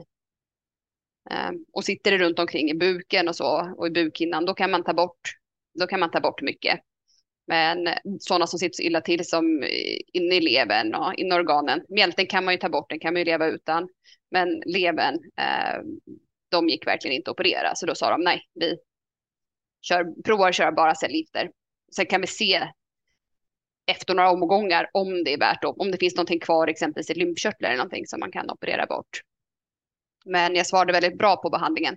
Och 1.74 1.84
sitter 1.84 2.12
det 2.12 2.18
runt 2.18 2.40
omkring 2.40 2.70
i 2.70 2.74
buken 2.74 3.28
och 3.28 3.36
så 3.36 3.74
och 3.78 3.88
i 3.88 3.90
bukhinnan 3.90 4.46
då 4.46 4.54
kan 4.54 4.72
man 4.72 4.84
ta 4.84 4.94
bort, 4.94 5.20
då 5.80 5.88
kan 5.88 6.00
man 6.00 6.12
ta 6.12 6.20
bort 6.20 6.42
mycket. 6.42 6.80
Men 7.52 7.90
sådana 8.20 8.48
som 8.48 8.60
sitter 8.60 8.76
så 8.76 8.84
illa 8.84 9.02
till 9.02 9.30
som 9.30 9.64
inne 10.14 10.36
i 10.36 10.42
levern 10.42 10.96
och 10.96 11.14
inne 11.14 11.36
i 11.36 11.38
organen. 11.38 11.86
Mjälten 11.90 12.28
kan 12.28 12.46
man 12.46 12.54
ju 12.54 12.58
ta 12.58 12.70
bort, 12.70 12.90
den 12.90 13.00
kan 13.00 13.14
man 13.14 13.20
ju 13.20 13.26
leva 13.26 13.48
utan. 13.48 13.90
Men 14.32 14.62
levern, 14.66 15.16
eh, 15.38 15.82
de 16.50 16.70
gick 16.70 16.88
verkligen 16.88 17.16
inte 17.16 17.32
att 17.32 17.36
operera. 17.40 17.76
Så 17.76 17.86
då 17.86 17.96
sa 17.96 18.10
de 18.12 18.22
nej, 18.22 18.42
vi 18.54 18.78
kör, 19.82 20.24
provar 20.24 20.50
att 20.50 20.56
köra 20.56 20.72
bara 20.72 20.96
cellgifter. 20.96 21.52
Sen 21.96 22.06
kan 22.06 22.22
vi 22.22 22.28
se 22.28 22.68
efter 23.86 24.14
några 24.14 24.32
omgångar 24.32 24.90
om 24.94 25.24
det 25.24 25.34
är 25.34 25.40
värt 25.40 25.64
om, 25.64 25.76
om 25.78 25.92
det 25.92 25.98
finns 25.98 26.16
någonting 26.16 26.40
kvar, 26.40 26.68
exempelvis 26.68 27.10
i 27.10 27.14
lymfkörtlar 27.14 27.70
eller 27.70 27.78
någonting 27.78 28.08
som 28.08 28.20
man 28.20 28.32
kan 28.32 28.50
operera 28.50 28.86
bort. 28.86 29.22
Men 30.26 30.56
jag 30.56 30.68
svarade 30.68 30.94
väldigt 30.94 31.18
bra 31.18 31.36
på 31.36 31.50
behandlingen. 31.50 31.96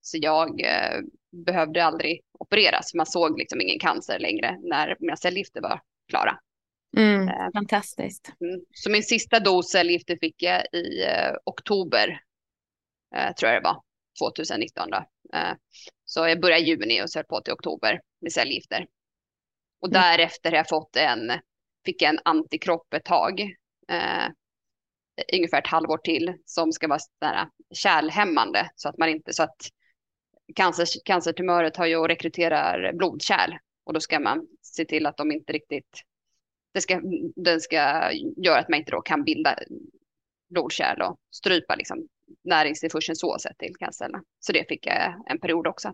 Så 0.00 0.18
jag 0.20 0.60
eh, 0.60 1.00
behövde 1.34 1.84
aldrig 1.84 2.20
opereras. 2.38 2.94
Man 2.94 3.06
såg 3.06 3.38
liksom 3.38 3.60
ingen 3.60 3.78
cancer 3.78 4.18
längre 4.18 4.58
när 4.62 4.96
mina 5.00 5.16
cellgifter 5.16 5.60
var 5.60 5.80
klara. 6.08 6.38
Mm, 6.96 7.28
eh, 7.28 7.50
fantastiskt. 7.54 8.32
Mm. 8.40 8.60
Så 8.70 8.90
min 8.90 9.02
sista 9.02 9.40
dos 9.40 9.70
cellgifter 9.70 10.18
fick 10.20 10.42
jag 10.42 10.66
i 10.72 11.02
eh, 11.02 11.34
oktober, 11.44 12.20
eh, 13.16 13.34
tror 13.34 13.52
jag 13.52 13.62
det 13.62 13.68
var, 13.68 13.82
2019. 14.20 14.90
Då. 14.90 14.96
Eh, 15.38 15.54
så 16.04 16.28
jag 16.28 16.40
började 16.40 16.62
i 16.62 16.68
juni 16.68 17.02
och 17.02 17.10
så 17.10 17.18
höll 17.18 17.26
på 17.26 17.40
till 17.40 17.52
oktober 17.52 18.00
med 18.20 18.32
cellgifter. 18.32 18.86
Och 19.80 19.88
mm. 19.88 20.02
därefter 20.02 20.50
har 20.50 20.56
jag 20.56 20.68
fått 20.68 20.96
en, 20.96 21.32
fick 21.84 22.02
jag 22.02 22.08
en 22.08 22.20
antikropp 22.24 22.94
ett 22.94 23.04
tag. 23.04 23.40
Eh, 23.88 24.28
ungefär 25.32 25.58
ett 25.58 25.66
halvår 25.66 25.98
till 25.98 26.34
som 26.44 26.72
ska 26.72 26.88
vara 26.88 26.98
sådär 26.98 27.48
kärlhämmande 27.74 28.70
så 28.74 28.88
att 28.88 28.98
man 28.98 29.08
inte 29.08 29.32
så 29.32 29.42
att 29.42 29.56
cancer, 30.54 30.86
cancertumörer 31.04 31.70
tar 31.70 31.86
ju 31.86 31.96
och 31.96 32.08
rekryterar 32.08 32.92
blodkärl 32.92 33.58
och 33.84 33.92
då 33.92 34.00
ska 34.00 34.20
man 34.20 34.46
se 34.62 34.84
till 34.84 35.06
att 35.06 35.16
de 35.16 35.32
inte 35.32 35.52
riktigt, 35.52 36.02
det 36.74 36.80
ska, 36.80 37.00
den 37.36 37.60
ska 37.60 38.12
göra 38.36 38.58
att 38.58 38.68
man 38.68 38.78
inte 38.78 38.92
då 38.92 39.00
kan 39.00 39.24
bilda 39.24 39.58
blodkärl 40.50 41.02
och 41.02 41.16
strypa 41.30 41.74
liksom 41.74 42.08
näringstillförseln 42.44 43.16
så 43.16 43.38
sett 43.38 43.58
till 43.58 43.76
cancerna. 43.76 44.22
Så 44.40 44.52
det 44.52 44.68
fick 44.68 44.86
jag 44.86 45.22
en 45.26 45.40
period 45.40 45.66
också. 45.66 45.92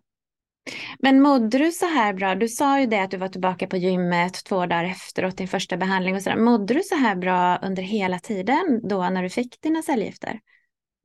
Men 0.99 1.21
mådde 1.21 1.59
du 1.59 1.71
så 1.73 1.87
här 1.87 2.13
bra? 2.13 2.35
Du 2.35 2.49
sa 2.49 2.81
ju 2.81 2.87
det 2.87 3.03
att 3.03 3.11
du 3.11 3.17
var 3.17 3.29
tillbaka 3.29 3.67
på 3.67 3.77
gymmet 3.77 4.45
två 4.45 4.67
dagar 4.67 4.85
efteråt 4.85 5.37
din 5.37 5.49
första 5.49 5.77
behandling 5.77 6.15
och 6.15 6.23
så 6.23 6.31
där. 6.31 6.37
Mådde 6.37 6.75
du 6.75 6.83
så 6.83 6.95
här 6.95 7.17
bra 7.17 7.59
under 7.63 7.83
hela 7.83 8.19
tiden 8.19 8.81
då 8.89 9.09
när 9.09 9.23
du 9.23 9.31
fick 9.31 9.61
dina 9.61 9.83
cellgifter? 9.83 10.41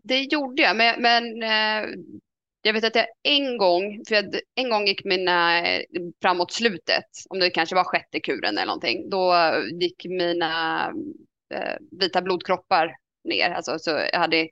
Det 0.03 0.19
gjorde 0.19 0.61
jag, 0.61 0.77
men, 0.77 1.01
men 1.01 1.43
eh, 1.43 1.89
jag 2.65 2.73
vet 2.73 2.83
att 2.83 2.95
jag 2.95 3.07
en 3.23 3.57
gång, 3.57 4.03
för 4.07 4.15
jag, 4.15 4.39
en 4.55 4.69
gång 4.69 4.87
gick 4.87 5.05
mina, 5.05 5.61
framåt 6.21 6.51
slutet, 6.51 7.05
om 7.29 7.39
det 7.39 7.49
kanske 7.49 7.75
var 7.75 7.83
sjätte 7.83 8.19
kuren 8.19 8.57
eller 8.57 8.65
någonting, 8.65 9.09
då 9.09 9.33
gick 9.81 10.05
mina 10.05 10.87
eh, 11.53 11.75
vita 11.91 12.21
blodkroppar 12.21 12.95
ner. 13.23 13.49
Alltså, 13.51 13.79
så 13.79 13.89
jag 13.89 14.19
hade, 14.19 14.49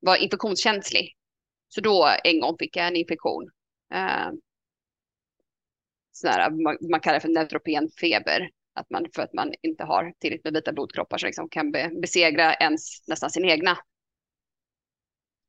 var 0.00 0.16
infektionskänslig. 0.16 1.16
Så 1.68 1.80
då 1.80 2.08
en 2.24 2.40
gång 2.40 2.56
fick 2.58 2.76
jag 2.76 2.86
en 2.86 2.96
infektion. 2.96 3.50
Eh, 3.94 4.30
här, 6.24 6.50
man, 6.50 6.76
man 6.90 7.00
kallar 7.00 7.14
det 7.14 7.20
för 7.20 7.28
neutropenfeber. 7.28 8.50
Att 8.74 8.90
man, 8.90 9.06
för 9.14 9.22
att 9.22 9.32
man 9.32 9.52
inte 9.62 9.84
har 9.84 10.12
tillräckligt 10.18 10.44
med 10.44 10.54
vita 10.54 10.72
blodkroppar 10.72 11.18
så 11.18 11.26
liksom 11.26 11.48
kan 11.48 11.70
be, 11.70 11.90
besegra 12.02 12.54
ens 12.54 13.08
nästan 13.08 13.30
sin 13.30 13.44
egna 13.44 13.78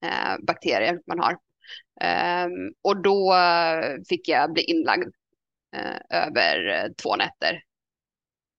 eh, 0.06 0.38
bakterier 0.48 1.02
man 1.08 1.20
har. 1.20 1.45
Um, 2.02 2.74
och 2.82 3.02
då 3.02 3.36
fick 4.10 4.28
jag 4.28 4.54
bli 4.54 4.64
inlagd 4.64 5.08
uh, 5.78 5.98
över 6.10 6.90
två 6.94 7.16
nätter. 7.16 7.64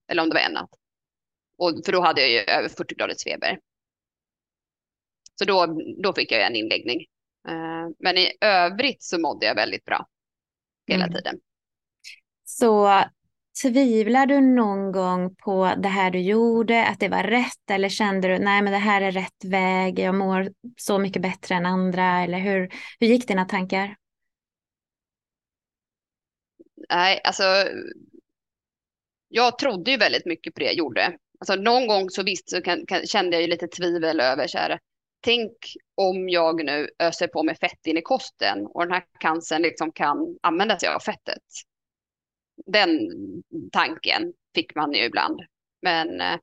Eller 0.09 0.23
om 0.23 0.29
det 0.29 0.35
var 0.35 0.41
en 0.41 0.53
natt. 0.53 0.71
Och, 1.59 1.85
för 1.85 1.93
då 1.93 2.01
hade 2.01 2.21
jag 2.21 2.31
ju 2.31 2.39
över 2.39 2.69
40 2.69 2.95
graders 2.95 3.25
feber. 3.25 3.59
Så 5.35 5.45
då, 5.45 5.79
då 6.03 6.13
fick 6.13 6.33
jag 6.33 6.47
en 6.47 6.57
inläggning. 6.57 7.01
Uh, 7.49 7.89
men 7.99 8.19
i 8.19 8.33
övrigt 8.41 9.03
så 9.03 9.21
mådde 9.21 9.47
jag 9.47 9.55
väldigt 9.55 9.85
bra 9.85 10.07
hela 10.87 11.05
mm. 11.05 11.15
tiden. 11.15 11.41
Så 12.45 13.05
tvivlar 13.63 14.27
du 14.27 14.41
någon 14.41 14.93
gång 14.93 15.35
på 15.35 15.75
det 15.79 15.89
här 15.89 16.11
du 16.11 16.21
gjorde, 16.21 16.87
att 16.87 17.01
det 17.01 17.09
var 17.09 17.23
rätt? 17.23 17.71
Eller 17.71 17.89
kände 17.89 18.29
du 18.29 18.39
nej 18.39 18.63
men 18.63 18.73
det 18.73 18.79
här 18.79 19.03
är 19.03 19.13
rätt 19.13 19.45
väg, 19.45 19.99
jag 19.99 20.15
mår 20.15 20.53
så 20.77 20.99
mycket 20.99 21.23
bättre 21.23 21.55
än 21.55 21.67
andra. 21.67 22.23
Eller 22.23 22.39
hur, 22.39 22.71
hur 23.01 23.07
gick 23.07 23.29
dina 23.29 23.45
tankar? 23.45 23.97
Nej, 26.91 27.21
alltså 27.25 27.43
jag 29.29 29.59
trodde 29.59 29.91
ju 29.91 29.97
väldigt 29.97 30.27
mycket 30.27 30.55
på 30.55 30.61
det 30.61 30.67
jag 30.67 30.75
gjorde. 30.75 31.17
Alltså 31.41 31.55
någon 31.55 31.87
gång 31.87 32.11
så 32.11 32.23
visst 32.23 32.51
så 32.51 32.63
kan, 32.63 32.87
kan, 32.87 33.07
kände 33.07 33.37
jag 33.37 33.43
ju 33.43 33.49
lite 33.49 33.69
tvivel 33.69 34.21
över 34.21 34.47
så 34.47 34.59
här, 34.59 34.79
tänk 35.21 35.53
om 35.95 36.29
jag 36.29 36.65
nu 36.65 36.89
öser 36.99 37.27
på 37.27 37.43
med 37.43 37.59
fett 37.59 37.87
in 37.87 37.99
i 37.99 38.03
kosten 38.03 38.67
och 38.67 38.83
den 38.83 38.93
här 38.93 39.05
cancern 39.21 39.63
liksom 39.63 39.93
kan 39.93 40.39
använda 40.43 40.79
sig 40.79 40.89
av 40.89 41.01
fettet 41.01 41.43
den 42.67 43.09
tanken 43.73 44.33
fick 44.55 44.75
man 44.75 44.93
ju 44.93 45.05
ibland. 45.05 45.41
Men 45.83 46.21
eh, 46.21 46.39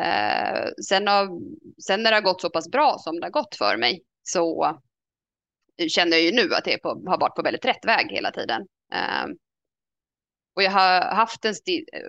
eh, 0.00 0.68
sen, 0.88 1.08
av, 1.08 1.40
sen 1.86 2.02
när 2.02 2.10
det 2.10 2.16
har 2.16 2.22
gått 2.22 2.40
så 2.40 2.50
pass 2.50 2.70
bra 2.70 2.96
som 2.98 3.20
det 3.20 3.26
har 3.26 3.30
gått 3.30 3.56
för 3.56 3.76
mig 3.76 4.02
så 4.22 4.78
känner 5.88 6.16
jag 6.16 6.22
ju 6.22 6.32
nu 6.32 6.54
att 6.54 6.66
jag 6.66 6.82
på, 6.82 6.88
har 6.88 7.20
varit 7.20 7.36
på 7.36 7.42
väldigt 7.42 7.64
rätt 7.64 7.84
väg 7.84 8.10
hela 8.10 8.30
tiden. 8.30 8.66
Eh, 8.92 9.26
och 10.54 10.62
jag 10.62 10.70
har 10.70 11.14
haft 11.14 11.44
en 11.44 11.54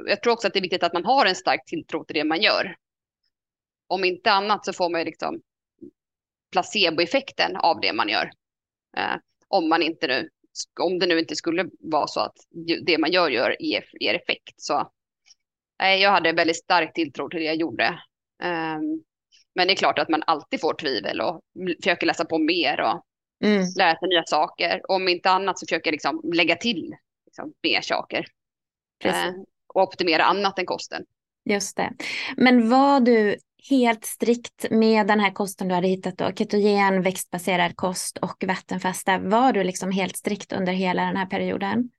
jag 0.05 0.21
tror 0.21 0.33
också 0.33 0.47
att 0.47 0.53
det 0.53 0.59
är 0.59 0.61
viktigt 0.61 0.83
att 0.83 0.93
man 0.93 1.05
har 1.05 1.25
en 1.25 1.35
stark 1.35 1.65
tilltro 1.65 2.05
till 2.05 2.13
det 2.13 2.23
man 2.23 2.41
gör. 2.41 2.75
Om 3.87 4.03
inte 4.03 4.31
annat 4.31 4.65
så 4.65 4.73
får 4.73 4.89
man 4.89 5.01
ju 5.01 5.05
liksom 5.05 5.41
placeboeffekten 6.51 7.55
av 7.55 7.79
det 7.79 7.93
man 7.93 8.09
gör. 8.09 8.31
Eh, 8.97 9.15
om 9.47 9.69
man 9.69 9.81
inte 9.81 10.07
nu 10.07 10.29
om 10.79 10.99
det 10.99 11.07
nu 11.07 11.19
inte 11.19 11.35
skulle 11.35 11.69
vara 11.79 12.07
så 12.07 12.19
att 12.19 12.35
det 12.85 12.97
man 12.97 13.11
gör, 13.11 13.29
gör 13.29 13.55
ger, 13.59 13.85
ger 13.99 14.13
effekt. 14.13 14.53
Så 14.57 14.91
nej, 15.79 16.01
jag 16.01 16.11
hade 16.11 16.31
väldigt 16.31 16.63
stark 16.63 16.93
tilltro 16.93 17.29
till 17.29 17.39
det 17.39 17.45
jag 17.45 17.55
gjorde. 17.55 17.99
Um, 18.43 19.03
men 19.55 19.67
det 19.67 19.73
är 19.73 19.75
klart 19.75 19.99
att 19.99 20.09
man 20.09 20.23
alltid 20.27 20.61
får 20.61 20.73
tvivel 20.73 21.21
och 21.21 21.41
försöker 21.83 22.07
läsa 22.07 22.25
på 22.25 22.37
mer 22.37 22.81
och 22.81 23.05
mm. 23.43 23.63
lära 23.77 23.99
sig 23.99 24.09
nya 24.09 24.23
saker. 24.25 24.81
Om 24.91 25.07
inte 25.07 25.29
annat 25.29 25.59
så 25.59 25.65
försöker 25.65 25.87
jag 25.87 25.93
liksom 25.93 26.21
lägga 26.33 26.55
till 26.55 26.95
liksom, 27.25 27.53
mer 27.63 27.81
saker. 27.81 28.25
Uh, 29.05 29.11
och 29.73 29.83
optimera 29.83 30.23
annat 30.23 30.59
än 30.59 30.65
kosten. 30.65 31.03
Just 31.49 31.77
det. 31.77 31.93
Men 32.37 32.69
var 32.69 32.99
du 32.99 33.37
helt 33.69 34.05
strikt 34.05 34.65
med 34.71 35.07
den 35.07 35.19
här 35.19 35.31
kosten 35.31 35.67
du 35.67 35.75
hade 35.75 35.87
hittat 35.87 36.17
då, 36.17 36.31
ketogen, 36.31 37.01
växtbaserad 37.01 37.75
kost 37.75 38.17
och 38.17 38.43
vattenfasta. 38.47 39.17
Var 39.17 39.53
du 39.53 39.63
liksom 39.63 39.91
helt 39.91 40.17
strikt 40.17 40.53
under 40.53 40.73
hela 40.73 41.05
den 41.05 41.17
här 41.17 41.25
perioden? 41.25 41.89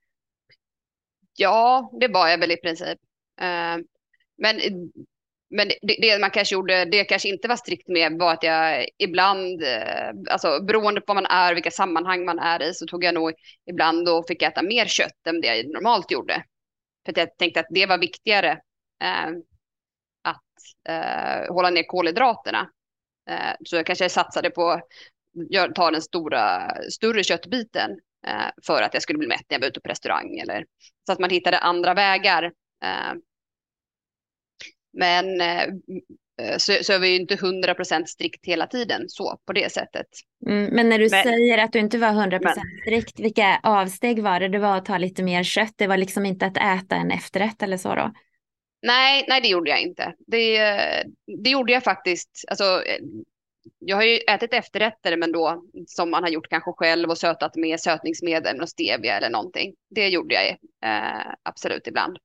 Ja, 1.35 1.91
det 1.99 2.07
var 2.07 2.27
jag 2.27 2.37
väl 2.37 2.51
i 2.51 2.57
princip. 2.57 2.99
Eh, 3.41 3.77
men 4.37 4.59
men 5.49 5.67
det, 5.67 5.97
det, 6.01 6.19
man 6.19 6.31
kanske 6.31 6.55
gjorde, 6.55 6.85
det 6.85 6.97
jag 6.97 7.09
kanske 7.09 7.29
inte 7.29 7.47
var 7.47 7.55
strikt 7.55 7.87
med 7.87 8.19
var 8.19 8.33
att 8.33 8.43
jag 8.43 8.87
ibland, 8.97 9.63
eh, 9.63 10.31
alltså 10.31 10.63
beroende 10.63 11.01
på 11.01 11.13
vad 11.13 11.23
man 11.23 11.31
är, 11.31 11.53
vilka 11.53 11.71
sammanhang 11.71 12.25
man 12.25 12.39
är 12.39 12.63
i, 12.63 12.73
så 12.73 12.85
tog 12.85 13.03
jag 13.03 13.13
nog 13.13 13.33
ibland 13.65 14.09
och 14.09 14.27
fick 14.27 14.41
äta 14.41 14.61
mer 14.61 14.85
kött 14.85 15.27
än 15.27 15.41
det 15.41 15.47
jag 15.47 15.73
normalt 15.73 16.11
gjorde. 16.11 16.43
För 17.05 17.11
att 17.11 17.17
jag 17.17 17.37
tänkte 17.37 17.59
att 17.59 17.67
det 17.69 17.85
var 17.85 17.97
viktigare. 17.97 18.51
Eh, 19.03 19.29
Eh, 20.89 21.53
hålla 21.53 21.69
ner 21.69 21.83
kolhydraterna. 21.83 22.69
Eh, 23.29 23.55
så 23.65 23.75
jag 23.75 23.85
kanske 23.85 24.09
satsade 24.09 24.49
på 24.49 24.69
att 24.69 25.75
ta 25.75 25.91
den 25.91 26.01
stora, 26.01 26.71
större 26.91 27.23
köttbiten 27.23 27.91
eh, 28.27 28.49
för 28.65 28.81
att 28.81 28.93
jag 28.93 29.03
skulle 29.03 29.19
bli 29.19 29.27
mätt 29.27 29.45
när 29.49 29.55
jag 29.55 29.61
var 29.61 29.67
ute 29.67 29.81
på 29.81 29.89
restaurang. 29.89 30.37
Eller, 30.37 30.65
så 31.05 31.11
att 31.11 31.19
man 31.19 31.29
hittade 31.29 31.59
andra 31.59 31.93
vägar. 31.93 32.43
Eh, 32.83 33.13
men 34.93 35.41
eh, 35.41 35.67
så, 36.57 36.73
så 36.81 36.93
är 36.93 36.99
vi 36.99 37.07
ju 37.07 37.15
inte 37.15 37.35
100% 37.35 38.05
strikt 38.05 38.45
hela 38.45 38.67
tiden 38.67 39.03
så 39.07 39.39
på 39.45 39.53
det 39.53 39.71
sättet. 39.71 40.07
Mm, 40.45 40.75
men 40.75 40.89
när 40.89 40.99
du 40.99 41.09
men, 41.11 41.23
säger 41.23 41.57
att 41.57 41.73
du 41.73 41.79
inte 41.79 41.97
var 41.97 42.07
100% 42.07 42.39
men, 42.43 42.53
strikt, 42.81 43.19
vilka 43.19 43.59
avsteg 43.63 44.23
var 44.23 44.39
det? 44.39 44.47
Det 44.47 44.59
var 44.59 44.77
att 44.77 44.85
ta 44.85 44.97
lite 44.97 45.23
mer 45.23 45.43
kött, 45.43 45.73
det 45.75 45.87
var 45.87 45.97
liksom 45.97 46.25
inte 46.25 46.45
att 46.45 46.57
äta 46.57 46.95
en 46.95 47.11
efterrätt 47.11 47.63
eller 47.63 47.77
så 47.77 47.95
då? 47.95 48.11
Nej, 48.81 49.25
nej, 49.27 49.41
det 49.41 49.47
gjorde 49.47 49.69
jag 49.69 49.81
inte. 49.81 50.13
Det, 50.27 50.57
det 51.43 51.49
gjorde 51.49 51.71
jag 51.73 51.83
faktiskt. 51.83 52.45
Alltså, 52.47 52.83
jag 53.79 53.95
har 53.95 54.03
ju 54.03 54.17
ätit 54.17 54.53
efterrätter, 54.53 55.17
men 55.17 55.31
då 55.31 55.63
som 55.87 56.11
man 56.11 56.23
har 56.23 56.29
gjort 56.29 56.49
kanske 56.49 56.71
själv 56.71 57.09
och 57.09 57.17
sötat 57.17 57.55
med 57.55 57.79
sötningsmedel, 57.79 58.61
och 58.61 58.69
stevia 58.69 59.17
eller 59.17 59.29
någonting. 59.29 59.75
Det 59.89 60.09
gjorde 60.09 60.35
jag 60.35 60.49
eh, 60.83 61.33
absolut 61.43 61.87
ibland. 61.87 62.17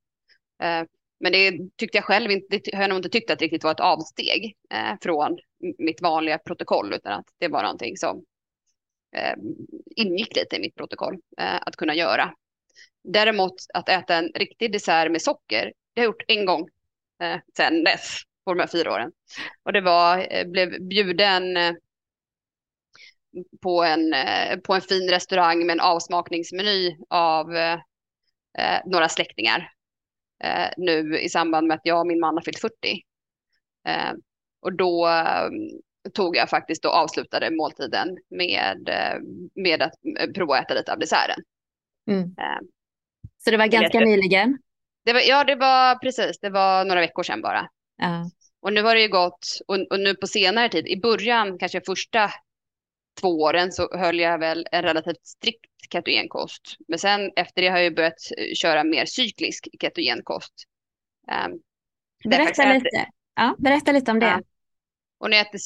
Eh, 0.63 0.83
men 1.21 1.33
det 1.33 1.59
tyckte 1.77 1.99
jag 1.99 2.05
själv 2.05 2.31
inte, 2.31 2.47
det 2.59 2.75
har 2.75 2.83
jag 2.83 2.89
nog 2.89 2.99
inte 2.99 3.09
tyckt 3.09 3.31
att 3.31 3.39
det 3.39 3.45
riktigt 3.45 3.65
var 3.65 3.71
ett 3.71 3.81
avsteg 3.81 4.57
eh, 4.75 4.95
från 5.03 5.39
mitt 5.79 6.03
vanliga 6.03 6.39
protokoll, 6.39 6.93
utan 6.93 7.13
att 7.13 7.27
det 7.39 7.49
var 7.49 7.63
någonting 7.63 7.97
som 7.97 8.25
eh, 9.17 9.35
ingick 9.97 10.37
lite 10.37 10.57
i 10.57 10.61
mitt 10.61 10.75
protokoll 10.75 11.15
eh, 11.39 11.57
att 11.57 11.77
kunna 11.77 11.95
göra. 11.95 12.35
Däremot 13.05 13.55
att 13.75 13.89
äta 13.89 14.15
en 14.17 14.29
riktig 14.35 14.73
dessert 14.73 15.11
med 15.11 15.23
socker, 15.23 15.73
det 15.95 16.01
har 16.01 16.05
jag 16.05 16.13
gjort 16.13 16.25
en 16.29 16.45
gång 16.45 16.69
eh, 17.23 17.41
sen 17.57 17.85
dess, 17.85 18.19
på 18.45 18.55
de 18.55 18.61
här 18.61 18.67
fyra 18.67 18.93
åren. 18.93 19.13
Och 19.63 19.73
det 19.73 19.81
var, 19.81 20.27
eh, 20.31 20.47
blev 20.47 20.89
bjuden 20.89 21.57
eh, 21.57 21.75
på, 23.63 23.85
en, 23.85 24.15
eh, 24.15 24.59
på 24.59 24.75
en 24.75 24.81
fin 24.81 25.11
restaurang 25.11 25.67
med 25.67 25.73
en 25.73 25.81
avsmakningsmeny 25.81 26.97
av 27.09 27.57
eh, 27.57 27.79
eh, 28.59 28.81
några 28.87 29.09
släktingar. 29.09 29.73
nu 30.77 31.19
i 31.19 31.29
samband 31.29 31.67
med 31.67 31.75
att 31.75 31.81
jag 31.85 32.01
och 32.01 32.07
min 32.07 32.21
man 32.21 32.35
har 32.35 32.43
fyllt 32.43 32.59
40. 32.59 32.73
och 34.61 34.73
då 34.77 35.09
tog 36.15 36.37
jag 36.37 36.51
faktiskt 36.51 36.85
och 36.85 36.95
avslutade 36.95 37.51
måltiden 37.51 38.19
med, 38.31 38.89
med 39.55 39.83
att 39.83 39.95
prova 40.35 40.59
att 40.59 40.65
äta 40.65 40.75
lite 40.75 40.93
av 40.93 40.99
desserten. 40.99 41.43
Mm. 42.11 42.35
Så 43.39 43.51
det 43.51 43.57
var 43.57 43.67
ganska 43.67 44.01
nyligen? 44.01 44.59
Det 45.05 45.13
var, 45.13 45.21
ja, 45.21 45.45
det 45.45 45.55
var 45.55 45.95
precis. 45.95 46.39
Det 46.39 46.51
var 46.51 46.85
några 46.85 47.01
veckor 47.01 47.23
sedan 47.23 47.43
bara. 47.43 47.69
Ja. 47.97 48.31
Och 48.63 48.73
nu 48.73 48.83
har 48.83 48.95
det 48.95 49.01
ju 49.01 49.09
gått, 49.09 49.47
och, 49.67 49.79
och, 49.91 50.01
nu 50.01 50.15
på 50.15 50.27
senare 50.27 50.69
tid, 50.69 50.87
i 50.87 51.01
början, 51.01 51.59
kanske 51.59 51.81
första 51.87 52.31
två 53.21 53.29
åren, 53.29 53.73
så 53.73 53.99
höll 53.99 54.19
jag 54.19 54.39
väl 54.39 54.67
en 54.73 54.83
relativt 54.83 55.27
strikt 55.27 55.93
ketogenkost. 55.93 56.77
Men 56.89 56.99
sen 56.99 57.31
efter 57.37 57.63
det 57.63 57.69
har 57.69 57.79
jag 57.79 57.95
börjat 57.95 58.31
eh, 58.39 58.55
köra 58.55 58.85
mer 58.85 59.07
cyklisk 59.07 59.69
ketogenkost. 59.81 60.53
Um, 61.47 61.61
berätta, 62.31 62.73
lite. 62.73 63.07
Ja, 63.35 63.57
berätta 63.59 63.93
lite 63.93 64.11
om 64.11 64.19
det. 64.19 64.27
Ja. 64.27 64.41
Och, 65.19 65.31
när 65.31 65.37
jag 65.37 65.47
äter, 65.47 65.61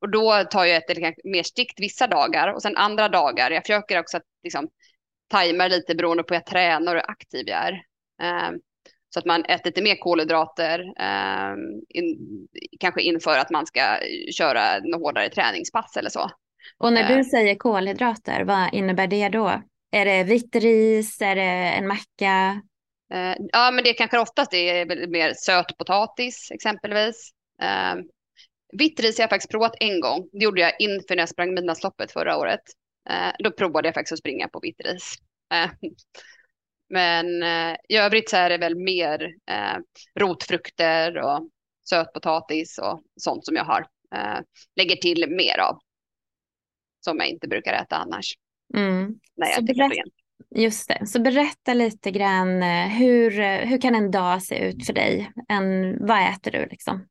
och 0.00 0.10
då 0.10 0.44
tar 0.50 0.64
jag 0.64 0.90
ett 0.90 1.24
mer 1.24 1.42
strikt 1.42 1.80
vissa 1.80 2.06
dagar 2.06 2.52
och 2.54 2.62
sen 2.62 2.76
andra 2.76 3.08
dagar. 3.08 3.50
Jag 3.50 3.62
försöker 3.62 4.00
också 4.00 4.16
att 4.16 4.26
liksom, 4.42 4.68
tajma 5.28 5.68
lite 5.68 5.94
beroende 5.94 6.22
på 6.22 6.34
hur 6.34 6.40
jag 6.40 6.46
tränar 6.46 6.94
och 6.94 7.02
hur 7.02 7.10
aktiv 7.10 7.48
jag 7.48 7.58
är. 7.58 7.72
Um, 8.48 8.60
så 9.10 9.18
att 9.18 9.26
man 9.26 9.44
äter 9.44 9.64
lite 9.64 9.82
mer 9.82 9.96
kolhydrater, 9.96 10.80
eh, 10.80 11.54
in, 11.88 12.18
kanske 12.80 13.02
inför 13.02 13.38
att 13.38 13.50
man 13.50 13.66
ska 13.66 13.80
köra 14.32 14.78
något 14.78 15.00
hårdare 15.00 15.28
träningspass 15.28 15.96
eller 15.96 16.10
så. 16.10 16.30
Och 16.78 16.92
när 16.92 17.08
du 17.08 17.14
eh. 17.14 17.24
säger 17.24 17.54
kolhydrater, 17.54 18.44
vad 18.44 18.74
innebär 18.74 19.06
det 19.06 19.28
då? 19.28 19.62
Är 19.92 20.04
det 20.04 20.24
vitt 20.24 20.56
ris, 20.56 21.22
är 21.22 21.34
det 21.36 21.42
en 21.42 21.86
macka? 21.86 22.62
Eh, 23.14 23.36
ja, 23.52 23.70
men 23.70 23.84
det 23.84 23.92
kanske 23.92 24.18
oftast 24.18 24.54
är 24.54 25.08
mer 25.08 25.34
sötpotatis 25.36 26.50
exempelvis. 26.50 27.30
Eh, 27.62 27.94
vitt 28.78 29.00
ris 29.00 29.18
har 29.18 29.22
jag 29.22 29.30
faktiskt 29.30 29.50
provat 29.50 29.74
en 29.80 30.00
gång. 30.00 30.28
Det 30.32 30.44
gjorde 30.44 30.60
jag 30.60 30.72
inför 30.78 31.16
när 31.16 31.22
jag 31.22 31.28
sprang 31.28 31.54
Midnattsloppet 31.54 32.12
förra 32.12 32.36
året. 32.36 32.62
Eh, 33.10 33.32
då 33.38 33.50
provade 33.50 33.88
jag 33.88 33.94
faktiskt 33.94 34.12
att 34.12 34.18
springa 34.18 34.48
på 34.48 34.60
vitt 34.60 34.80
ris. 34.80 35.14
Men 36.88 37.42
eh, 37.42 37.76
i 37.88 37.96
övrigt 37.96 38.30
så 38.30 38.36
är 38.36 38.50
det 38.50 38.58
väl 38.58 38.76
mer 38.76 39.34
eh, 39.50 39.76
rotfrukter 40.20 41.16
och 41.18 41.48
sötpotatis 41.88 42.78
och 42.78 43.02
sånt 43.20 43.44
som 43.44 43.56
jag 43.56 43.64
har. 43.64 43.86
Eh, 44.14 44.38
lägger 44.76 44.96
till 44.96 45.30
mer 45.30 45.58
av. 45.58 45.78
Som 47.00 47.18
jag 47.18 47.28
inte 47.28 47.48
brukar 47.48 47.72
äta 47.72 47.96
annars. 47.96 48.34
Mm. 48.74 49.20
När 49.36 49.46
jag 49.46 49.56
Så 49.56 49.62
berätt-. 49.62 49.92
Just 50.54 50.88
det. 50.88 51.06
Så 51.06 51.20
berätta 51.20 51.74
lite 51.74 52.10
grann 52.10 52.62
eh, 52.62 52.88
hur, 52.88 53.40
eh, 53.40 53.58
hur 53.58 53.80
kan 53.80 53.94
en 53.94 54.10
dag 54.10 54.42
se 54.42 54.58
ut 54.58 54.86
för 54.86 54.92
dig? 54.92 55.32
En, 55.48 55.96
vad 56.06 56.30
äter 56.30 56.50
du 56.50 56.66
liksom? 56.66 57.06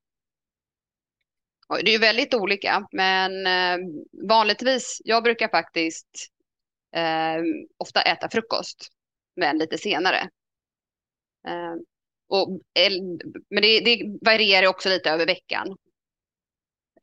Det 1.69 1.89
är 1.89 1.93
ju 1.93 1.97
väldigt 1.97 2.33
olika, 2.33 2.87
men 2.91 3.47
eh, 3.47 3.85
vanligtvis, 4.29 5.01
jag 5.05 5.23
brukar 5.23 5.47
faktiskt 5.47 6.07
eh, 6.95 7.41
ofta 7.77 8.01
äta 8.01 8.29
frukost, 8.29 8.87
men 9.35 9.57
lite 9.57 9.77
senare. 9.77 10.29
Eh, 11.47 11.75
och, 12.27 12.61
men 13.49 13.61
det, 13.61 13.79
det 13.79 14.17
varierar 14.21 14.67
också 14.67 14.89
lite 14.89 15.09
över 15.11 15.25
veckan. 15.25 15.77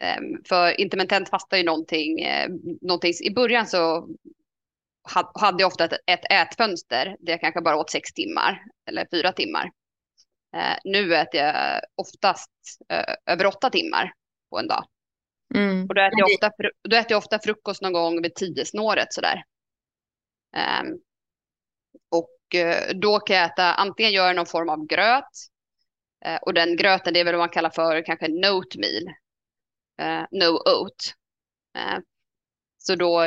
Eh, 0.00 0.20
för 0.48 0.80
intermittent 0.80 1.28
fasta 1.28 1.56
är 1.56 1.60
ju 1.60 1.66
någonting, 1.66 2.20
eh, 2.20 2.48
någonting, 2.80 3.12
i 3.22 3.30
början 3.34 3.66
så 3.66 4.08
ha- 5.14 5.32
hade 5.34 5.62
jag 5.62 5.68
ofta 5.68 5.84
ett, 5.84 5.92
ett 6.06 6.32
ätfönster 6.32 7.16
där 7.20 7.32
jag 7.32 7.40
kanske 7.40 7.60
bara 7.60 7.76
åt 7.76 7.90
sex 7.90 8.12
timmar 8.12 8.64
eller 8.88 9.06
fyra 9.10 9.32
timmar. 9.32 9.70
Eh, 10.56 10.76
nu 10.84 11.14
äter 11.16 11.40
jag 11.40 11.80
oftast 11.94 12.50
eh, 12.88 13.14
över 13.26 13.46
åtta 13.46 13.70
timmar 13.70 14.12
på 14.50 14.58
en 14.58 14.66
dag. 14.68 14.84
Mm. 15.54 15.86
Och 15.88 15.94
då 15.94 16.00
äter, 16.00 16.18
jag 16.18 16.26
ofta, 16.26 16.50
då 16.88 16.96
äter 16.96 17.10
jag 17.12 17.18
ofta 17.18 17.38
frukost 17.38 17.82
någon 17.82 17.92
gång 17.92 18.22
vid 18.22 18.34
tio 18.34 18.64
snåret 18.64 19.12
sådär. 19.12 19.44
Ehm, 20.56 20.86
eh, 20.86 20.92
Eh, 22.54 22.94
då 22.94 23.18
kan 23.18 23.36
jag 23.36 23.46
äta, 23.46 23.74
antingen 23.74 24.12
gör 24.12 24.26
jag 24.26 24.36
någon 24.36 24.46
form 24.46 24.68
av 24.68 24.86
gröt. 24.86 25.24
Eh, 26.24 26.36
och 26.36 26.54
den 26.54 26.76
gröten 26.76 27.14
det 27.14 27.20
är 27.20 27.24
väl 27.24 27.34
vad 27.34 27.42
man 27.42 27.48
kallar 27.48 27.70
för 27.70 28.04
kanske 28.04 28.28
note 28.28 28.78
meal. 28.78 29.14
Eh, 30.00 30.26
no 30.30 30.50
oat. 30.50 31.14
Så 32.78 32.94
då 32.94 33.24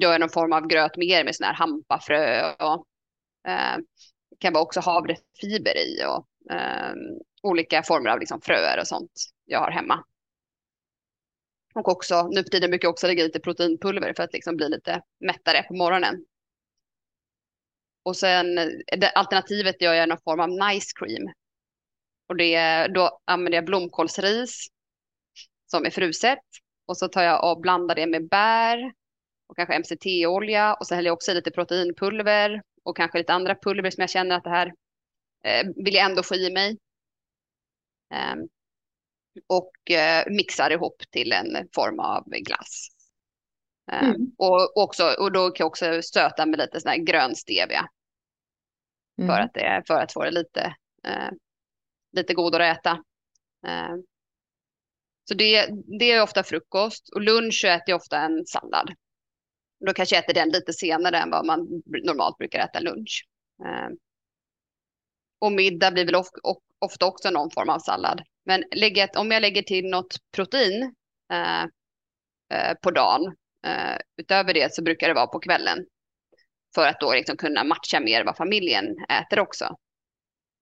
gör 0.00 0.12
jag 0.12 0.20
någon 0.20 0.30
form 0.30 0.52
av 0.52 0.66
gröt 0.66 0.96
mer 0.96 1.24
med 1.24 1.36
sån 1.36 1.44
här 1.44 1.54
hampafrö 1.54 2.52
och 2.52 2.86
det 4.30 4.36
kan 4.40 4.52
vara 4.52 4.62
också 4.62 4.80
havrefiber 4.80 5.76
i 5.76 6.04
och 6.06 6.54
ehm, 6.54 6.98
olika 7.42 7.82
former 7.82 8.10
av 8.10 8.18
liksom 8.18 8.40
fröer 8.40 8.80
och 8.80 8.86
sånt 8.86 9.12
jag 9.44 9.60
har 9.60 9.70
hemma. 9.70 10.04
Och 11.74 11.88
också, 11.88 12.28
nu 12.28 12.42
för 12.42 12.50
tiden 12.50 12.70
brukar 12.70 12.86
jag 12.86 12.92
också 12.92 13.06
lägga 13.06 13.22
i 13.22 13.26
lite 13.26 13.40
proteinpulver 13.40 14.12
för 14.16 14.22
att 14.22 14.32
liksom 14.32 14.56
bli 14.56 14.68
lite 14.68 15.02
mättare 15.20 15.62
på 15.62 15.74
morgonen. 15.74 16.24
Och 18.06 18.16
sen 18.16 18.58
eh, 18.58 18.68
det, 18.98 19.10
alternativet 19.10 19.82
gör 19.82 19.94
jag 19.94 20.08
någon 20.08 20.18
form 20.24 20.40
av 20.40 20.48
nice 20.48 20.92
cream. 20.94 21.32
Och 22.28 22.36
det, 22.36 22.86
då 22.86 23.20
använder 23.24 23.58
jag 23.58 23.64
blomkålsris 23.64 24.66
som 25.66 25.86
är 25.86 25.90
fruset. 25.90 26.38
Och 26.86 26.98
så 26.98 27.08
tar 27.08 27.22
jag 27.22 27.50
och 27.52 27.60
blandar 27.60 27.94
det 27.94 28.06
med 28.06 28.28
bär 28.28 28.92
och 29.46 29.56
kanske 29.56 29.78
MCT-olja 29.78 30.74
och 30.74 30.86
så 30.86 30.94
häller 30.94 31.08
jag 31.08 31.14
också 31.14 31.30
i 31.30 31.34
lite 31.34 31.50
proteinpulver 31.50 32.62
och 32.84 32.96
kanske 32.96 33.18
lite 33.18 33.32
andra 33.32 33.54
pulver 33.54 33.90
som 33.90 34.00
jag 34.00 34.10
känner 34.10 34.36
att 34.36 34.44
det 34.44 34.50
här 34.50 34.66
eh, 35.44 35.66
vill 35.84 35.94
jag 35.94 36.04
ändå 36.10 36.22
få 36.22 36.34
i 36.34 36.52
mig. 36.52 36.78
Ehm, 38.14 38.48
och 39.46 39.90
eh, 39.90 40.24
mixar 40.30 40.70
ihop 40.70 41.02
till 41.10 41.32
en 41.32 41.68
form 41.74 42.00
av 42.00 42.24
glass. 42.28 42.88
Ehm, 43.92 44.06
Mm. 44.06 44.32
och, 44.38 44.76
också, 44.76 45.14
och 45.18 45.32
då 45.32 45.50
kan 45.50 45.64
jag 45.64 45.68
också 45.68 46.02
stöta 46.02 46.46
med 46.46 46.58
lite 46.58 46.80
sån 46.80 46.90
här 46.90 46.98
grön 46.98 47.34
stevia 47.34 47.88
för, 49.16 49.22
Mm. 49.32 49.44
att, 49.44 49.54
det, 49.54 49.82
för 49.86 49.94
att 50.02 50.12
få 50.12 50.24
det 50.24 50.30
lite, 50.30 50.74
eh, 51.04 51.30
lite 52.12 52.34
godare 52.34 52.70
att 52.70 52.78
äta. 52.78 53.02
Ehm, 53.66 54.02
så 55.28 55.34
det, 55.34 55.68
det 55.98 56.12
är 56.12 56.22
ofta 56.22 56.42
frukost 56.42 57.08
och 57.14 57.20
lunch 57.22 57.64
äter 57.64 57.84
jag 57.86 57.96
ofta 57.96 58.18
en 58.18 58.46
sallad. 58.46 58.94
Då 59.86 59.92
kanske 59.92 60.16
jag 60.16 60.24
äter 60.24 60.34
den 60.34 60.48
lite 60.48 60.72
senare 60.72 61.18
än 61.18 61.30
vad 61.30 61.46
man 61.46 61.82
normalt 62.04 62.38
brukar 62.38 62.58
äta 62.60 62.80
lunch. 62.80 63.26
Ehm, 63.66 63.92
och 65.38 65.52
middag 65.52 65.90
blir 65.90 66.04
väl 66.06 66.14
of, 66.16 66.26
of, 66.42 66.56
ofta 66.78 67.06
också 67.06 67.30
någon 67.30 67.50
form 67.50 67.68
av 67.68 67.78
sallad. 67.78 68.22
Men 68.44 68.64
lägger, 68.74 69.02
jag- 69.02 69.20
om 69.20 69.30
jag 69.30 69.40
lägger 69.40 69.62
till 69.62 69.90
något 69.90 70.16
protein 70.32 70.94
eh, 71.32 71.62
eh, 72.58 72.74
på 72.82 72.90
dagen, 72.90 73.34
eh, 73.66 73.96
utöver 74.16 74.54
det 74.54 74.74
så 74.74 74.82
brukar 74.82 75.08
det 75.08 75.14
vara 75.14 75.26
på 75.26 75.38
kvällen. 75.40 75.86
För 76.76 76.86
att 76.86 77.00
då 77.00 77.14
liksom 77.14 77.36
kunna 77.36 77.64
matcha 77.64 78.00
mer 78.00 78.24
vad 78.24 78.36
familjen 78.36 78.84
äter 79.08 79.40
också. 79.40 79.76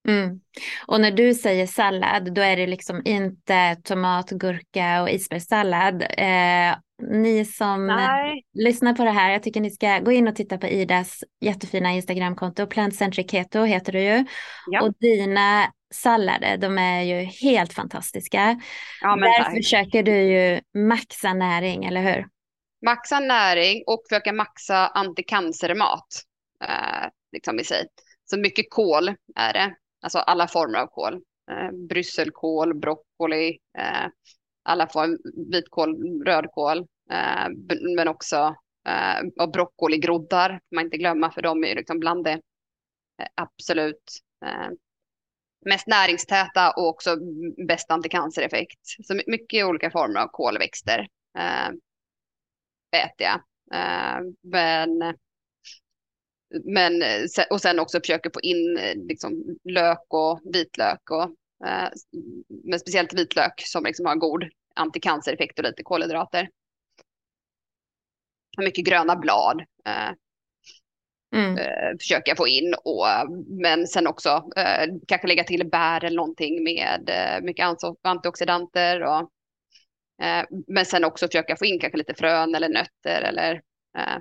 Mm. 0.08 0.40
Och 0.86 1.00
när 1.00 1.10
du 1.10 1.34
säger 1.34 1.66
sallad, 1.66 2.34
då 2.34 2.42
är 2.42 2.56
det 2.56 2.66
liksom 2.66 3.02
inte 3.04 3.76
tomat, 3.84 4.30
gurka 4.30 5.02
och 5.02 5.10
isbergssallad. 5.10 6.02
Eh, 6.02 6.76
ni 7.02 7.44
som 7.44 7.86
Nej. 7.86 8.44
lyssnar 8.52 8.92
på 8.92 9.04
det 9.04 9.10
här, 9.10 9.32
jag 9.32 9.42
tycker 9.42 9.60
ni 9.60 9.70
ska 9.70 9.98
gå 9.98 10.12
in 10.12 10.28
och 10.28 10.36
titta 10.36 10.58
på 10.58 10.66
Idas 10.66 11.24
jättefina 11.40 11.92
Instagramkonto. 11.92 12.66
Plant 12.66 12.94
Centric 12.94 13.30
Keto 13.30 13.64
heter 13.64 13.92
du 13.92 14.00
ju. 14.00 14.24
Ja. 14.70 14.82
Och 14.82 14.94
dina 15.00 15.72
sallader, 15.94 16.56
de 16.56 16.78
är 16.78 17.02
ju 17.02 17.14
helt 17.24 17.72
fantastiska. 17.72 18.60
Ja, 19.00 19.16
Där 19.16 19.42
tack. 19.42 19.56
försöker 19.56 20.02
du 20.02 20.16
ju 20.16 20.60
maxa 20.74 21.34
näring, 21.34 21.84
eller 21.84 22.02
hur? 22.02 22.26
Maxa 22.85 23.20
näring 23.20 23.85
och 23.87 24.03
försöka 24.09 24.32
maxa 24.32 24.87
antikancermat 24.87 26.24
Eh, 26.68 27.09
liksom 27.32 27.61
i 27.61 27.64
sig. 27.64 27.87
Så 28.24 28.39
mycket 28.39 28.70
kol 28.70 29.09
är 29.35 29.53
det. 29.53 29.76
Alltså 30.01 30.18
alla 30.18 30.49
former 30.49 30.78
av 30.78 30.87
kol. 30.87 31.14
Eh, 31.51 31.72
brysselkål, 31.89 32.74
broccoli, 32.74 33.59
eh, 33.78 34.07
alla 34.62 34.87
former, 34.87 35.18
vitkål, 35.53 35.97
rödkål. 36.26 36.78
Eh, 37.11 37.49
men 37.97 38.09
också 38.09 38.55
eh, 38.89 39.43
och 39.45 39.53
broccoligroddar, 39.53 40.61
man 40.74 40.85
inte 40.85 40.97
glömma, 40.97 41.30
för 41.30 41.43
de 41.43 41.64
är 41.64 41.68
ju 41.68 41.74
liksom 41.74 42.01
bland 42.01 42.24
det 42.24 42.41
eh, 43.22 43.28
absolut 43.35 44.20
eh, 44.47 44.68
mest 45.66 45.87
näringstäta 45.87 46.70
och 46.70 46.89
också 46.89 47.16
bäst 47.68 47.91
anticancereffekt. 47.91 48.80
Så 49.05 49.20
mycket 49.26 49.64
olika 49.64 49.91
former 49.91 50.20
av 50.20 50.28
kolväxter. 50.28 51.09
Eh, 51.39 51.70
Äter 52.95 53.26
jag. 53.26 53.40
Eh, 53.74 54.20
men, 54.42 55.14
men, 56.64 57.03
och 57.51 57.61
sen 57.61 57.78
också 57.78 58.01
försöker 58.01 58.30
få 58.34 58.40
in 58.40 58.78
liksom, 59.09 59.59
lök 59.64 60.07
och 60.09 60.40
vitlök. 60.45 61.11
Och, 61.11 61.22
eh, 61.68 61.88
men 62.64 62.80
speciellt 62.80 63.12
vitlök 63.14 63.62
som 63.66 63.84
liksom 63.84 64.07
har 64.07 64.16
god 64.16 64.45
anticancereffekt 64.74 65.59
och 65.59 65.64
lite 65.64 65.82
kolhydrater. 65.82 66.49
Mycket 68.59 68.84
gröna 68.84 69.16
blad 69.16 69.61
eh, 69.86 70.12
Mm. 71.34 71.59
eh, 71.59 71.97
försöker 72.01 72.30
jag 72.30 72.36
få 72.36 72.49
in. 72.49 72.74
Och, 72.84 73.07
men 73.49 73.86
sen 73.86 74.07
också 74.07 74.28
eh, 74.57 74.88
kanske 75.09 75.26
lägga 75.28 75.45
till 75.45 75.70
bär 75.70 76.05
eller 76.05 76.16
någonting 76.16 76.64
med 76.64 77.11
mycket 77.42 77.66
anti- 77.66 77.97
antioxidanter. 78.03 79.03
Och, 79.03 79.30
men 80.66 80.86
sen 80.86 81.04
också 81.04 81.26
försöka 81.26 81.56
få 81.56 81.64
in 81.64 81.80
kanske 81.80 81.98
lite 81.98 82.14
frön 82.14 82.54
eller 82.54 82.68
nötter 82.68 83.22
eller 83.22 83.54
eh, 83.98 84.18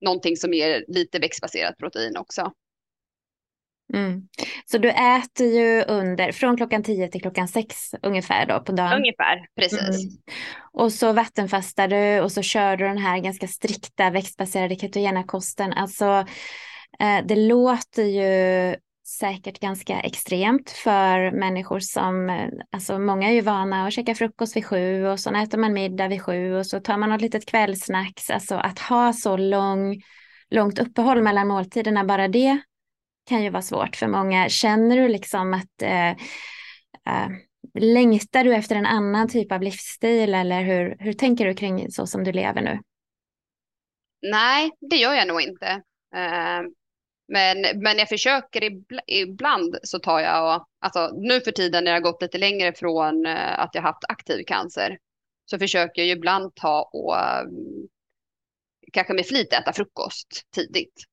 någonting 0.00 0.36
som 0.36 0.52
ger 0.54 0.84
lite 0.88 1.18
växtbaserat 1.18 1.78
protein 1.78 2.16
också. 2.16 2.52
Mm. 3.94 4.22
Så 4.64 4.78
du 4.78 4.90
äter 4.90 5.46
ju 5.46 5.82
under, 5.82 6.32
från 6.32 6.56
klockan 6.56 6.82
10 6.82 7.08
till 7.08 7.20
klockan 7.20 7.48
6 7.48 7.76
ungefär 8.02 8.46
då 8.46 8.60
på 8.60 8.72
dagen? 8.72 8.92
Ungefär, 8.92 9.46
precis. 9.56 10.04
Mm. 10.04 10.16
Och 10.72 10.92
så 10.92 11.12
vattenfastar 11.12 11.88
du 11.88 12.20
och 12.20 12.32
så 12.32 12.42
kör 12.42 12.76
du 12.76 12.84
den 12.84 12.98
här 12.98 13.18
ganska 13.18 13.48
strikta 13.48 14.10
växtbaserade 14.10 14.76
ketogena 14.76 15.24
kosten. 15.24 15.72
Alltså, 15.72 16.26
eh, 17.00 17.24
det 17.24 17.36
låter 17.36 18.04
ju 18.04 18.76
säkert 19.06 19.60
ganska 19.60 20.00
extremt 20.00 20.70
för 20.70 21.30
människor 21.30 21.80
som, 21.80 22.48
alltså 22.70 22.98
många 22.98 23.28
är 23.28 23.32
ju 23.32 23.40
vana 23.40 23.86
att 23.86 23.92
käka 23.92 24.14
frukost 24.14 24.56
vid 24.56 24.66
sju 24.66 25.06
och 25.06 25.20
så 25.20 25.34
äter 25.34 25.58
man 25.58 25.72
middag 25.72 26.08
vid 26.08 26.22
sju 26.22 26.54
och 26.54 26.66
så 26.66 26.80
tar 26.80 26.96
man 26.96 27.10
något 27.10 27.20
litet 27.20 27.46
kvällsnacks. 27.46 28.30
Alltså 28.30 28.54
att 28.54 28.78
ha 28.78 29.12
så 29.12 29.36
lång, 29.36 30.02
långt 30.50 30.78
uppehåll 30.78 31.22
mellan 31.22 31.48
måltiderna, 31.48 32.04
bara 32.04 32.28
det 32.28 32.58
kan 33.28 33.42
ju 33.42 33.50
vara 33.50 33.62
svårt 33.62 33.96
för 33.96 34.08
många. 34.08 34.48
Känner 34.48 34.96
du 34.96 35.08
liksom 35.08 35.54
att 35.54 35.82
eh, 35.82 36.10
eh, 36.10 37.28
längtar 37.78 38.44
du 38.44 38.54
efter 38.54 38.76
en 38.76 38.86
annan 38.86 39.28
typ 39.28 39.52
av 39.52 39.62
livsstil 39.62 40.34
eller 40.34 40.62
hur, 40.62 40.96
hur 40.98 41.12
tänker 41.12 41.46
du 41.46 41.54
kring 41.54 41.90
så 41.90 42.06
som 42.06 42.24
du 42.24 42.32
lever 42.32 42.62
nu? 42.62 42.80
Nej, 44.30 44.70
det 44.90 44.96
gör 44.96 45.14
jag 45.14 45.28
nog 45.28 45.40
inte. 45.40 45.66
Eh, 46.14 46.60
men, 47.28 47.80
men 47.82 47.98
jag 47.98 48.08
försöker 48.08 48.64
ibla, 48.64 49.02
ibland 49.06 49.78
så 49.82 49.98
tar 49.98 50.20
jag, 50.20 50.56
och, 50.56 50.68
alltså 50.78 51.10
nu 51.16 51.40
för 51.40 51.52
tiden 51.52 51.84
när 51.84 51.90
jag 51.90 51.96
har 51.96 52.12
gått 52.12 52.22
lite 52.22 52.38
längre 52.38 52.72
från 52.72 53.26
eh, 53.26 53.58
att 53.58 53.74
jag 53.74 53.82
haft 53.82 54.04
aktiv 54.08 54.44
cancer, 54.46 54.98
så 55.44 55.58
försöker 55.58 56.02
jag 56.02 56.06
ju 56.06 56.12
ibland 56.12 56.54
ta 56.54 56.82
och 56.92 57.18
mm, 57.18 57.88
kanske 58.92 59.14
med 59.14 59.26
flit 59.26 59.52
äta 59.52 59.72
frukost 59.72 60.42
tidigt 60.54 61.04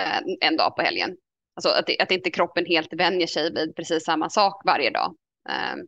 eh, 0.00 0.20
en 0.40 0.56
dag 0.56 0.76
på 0.76 0.82
helgen. 0.82 1.16
Alltså 1.54 1.68
att, 1.68 2.00
att 2.00 2.10
inte 2.10 2.30
kroppen 2.30 2.66
helt 2.66 2.92
vänjer 2.92 3.26
sig 3.26 3.52
vid 3.54 3.76
precis 3.76 4.04
samma 4.04 4.30
sak 4.30 4.62
varje 4.64 4.90
dag. 4.90 5.16
Ehm, 5.48 5.80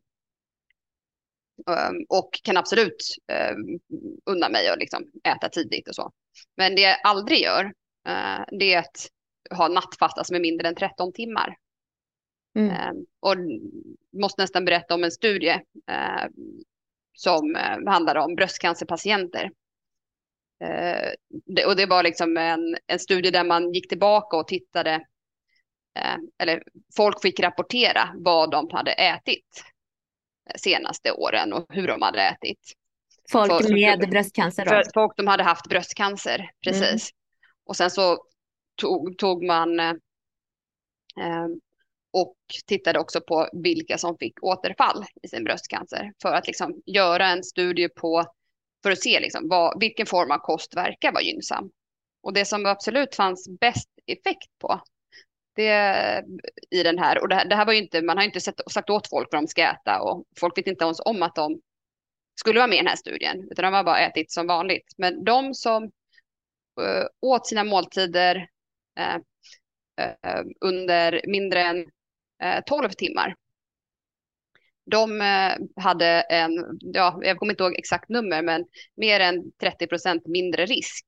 ehm, 1.77 1.97
och 2.09 2.31
kan 2.43 2.57
absolut 2.57 3.17
ehm, 3.33 3.79
unna 4.27 4.49
mig 4.49 4.69
att 4.69 4.79
liksom 4.79 5.05
äta 5.25 5.49
tidigt 5.49 5.89
och 5.89 5.95
så. 5.95 6.13
Men 6.57 6.75
det 6.75 6.81
jag 6.83 6.97
aldrig 7.05 7.41
gör, 7.41 7.65
eh, 8.09 8.45
det 8.59 8.75
är 8.75 8.79
att 8.79 9.09
ha 9.51 9.69
nattfasta 9.69 10.25
som 10.25 10.37
är 10.37 10.41
mindre 10.41 10.69
än 10.69 10.75
13 10.75 11.13
timmar. 11.13 11.57
Mm. 12.57 13.07
och 13.21 13.35
måste 14.21 14.43
nästan 14.43 14.65
berätta 14.65 14.95
om 14.95 15.05
en 15.05 15.11
studie 15.11 15.61
uh, 15.91 16.27
som 17.13 17.57
uh, 17.57 17.91
handlar 17.91 18.17
om 18.17 18.35
bröstcancerpatienter. 18.35 19.51
Det, 21.47 21.67
och 21.67 21.77
det 21.77 21.87
var 21.87 22.03
liksom 22.03 22.37
en, 22.37 22.77
en 22.87 22.99
studie 22.99 23.31
där 23.31 23.45
man 23.45 23.73
gick 23.73 23.89
tillbaka 23.89 24.37
och 24.37 24.49
tittade 24.49 25.07
Eh, 25.99 26.17
eller 26.39 26.63
folk 26.97 27.23
fick 27.23 27.41
rapportera 27.41 28.15
vad 28.15 28.51
de 28.51 28.71
hade 28.73 28.93
ätit 28.93 29.65
senaste 30.57 31.13
åren 31.13 31.53
och 31.53 31.67
hur 31.69 31.87
de 31.87 32.03
hade 32.03 32.23
ätit. 32.23 32.73
Folk 33.33 33.69
med 33.69 34.11
bröstcancer 34.11 34.65
då? 34.65 34.83
folk 34.95 35.17
som 35.17 35.27
hade 35.27 35.43
haft 35.43 35.69
bröstcancer, 35.69 36.51
precis. 36.65 36.83
Mm. 36.83 37.17
Och 37.67 37.77
sen 37.77 37.91
så 37.91 38.19
tog, 38.79 39.19
tog 39.19 39.45
man 39.45 39.81
eh, 39.81 39.91
eh, 41.21 41.49
och 42.11 42.37
tittade 42.67 42.99
också 42.99 43.21
på 43.21 43.49
vilka 43.53 43.99
som 43.99 44.19
fick 44.19 44.43
återfall 44.43 45.05
i 45.23 45.29
sin 45.29 45.45
bröstcancer 45.45 46.13
för 46.23 46.35
att 46.35 46.47
liksom 46.47 46.83
göra 46.87 47.27
en 47.27 47.45
studie 47.45 47.89
på 47.89 48.25
för 48.83 48.91
att 48.91 49.03
se 49.03 49.21
liksom 49.21 49.49
vad, 49.49 49.81
vilken 49.81 50.07
form 50.07 50.31
av 50.31 50.39
kost 50.39 50.77
verkar 50.77 51.13
vara 51.13 51.23
gynnsam. 51.23 51.71
Och 52.23 52.33
det 52.33 52.45
som 52.45 52.67
absolut 52.67 53.15
fanns 53.15 53.49
bäst 53.61 53.89
effekt 54.07 54.59
på 54.59 54.81
det, 55.57 56.25
i 56.71 56.83
den 56.83 56.99
här. 56.99 57.23
Och 57.23 57.29
det 57.29 57.35
här, 57.35 57.45
det 57.49 57.55
här 57.55 57.67
var 57.67 57.73
ju 57.73 57.79
inte, 57.79 58.03
man 58.03 58.17
har 58.17 58.25
inte 58.25 58.41
sett, 58.41 58.61
sagt 58.71 58.91
åt 58.91 59.09
folk 59.09 59.29
vad 59.33 59.43
de 59.43 59.49
ska 59.49 59.63
äta 59.63 60.01
och 60.01 60.25
folk 60.41 60.59
vet 60.59 60.67
inte 60.67 60.85
ens 60.85 61.01
om 61.05 61.23
att 61.23 61.35
de 61.35 61.61
skulle 62.41 62.59
vara 62.59 62.67
med 62.67 62.77
i 62.77 62.79
den 62.79 62.87
här 62.87 62.97
studien, 62.97 63.49
utan 63.51 63.63
de 63.63 63.75
har 63.75 63.85
bara 63.85 64.01
ätit 64.01 64.33
som 64.33 64.47
vanligt. 64.47 64.93
Men 64.97 65.25
de 65.25 65.55
som 65.55 65.85
eh, 66.81 67.07
åt 67.21 67.47
sina 67.47 67.65
måltider 67.65 68.49
under 70.61 71.21
mindre 71.27 71.63
än 71.63 71.85
12 72.67 72.89
timmar, 72.89 73.35
de 74.91 75.21
hade 75.77 76.07
en, 76.21 76.79
ja, 76.81 77.21
jag 77.23 77.37
kommer 77.37 77.53
inte 77.53 77.63
ihåg 77.63 77.75
exakt 77.79 78.09
nummer, 78.09 78.43
men 78.43 78.65
mer 78.97 79.21
än 79.21 79.53
30 79.61 79.87
procent 79.87 80.27
mindre 80.27 80.67
risk 80.67 81.07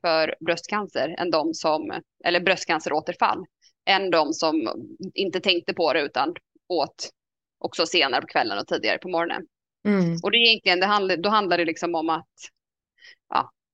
för 0.00 0.34
bröstcancer 0.40 1.14
än 1.18 1.30
de 1.30 1.54
som, 1.54 2.00
eller 2.24 2.40
bröstcanceråterfall, 2.40 3.44
än 3.86 4.10
de 4.10 4.32
som 4.32 4.68
inte 5.14 5.40
tänkte 5.40 5.74
på 5.74 5.92
det 5.92 6.02
utan 6.02 6.34
åt 6.68 7.10
också 7.58 7.86
senare 7.86 8.20
på 8.20 8.26
kvällen 8.26 8.58
och 8.58 8.66
tidigare 8.66 8.98
på 8.98 9.08
morgonen. 9.08 9.46
Mm. 9.86 10.16
Och 10.22 10.30
det 10.30 10.36
är 10.36 10.48
egentligen, 10.48 10.80
det 10.80 10.86
handlar, 10.86 11.16
då 11.16 11.28
handlar 11.28 11.58
det 11.58 11.64
liksom 11.64 11.94
om 11.94 12.08
att 12.08 12.34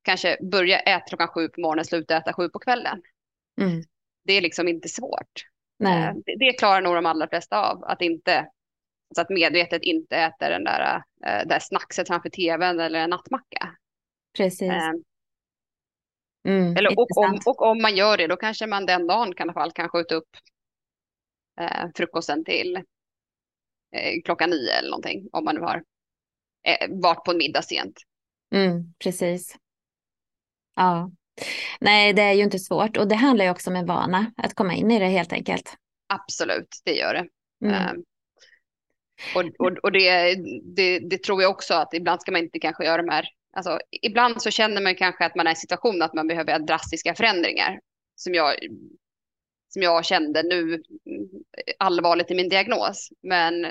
kanske 0.06 0.38
börja 0.50 0.78
äta 0.78 1.06
klockan 1.08 1.28
sju 1.28 1.48
på 1.48 1.60
morgonen, 1.60 1.84
sluta 1.84 2.16
äta 2.16 2.32
sju 2.32 2.48
på 2.48 2.58
kvällen. 2.58 3.02
Mm. 3.60 3.82
Det 4.24 4.32
är 4.32 4.40
liksom 4.40 4.68
inte 4.68 4.88
svårt. 4.88 5.46
Nej. 5.78 6.08
Eh, 6.08 6.14
det, 6.26 6.36
det 6.38 6.52
klarar 6.52 6.80
nog 6.80 6.94
de 6.94 7.06
allra 7.06 7.28
flesta 7.28 7.70
av, 7.70 7.84
att 7.84 8.02
inte 8.02 8.48
så 9.14 9.20
att 9.20 9.30
medvetet 9.30 9.82
inte 9.82 10.16
äta 10.16 10.48
den 10.48 10.64
där, 10.64 11.02
äh, 11.26 11.46
där 11.46 11.58
snackset 11.58 12.08
framför 12.08 12.28
tvn 12.28 12.80
eller 12.80 12.98
en 12.98 13.10
nattmacka. 13.10 13.76
Precis. 14.36 14.70
Äh, 14.70 14.92
Mm, 16.46 16.76
Eller, 16.76 16.98
och, 16.98 17.16
om, 17.16 17.38
och 17.46 17.62
om 17.62 17.82
man 17.82 17.96
gör 17.96 18.16
det, 18.16 18.26
då 18.26 18.36
kanske 18.36 18.66
man 18.66 18.86
den 18.86 19.06
dagen 19.06 19.34
kan, 19.34 19.46
i 19.46 19.48
alla 19.48 19.52
fall 19.52 19.72
kan 19.72 19.88
skjuta 19.88 20.14
upp 20.14 20.28
eh, 21.60 21.88
frukosten 21.94 22.44
till 22.44 22.76
eh, 23.96 24.22
klockan 24.24 24.50
nio 24.50 24.72
eller 24.72 24.90
någonting. 24.90 25.28
Om 25.32 25.44
man 25.44 25.54
nu 25.54 25.60
har 25.60 25.82
eh, 26.62 26.88
varit 26.90 27.24
på 27.24 27.30
en 27.30 27.38
middag 27.38 27.62
sent. 27.62 28.00
Mm, 28.54 28.94
precis. 28.98 29.56
Ja. 30.76 31.10
Nej, 31.80 32.12
det 32.12 32.22
är 32.22 32.32
ju 32.32 32.42
inte 32.42 32.58
svårt. 32.58 32.96
Och 32.96 33.08
det 33.08 33.14
handlar 33.14 33.44
ju 33.44 33.50
också 33.50 33.70
om 33.70 33.76
en 33.76 33.86
vana, 33.86 34.32
att 34.36 34.54
komma 34.54 34.74
in 34.74 34.90
i 34.90 34.98
det 34.98 35.06
helt 35.06 35.32
enkelt. 35.32 35.74
Absolut, 36.08 36.68
det 36.84 36.94
gör 36.94 37.14
det. 37.14 37.26
Mm. 37.64 37.96
Um, 37.96 38.04
och 39.34 39.66
och, 39.66 39.78
och 39.82 39.92
det, 39.92 40.34
det, 40.76 40.98
det, 40.98 41.22
tror 41.22 41.42
jag 41.42 41.50
också 41.50 41.74
att 41.74 41.94
ibland 41.94 42.20
ska 42.20 42.32
man 42.32 42.42
inte 42.42 42.58
kanske 42.58 42.84
göra 42.84 43.02
de 43.02 43.08
här 43.08 43.28
Alltså, 43.56 43.78
ibland 44.02 44.42
så 44.42 44.50
känner 44.50 44.82
man 44.82 44.94
kanske 44.94 45.24
att 45.24 45.34
man 45.34 45.46
är 45.46 45.50
i 45.50 45.52
en 45.52 45.56
situation 45.56 46.02
att 46.02 46.14
man 46.14 46.26
behöver 46.26 46.58
drastiska 46.58 47.14
förändringar. 47.14 47.80
Som 48.14 48.34
jag, 48.34 48.54
som 49.68 49.82
jag 49.82 50.04
kände 50.04 50.42
nu 50.42 50.82
allvarligt 51.78 52.30
i 52.30 52.34
min 52.34 52.48
diagnos. 52.48 53.08
Men 53.22 53.66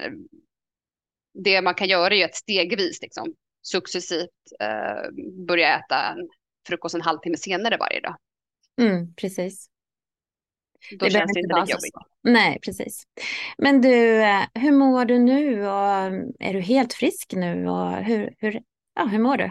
det 1.44 1.62
man 1.62 1.76
kan 1.76 1.88
göra 1.88 2.16
är 2.16 2.26
att 2.26 2.36
stegvis 2.36 3.02
liksom, 3.02 3.36
successivt 3.62 4.30
eh, 4.60 5.12
börja 5.48 5.80
äta 5.80 6.04
en 6.04 6.30
frukost 6.68 6.96
en 6.96 7.02
halvtimme 7.02 7.38
senare 7.38 7.78
varje 7.78 8.00
dag. 8.00 8.18
Mm, 8.82 9.14
precis. 9.14 9.70
Då 11.00 11.06
det 11.06 11.12
känns 11.12 11.34
det 11.34 11.40
inte 11.40 11.62
lika 11.62 11.72
jobbigt. 11.72 11.96
Nej, 12.22 12.60
precis. 12.62 13.04
Men 13.58 13.82
du, 13.82 14.22
eh, 14.22 14.44
hur 14.54 14.72
mår 14.72 15.06
du 15.06 15.20
nu? 15.20 15.68
Och 15.68 15.90
är 16.40 16.54
du 16.54 16.60
helt 16.60 16.94
frisk 16.94 17.34
nu? 17.36 17.68
Och 17.68 17.92
hur, 17.92 18.36
hur, 18.38 18.62
ja, 18.96 19.06
hur 19.06 19.20
mår 19.20 19.38
du? 19.38 19.46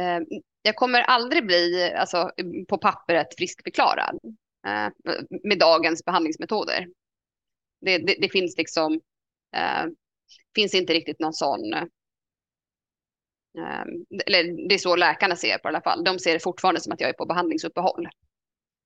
Eh, 0.00 0.20
jag 0.62 0.76
kommer 0.76 1.00
aldrig 1.00 1.46
bli 1.46 1.92
alltså, 1.96 2.30
på 2.68 2.78
pappret 2.78 3.26
friskförklarad 3.38 4.18
eh, 4.66 4.88
med 5.44 5.58
dagens 5.58 6.04
behandlingsmetoder. 6.04 6.86
Det, 7.80 7.98
det, 7.98 8.16
det 8.20 8.28
finns 8.28 8.56
liksom, 8.56 9.00
eh, 9.56 9.84
finns 10.54 10.74
inte 10.74 10.92
riktigt 10.92 11.20
någon 11.20 11.32
sån, 11.32 11.74
Ehm, 13.58 13.88
eller 14.26 14.68
det 14.68 14.74
är 14.74 14.78
så 14.78 14.96
läkarna 14.96 15.36
ser 15.36 15.58
på 15.58 15.68
i 15.68 15.70
alla 15.70 15.80
fall. 15.80 16.04
De 16.04 16.18
ser 16.18 16.32
det 16.32 16.40
fortfarande 16.40 16.80
som 16.80 16.92
att 16.92 17.00
jag 17.00 17.10
är 17.10 17.14
på 17.14 17.26
behandlingsuppehåll. 17.26 18.08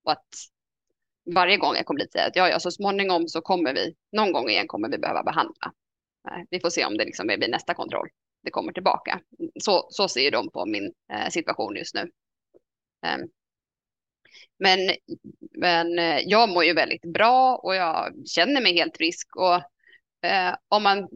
Och 0.05 0.13
att 0.13 0.29
varje 1.35 1.57
gång 1.57 1.75
jag 1.77 1.87
kommer 1.87 2.01
dit 2.01 2.13
säger 2.13 2.27
att 2.27 2.37
ja, 2.37 2.49
ja, 2.49 2.61
så 2.61 2.71
småningom 2.71 3.29
så 3.29 3.41
kommer 3.41 3.75
vi, 3.75 3.95
någon 4.13 4.33
gång 4.33 4.49
igen 4.49 4.67
kommer 4.67 4.89
vi 4.89 4.99
behöva 4.99 5.23
behandla. 5.23 5.73
Eh, 6.29 6.43
vi 6.51 6.61
får 6.61 6.71
se 6.71 6.85
om 6.85 6.97
det 6.97 7.05
liksom 7.05 7.27
blir 7.27 7.49
nästa 7.49 7.75
kontroll 7.75 8.09
det 8.43 8.51
kommer 8.51 8.73
tillbaka. 8.73 9.21
Så, 9.61 9.87
så 9.91 10.09
ser 10.09 10.31
de 10.31 10.51
på 10.51 10.67
min 10.67 10.93
eh, 11.13 11.29
situation 11.31 11.77
just 11.77 11.95
nu. 11.95 12.11
Ehm, 13.07 13.21
men, 14.59 14.79
men 15.59 15.99
eh, 15.99 16.19
jag 16.19 16.49
mår 16.49 16.65
ju 16.65 16.73
väldigt 16.73 17.13
bra 17.13 17.57
och 17.57 17.75
jag 17.75 18.29
känner 18.29 18.61
mig 18.61 18.75
helt 18.75 18.97
frisk. 18.97 19.37
Och 19.37 19.63
om 20.69 20.83
man... 20.83 21.09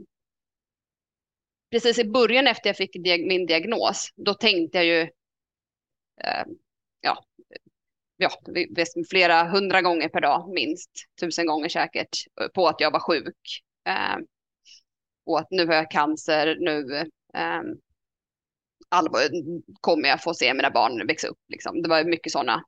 Precis 1.70 1.98
i 1.98 2.04
början 2.04 2.46
efter 2.46 2.68
jag 2.68 2.76
fick 2.76 2.92
diag 2.92 3.26
min 3.26 3.46
diagnos, 3.46 4.12
då 4.16 4.34
tänkte 4.34 4.78
jag 4.78 4.86
ju... 4.86 5.00
Eh, 6.24 6.44
ja, 7.00 7.24
ja, 8.16 8.30
flera 9.10 9.44
hundra 9.44 9.82
gånger 9.82 10.08
per 10.08 10.20
dag, 10.20 10.48
minst 10.54 10.90
tusen 11.20 11.46
gånger 11.46 11.68
säkert, 11.68 12.16
på 12.54 12.68
att 12.68 12.80
jag 12.80 12.90
var 12.90 13.00
sjuk. 13.00 13.62
Eh, 13.88 14.16
och 15.26 15.38
att 15.38 15.50
nu 15.50 15.66
har 15.66 15.74
jag 15.74 15.90
cancer, 15.90 16.56
nu 16.60 16.96
eh, 17.34 17.62
allvar, 18.88 19.20
kommer 19.80 20.08
jag 20.08 20.22
få 20.22 20.34
se 20.34 20.54
mina 20.54 20.70
barn 20.70 21.06
växa 21.06 21.28
upp? 21.28 21.38
Liksom. 21.48 21.82
Det 21.82 21.88
var 21.88 22.04
mycket 22.04 22.32
sådana, 22.32 22.64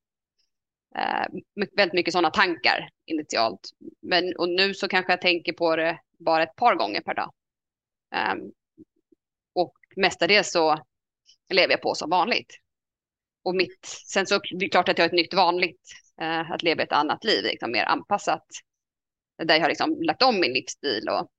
uh, 0.99 1.23
eh, 1.63 1.69
väldigt 1.77 1.95
mycket 1.95 2.13
sådana 2.13 2.31
tankar 2.31 2.89
initialt. 3.07 3.71
Men, 4.03 4.37
och 4.37 4.49
nu 4.49 4.75
så 4.75 4.89
kanske 4.89 5.13
jag 5.13 5.21
tänker 5.21 5.53
på 5.53 5.77
det 5.77 6.01
bara 6.19 6.43
ett 6.43 6.57
par 6.57 6.75
gånger 6.75 7.01
per 7.01 7.15
dag. 7.15 7.33
Um, 8.33 8.53
mestadels 9.97 10.53
så 10.53 10.79
lever 11.53 11.73
jag 11.73 11.83
på 11.83 11.95
som 11.95 12.11
vanligt. 12.11 12.59
Och 13.45 13.55
mitt, 13.55 13.87
sen 14.07 14.27
så 14.27 14.41
det 14.59 14.65
är 14.65 14.71
klart 14.71 14.89
att 14.89 14.99
jag 14.99 15.05
har 15.05 15.09
ett 15.09 15.23
nytt 15.23 15.35
vanligt, 15.35 15.81
uh, 16.23 16.51
att 16.51 16.63
leva 16.63 16.83
ett 16.83 16.93
annat 16.93 17.25
liv, 17.25 17.45
liksom, 17.45 17.73
mer 17.73 17.85
anpassat. 17.85 18.47
Där 19.45 19.55
jag 19.55 19.63
har 19.63 19.69
liksom 19.69 20.03
lagt 20.03 20.23
om 20.23 20.41
min 20.41 20.53
livsstil 20.53 21.09
och 21.09 21.31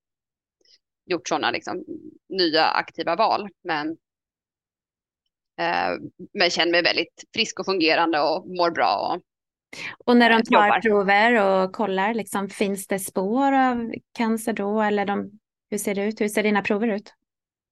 gjort 1.05 1.27
sådana 1.27 1.51
liksom, 1.51 1.83
nya 2.29 2.65
aktiva 2.65 3.15
val. 3.15 3.49
Men, 3.63 3.87
eh, 5.59 5.97
men 6.33 6.49
känner 6.49 6.71
mig 6.71 6.83
väldigt 6.83 7.23
frisk 7.33 7.59
och 7.59 7.65
fungerande 7.65 8.19
och 8.19 8.47
mår 8.47 8.71
bra. 8.71 8.95
Och, 8.97 9.23
och 10.05 10.17
när 10.17 10.29
de 10.29 10.35
eh, 10.35 10.41
tar 10.41 10.65
jobbar. 10.65 10.81
prover 10.81 11.33
och 11.41 11.73
kollar, 11.73 12.13
liksom, 12.13 12.49
finns 12.49 12.87
det 12.87 12.99
spår 12.99 13.51
av 13.51 13.93
cancer 14.17 14.53
då? 14.53 14.81
Eller 14.81 15.05
de, 15.05 15.39
hur 15.69 15.77
ser 15.77 15.95
det 15.95 16.05
ut? 16.05 16.21
Hur 16.21 16.27
ser 16.27 16.43
dina 16.43 16.61
prover 16.61 16.87
ut? 16.87 17.13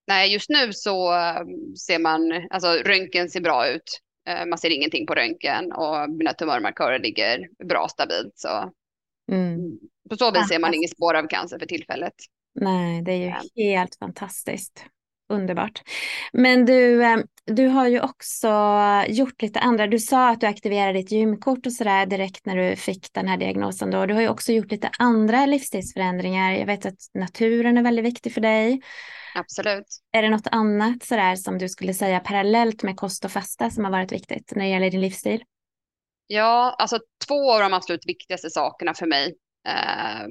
Nej, 0.08 0.34
just 0.34 0.50
nu 0.50 0.74
så 0.74 1.14
eh, 1.14 1.42
ser 1.88 2.00
man, 2.00 2.48
alltså 2.50 2.68
röntgen 2.68 3.30
ser 3.30 3.42
bra 3.42 3.68
ut. 3.68 4.02
Eh, 4.30 4.46
man 4.46 4.58
ser 4.58 4.70
ingenting 4.70 5.08
på 5.08 5.16
röntgen 5.16 5.72
och 5.72 6.10
mina 6.10 6.34
tumörmarkörer 6.34 7.00
ligger 7.00 7.48
bra 7.66 7.88
stabilt. 7.90 8.34
Så 8.36 8.72
mm. 9.32 9.80
På 10.10 10.18
så 10.18 10.32
vis 10.32 10.48
ser 10.48 10.60
man 10.60 10.74
inget 10.74 10.92
spår 10.92 11.14
av 11.14 11.28
cancer 11.28 11.60
för 11.60 11.66
tillfället. 11.66 12.14
Nej, 12.60 13.02
det 13.02 13.12
är 13.12 13.18
ju 13.18 13.64
helt 13.64 13.96
fantastiskt. 13.96 14.86
underbart. 15.30 15.82
Men 16.34 16.66
du, 16.66 17.04
eh, 17.04 17.18
du 17.46 17.68
har 17.68 17.88
ju 17.88 18.02
också 18.02 18.50
gjort 19.08 19.42
lite 19.42 19.60
andra, 19.60 19.88
du 19.88 20.00
sa 20.00 20.30
att 20.30 20.42
du 20.42 20.48
aktiverade 20.48 21.00
ditt 21.00 21.12
gymkort 21.12 21.66
och 21.66 21.74
sådär 21.74 22.06
direkt 22.06 22.46
när 22.46 22.56
du 22.58 22.76
fick 22.76 23.14
den 23.14 23.28
här 23.28 23.38
diagnosen 23.38 23.92
då. 23.92 24.06
Du 24.06 24.14
har 24.14 24.22
ju 24.22 24.30
också 24.30 24.52
gjort 24.52 24.72
lite 24.72 24.90
andra 25.00 25.46
livsstilsförändringar. 25.46 26.52
Jag 26.52 26.66
vet 26.66 26.86
att 26.86 27.00
naturen 27.14 27.78
är 27.78 27.84
väldigt 27.84 28.06
viktig 28.06 28.34
för 28.34 28.42
dig. 28.42 28.82
Absolut. 29.36 29.86
Är 30.12 30.22
det 30.22 30.30
något 30.30 30.48
annat 30.52 31.04
sådär 31.04 31.36
som 31.36 31.58
du 31.58 31.70
skulle 31.70 31.94
säga 31.94 32.20
parallellt 32.20 32.84
med 32.84 32.98
kost 32.98 33.26
och 33.26 33.32
fasta 33.32 33.70
som 33.70 33.84
har 33.84 33.92
varit 33.92 34.12
viktigt 34.12 34.52
när 34.56 34.64
det 34.64 34.70
gäller 34.70 34.92
din 34.92 35.02
livsstil? 35.02 35.44
Ja, 36.28 36.76
alltså 36.80 37.00
två 37.28 37.54
av 37.54 37.60
de 37.60 37.74
absolut 37.74 38.06
viktigaste 38.06 38.50
sakerna 38.50 38.94
för 38.94 39.06
mig 39.06 39.36
eh, 39.68 40.28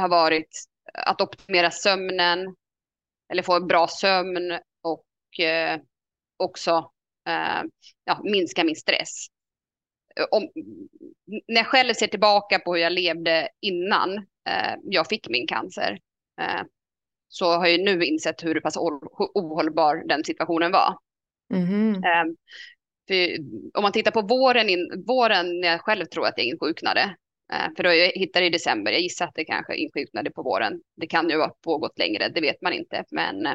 har 0.00 0.08
varit 0.08 0.64
att 0.94 1.20
optimera 1.20 1.70
sömnen 1.70 2.54
eller 3.32 3.42
få 3.42 3.60
bra 3.60 3.88
sömn 3.88 4.58
och 4.82 5.40
eh, 5.44 5.80
också 6.36 6.90
eh, 7.28 7.62
ja, 8.04 8.20
minska 8.24 8.64
min 8.64 8.76
stress. 8.76 9.26
Om, 10.30 10.48
när 11.26 11.56
jag 11.56 11.66
själv 11.66 11.94
ser 11.94 12.06
tillbaka 12.06 12.58
på 12.58 12.74
hur 12.74 12.82
jag 12.82 12.92
levde 12.92 13.48
innan 13.60 14.16
eh, 14.48 14.74
jag 14.82 15.08
fick 15.08 15.28
min 15.28 15.46
cancer 15.46 15.98
eh, 16.40 16.62
så 17.30 17.52
har 17.52 17.66
jag 17.66 17.80
nu 17.80 18.04
insett 18.04 18.44
hur 18.44 18.60
pass 18.60 18.76
ohållbar 19.34 20.08
den 20.08 20.24
situationen 20.24 20.72
var. 20.72 20.98
Mm. 21.54 22.02
För 23.08 23.36
om 23.74 23.82
man 23.82 23.92
tittar 23.92 24.10
på 24.10 24.22
våren, 24.22 24.68
in, 24.68 25.04
våren 25.06 25.60
när 25.60 25.68
jag 25.68 25.80
själv 25.80 26.04
tror 26.04 26.26
att 26.26 26.34
jag 26.36 26.46
insjuknade, 26.46 27.16
Eh, 27.52 27.68
för 27.76 27.82
då 27.82 27.92
jag 27.92 28.12
hittade 28.12 28.46
i 28.46 28.50
december, 28.50 28.92
jag 28.92 29.00
gissar 29.00 29.26
att 29.26 29.34
det 29.34 29.44
kanske 29.44 29.76
insjuknade 29.76 30.30
på 30.30 30.42
våren. 30.42 30.80
Det 30.96 31.06
kan 31.06 31.28
ju 31.28 31.38
ha 31.38 31.54
pågått 31.64 31.98
längre, 31.98 32.28
det 32.28 32.40
vet 32.40 32.62
man 32.62 32.72
inte. 32.72 33.04
Men 33.10 33.46
eh, 33.46 33.52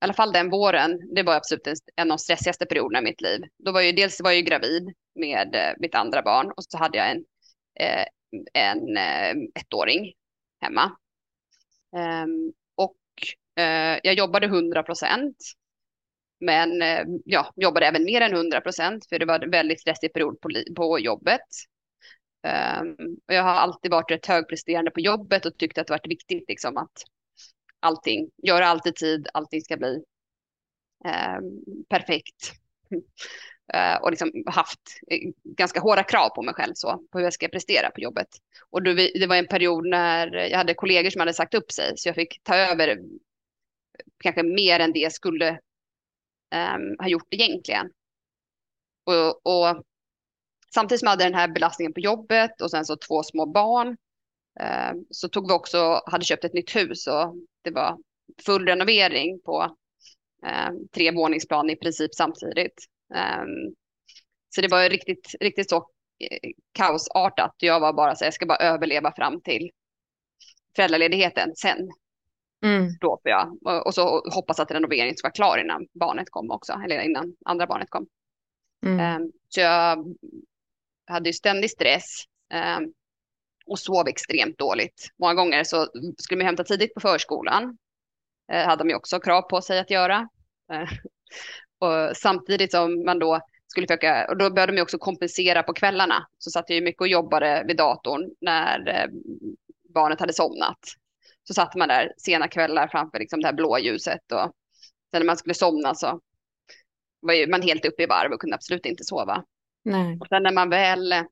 i 0.00 0.04
alla 0.04 0.12
fall 0.12 0.32
den 0.32 0.50
våren, 0.50 1.00
det 1.14 1.22
var 1.22 1.34
absolut 1.34 1.68
en 1.96 2.10
av 2.10 2.16
de 2.16 2.18
stressigaste 2.18 2.66
perioderna 2.66 2.98
i 2.98 3.02
mitt 3.02 3.20
liv. 3.20 3.40
Då 3.58 3.72
var 3.72 3.80
jag 3.80 3.96
dels 3.96 4.20
var 4.20 4.30
jag 4.30 4.44
gravid 4.44 4.94
med 5.14 5.54
eh, 5.54 5.74
mitt 5.78 5.94
andra 5.94 6.22
barn 6.22 6.52
och 6.56 6.64
så 6.64 6.78
hade 6.78 6.98
jag 6.98 7.10
en, 7.10 7.24
en 8.52 8.98
ettåring 9.54 10.12
hemma. 10.60 10.96
Um, 11.96 12.52
och 12.74 12.96
eh, 13.64 13.98
jag 14.02 14.14
jobbade 14.14 14.46
100 14.46 14.82
procent. 14.82 15.36
Men 16.40 16.82
eh, 16.82 17.04
ja, 17.24 17.52
jobbade 17.56 17.86
även 17.86 18.04
mer 18.04 18.20
än 18.20 18.32
100 18.32 18.60
procent 18.60 19.06
för 19.08 19.18
det 19.18 19.26
var 19.26 19.40
en 19.40 19.50
väldigt 19.50 19.80
stressig 19.80 20.12
period 20.12 20.40
på, 20.40 20.48
på 20.76 20.98
jobbet. 20.98 21.40
Um, 22.80 23.16
och 23.28 23.34
jag 23.34 23.42
har 23.42 23.54
alltid 23.54 23.90
varit 23.90 24.10
rätt 24.10 24.26
högpresterande 24.26 24.90
på 24.90 25.00
jobbet 25.00 25.46
och 25.46 25.56
tyckt 25.58 25.78
att 25.78 25.86
det 25.86 25.92
varit 25.92 26.10
viktigt 26.10 26.44
liksom 26.48 26.76
att 26.76 27.02
allting, 27.80 28.30
göra 28.42 28.66
allt 28.66 28.86
i 28.86 28.92
tid, 28.92 29.28
allting 29.34 29.60
ska 29.60 29.76
bli 29.76 30.02
um, 31.04 31.84
perfekt. 31.88 32.52
Eh, 33.74 33.96
och 34.02 34.10
liksom 34.10 34.32
haft 34.46 34.80
eh, 35.10 35.18
ganska 35.44 35.80
hårda 35.80 36.02
krav 36.02 36.28
på 36.28 36.42
mig 36.42 36.54
själv 36.54 36.72
så, 36.74 37.02
på 37.12 37.18
hur 37.18 37.24
jag 37.24 37.32
ska 37.32 37.48
prestera 37.48 37.90
på 37.90 38.00
jobbet. 38.00 38.28
Och 38.70 38.82
då, 38.82 38.94
det 38.94 39.26
var 39.26 39.36
en 39.36 39.46
period 39.46 39.86
när 39.86 40.32
jag 40.32 40.58
hade 40.58 40.74
kollegor 40.74 41.10
som 41.10 41.20
hade 41.20 41.34
sagt 41.34 41.54
upp 41.54 41.72
sig, 41.72 41.92
så 41.96 42.08
jag 42.08 42.16
fick 42.16 42.42
ta 42.42 42.56
över 42.56 42.88
eh, 42.88 42.96
kanske 44.24 44.42
mer 44.42 44.80
än 44.80 44.92
det 44.92 44.98
jag 44.98 45.12
skulle 45.12 45.50
um, 46.54 46.96
ha 46.98 47.08
gjort 47.08 47.34
egentligen. 47.34 47.90
Och, 49.04 49.46
och 49.46 49.84
samtidigt 50.74 51.00
som 51.00 51.06
jag 51.06 51.10
hade 51.10 51.24
den 51.24 51.34
här 51.34 51.48
belastningen 51.48 51.92
på 51.92 52.00
jobbet 52.00 52.60
och 52.60 52.70
sen 52.70 52.84
så 52.84 52.96
två 52.96 53.22
små 53.22 53.46
barn 53.46 53.96
så 55.10 55.28
tog 55.28 55.48
vi 55.48 55.54
också, 55.54 56.02
hade 56.06 56.24
köpt 56.24 56.44
ett 56.44 56.54
nytt 56.54 56.76
hus 56.76 57.06
och 57.06 57.34
det 57.62 57.70
var 57.70 57.98
full 58.46 58.66
renovering 58.66 59.40
på 59.44 59.76
eh, 60.46 60.70
tre 60.94 61.10
våningsplan 61.10 61.70
i 61.70 61.76
princip 61.76 62.14
samtidigt. 62.14 62.86
Eh, 63.14 63.44
så 64.48 64.60
det 64.60 64.68
var 64.68 64.88
riktigt, 64.88 65.34
riktigt 65.40 65.70
så 65.70 65.76
eh, 65.76 66.50
kaosartat. 66.72 67.54
Jag 67.58 67.80
var 67.80 67.92
bara 67.92 68.14
så 68.14 68.24
jag 68.24 68.34
ska 68.34 68.46
bara 68.46 68.58
överleva 68.58 69.12
fram 69.12 69.40
till 69.40 69.70
föräldraledigheten 70.76 71.56
sen. 71.56 71.90
Mm. 72.64 72.88
Då 73.00 73.18
får 73.22 73.30
jag, 73.30 73.58
och, 73.86 73.94
så 73.94 74.30
hoppas 74.30 74.60
att 74.60 74.70
renoveringen 74.70 75.16
ska 75.16 75.26
vara 75.26 75.32
klar 75.32 75.58
innan 75.58 75.86
barnet 75.92 76.30
kom 76.30 76.50
också, 76.50 76.72
eller 76.72 77.00
innan 77.00 77.36
andra 77.44 77.66
barnet 77.66 77.90
kom. 77.90 78.06
Mm. 78.86 79.22
Um, 79.22 79.32
så 79.48 79.60
jag 79.60 80.04
hade 81.06 81.28
ju 81.28 81.32
ständig 81.32 81.70
stress 81.70 82.24
eh, 82.52 82.78
och 83.66 83.78
sov 83.78 84.08
extremt 84.08 84.58
dåligt. 84.58 85.08
Många 85.18 85.34
gånger 85.34 85.64
så 85.64 85.88
skulle 86.18 86.38
man 86.38 86.46
hämta 86.46 86.64
tidigt 86.64 86.94
på 86.94 87.00
förskolan. 87.00 87.78
Eh, 88.52 88.66
hade 88.66 88.84
de 88.84 88.88
ju 88.88 88.94
också 88.94 89.20
krav 89.20 89.42
på 89.42 89.60
sig 89.60 89.78
att 89.78 89.90
göra. 89.90 90.28
Och 91.78 92.16
samtidigt 92.16 92.70
som 92.70 93.04
man 93.04 93.18
då 93.18 93.40
skulle 93.66 93.86
försöka, 93.86 94.26
och 94.28 94.36
då 94.36 94.50
behövde 94.50 94.76
de 94.76 94.82
också 94.82 94.98
kompensera 94.98 95.62
på 95.62 95.72
kvällarna. 95.72 96.26
Så 96.38 96.50
satt 96.50 96.70
jag 96.70 96.76
ju 96.76 96.84
mycket 96.84 97.00
och 97.00 97.08
jobbade 97.08 97.64
vid 97.66 97.76
datorn 97.76 98.30
när 98.40 98.88
eh, 98.88 99.10
barnet 99.94 100.20
hade 100.20 100.32
somnat. 100.32 100.78
Så 101.44 101.54
satt 101.54 101.74
man 101.74 101.88
där 101.88 102.12
sena 102.16 102.48
kvällar 102.48 102.88
framför 102.88 103.18
liksom 103.18 103.40
det 103.40 103.46
här 103.46 103.54
blåljuset 103.54 104.32
och 104.32 104.52
sen 105.10 105.20
när 105.20 105.24
man 105.24 105.36
skulle 105.36 105.54
somna 105.54 105.94
så 105.94 106.20
var 107.20 107.34
ju 107.34 107.46
man 107.46 107.62
helt 107.62 107.84
uppe 107.84 108.02
i 108.02 108.06
varv 108.06 108.32
och 108.32 108.40
kunde 108.40 108.56
absolut 108.56 108.86
inte 108.86 109.04
sova. 109.04 109.44
Nej. 109.84 110.18
Och 110.20 110.26
sen 110.28 110.42
när 110.42 110.52
man 110.52 110.70
väl, 110.70 111.12
eh, 111.12 111.24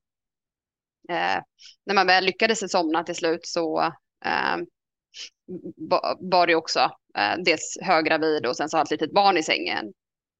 när 1.86 1.94
man 1.94 2.06
väl 2.06 2.24
lyckades 2.24 2.72
somna 2.72 3.04
till 3.04 3.14
slut 3.14 3.46
så 3.46 3.80
eh, 4.24 4.56
var 6.20 6.46
det 6.46 6.54
också 6.54 6.80
eh, 7.18 7.34
dels 7.44 7.78
höggravid 7.82 8.46
och 8.46 8.56
sen 8.56 8.68
så 8.68 8.76
hade 8.76 8.86
ett 8.86 9.00
litet 9.00 9.14
barn 9.14 9.36
i 9.36 9.42
sängen. 9.42 9.92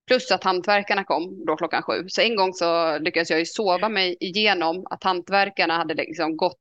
Plus 0.06 0.30
att 0.30 0.44
hantverkarna 0.44 1.04
kom 1.04 1.44
då 1.46 1.56
klockan 1.56 1.82
sju. 1.82 2.04
Så 2.08 2.20
en 2.20 2.36
gång 2.36 2.52
så 2.52 2.98
lyckades 2.98 3.30
jag 3.30 3.38
ju 3.38 3.46
sova 3.46 3.88
mig 3.88 4.16
igenom 4.20 4.86
att 4.90 5.04
hantverkarna 5.04 5.76
hade 5.76 5.94
liksom 5.94 6.36
gått, 6.36 6.58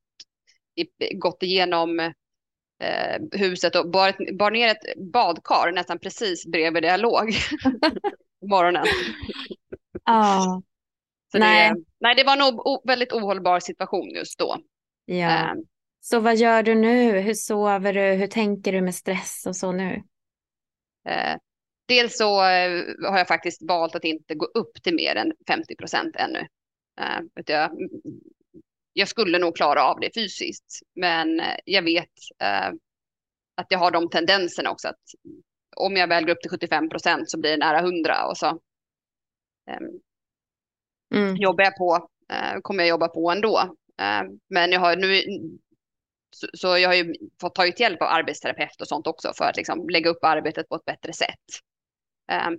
gått 1.16 1.44
igenom 1.44 2.00
eh, 2.00 3.22
huset 3.32 3.76
och 3.76 3.90
bar, 3.92 4.38
bar 4.38 4.52
ner 4.52 4.68
ett 4.68 5.12
badkar 5.14 5.72
nästan 5.72 6.00
precis 6.00 6.46
bredvid 6.46 6.84
där 6.84 6.90
jag 6.90 7.00
låg 7.00 7.34
på 8.40 8.48
morgonen. 8.48 8.86
Ja. 10.06 10.62
Så 11.32 11.38
nej. 11.38 11.70
Det, 11.70 11.84
nej, 12.00 12.16
det 12.16 12.24
var 12.24 12.36
nog 12.36 12.82
väldigt 12.88 13.14
ohållbar 13.14 13.60
situation 13.60 14.10
just 14.10 14.40
då. 14.40 14.58
Ja. 15.06 15.52
Um, 15.52 15.66
så 16.02 16.20
vad 16.20 16.36
gör 16.36 16.64
du 16.64 16.76
nu? 16.76 17.20
Hur 17.20 17.34
sover 17.34 17.94
du? 17.94 18.02
Hur 18.02 18.28
tänker 18.28 18.72
du 18.72 18.82
med 18.82 18.96
stress 18.96 19.46
och 19.48 19.56
så 19.56 19.72
nu? 19.72 20.04
Uh, 21.10 21.38
dels 21.88 22.18
så 22.18 22.34
uh, 22.36 23.10
har 23.10 23.18
jag 23.18 23.28
faktiskt 23.28 23.62
valt 23.68 23.96
att 23.96 24.04
inte 24.04 24.36
gå 24.36 24.46
upp 24.46 24.84
till 24.84 24.96
mer 24.96 25.16
än 25.16 25.34
50 25.48 25.76
procent 25.76 26.16
ännu. 26.16 26.40
Uh, 27.02 27.44
jag, 27.46 27.72
jag, 28.94 29.08
skulle 29.08 29.40
nog 29.40 29.56
klara 29.56 29.84
av 29.84 30.00
det 30.00 30.14
fysiskt, 30.16 30.80
men 30.96 31.42
jag 31.66 31.82
vet 31.82 32.10
att 33.56 33.68
jag 33.70 33.80
har 33.80 33.92
de 33.92 34.10
tendenserna 34.10 34.72
också. 34.72 34.88
Att 34.88 35.02
om 35.76 35.96
jag 35.96 36.08
väl 36.08 36.26
går 36.26 36.32
upp 36.32 36.42
till 36.42 36.52
75 36.52 36.90
procent 36.90 37.32
så 37.32 37.40
blir 37.40 37.52
det 37.52 37.58
nära 37.58 37.80
100 37.80 38.28
och 38.28 38.38
så 38.38 38.50
um, 38.50 40.02
mm. 41.16 41.36
jobbar 41.36 41.64
jag 41.64 41.76
på, 41.76 42.10
eh, 42.34 42.60
kommer 42.62 42.84
jag 42.84 42.90
jobba 42.90 43.08
på 43.08 43.32
ändå. 43.32 43.60
Eh, 44.02 44.24
men 44.50 44.72
jag 44.72 44.80
har 44.80 44.96
nu, 44.96 45.22
så, 46.36 46.48
så, 46.54 46.78
jag 46.78 46.90
har 46.90 46.96
ju 46.96 47.14
fått 47.42 47.56
ta 47.56 47.66
hjälp 47.66 48.02
av 48.02 48.08
arbetsterapeut 48.08 48.82
och 48.82 48.88
sånt 48.88 49.08
också 49.08 49.34
för 49.38 49.46
att 49.46 49.58
liksom 49.58 49.90
lägga 49.90 50.10
upp 50.10 50.24
arbetet 50.24 50.70
på 50.70 50.76
ett 50.76 50.86
bättre 50.86 51.14
sätt. 51.14 51.46
Eh, 52.32 52.50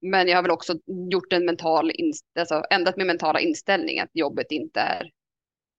men 0.00 0.28
jag 0.28 0.36
har 0.36 0.42
väl 0.42 0.50
också 0.50 0.74
gjort 1.10 1.32
en 1.32 1.44
mental, 1.44 1.92
alltså 2.38 2.64
ändrat 2.70 2.96
min 2.96 3.06
mentala 3.06 3.40
inställning 3.40 4.00
att 4.00 4.10
jobbet 4.12 4.52
inte 4.52 4.80
är 4.80 5.10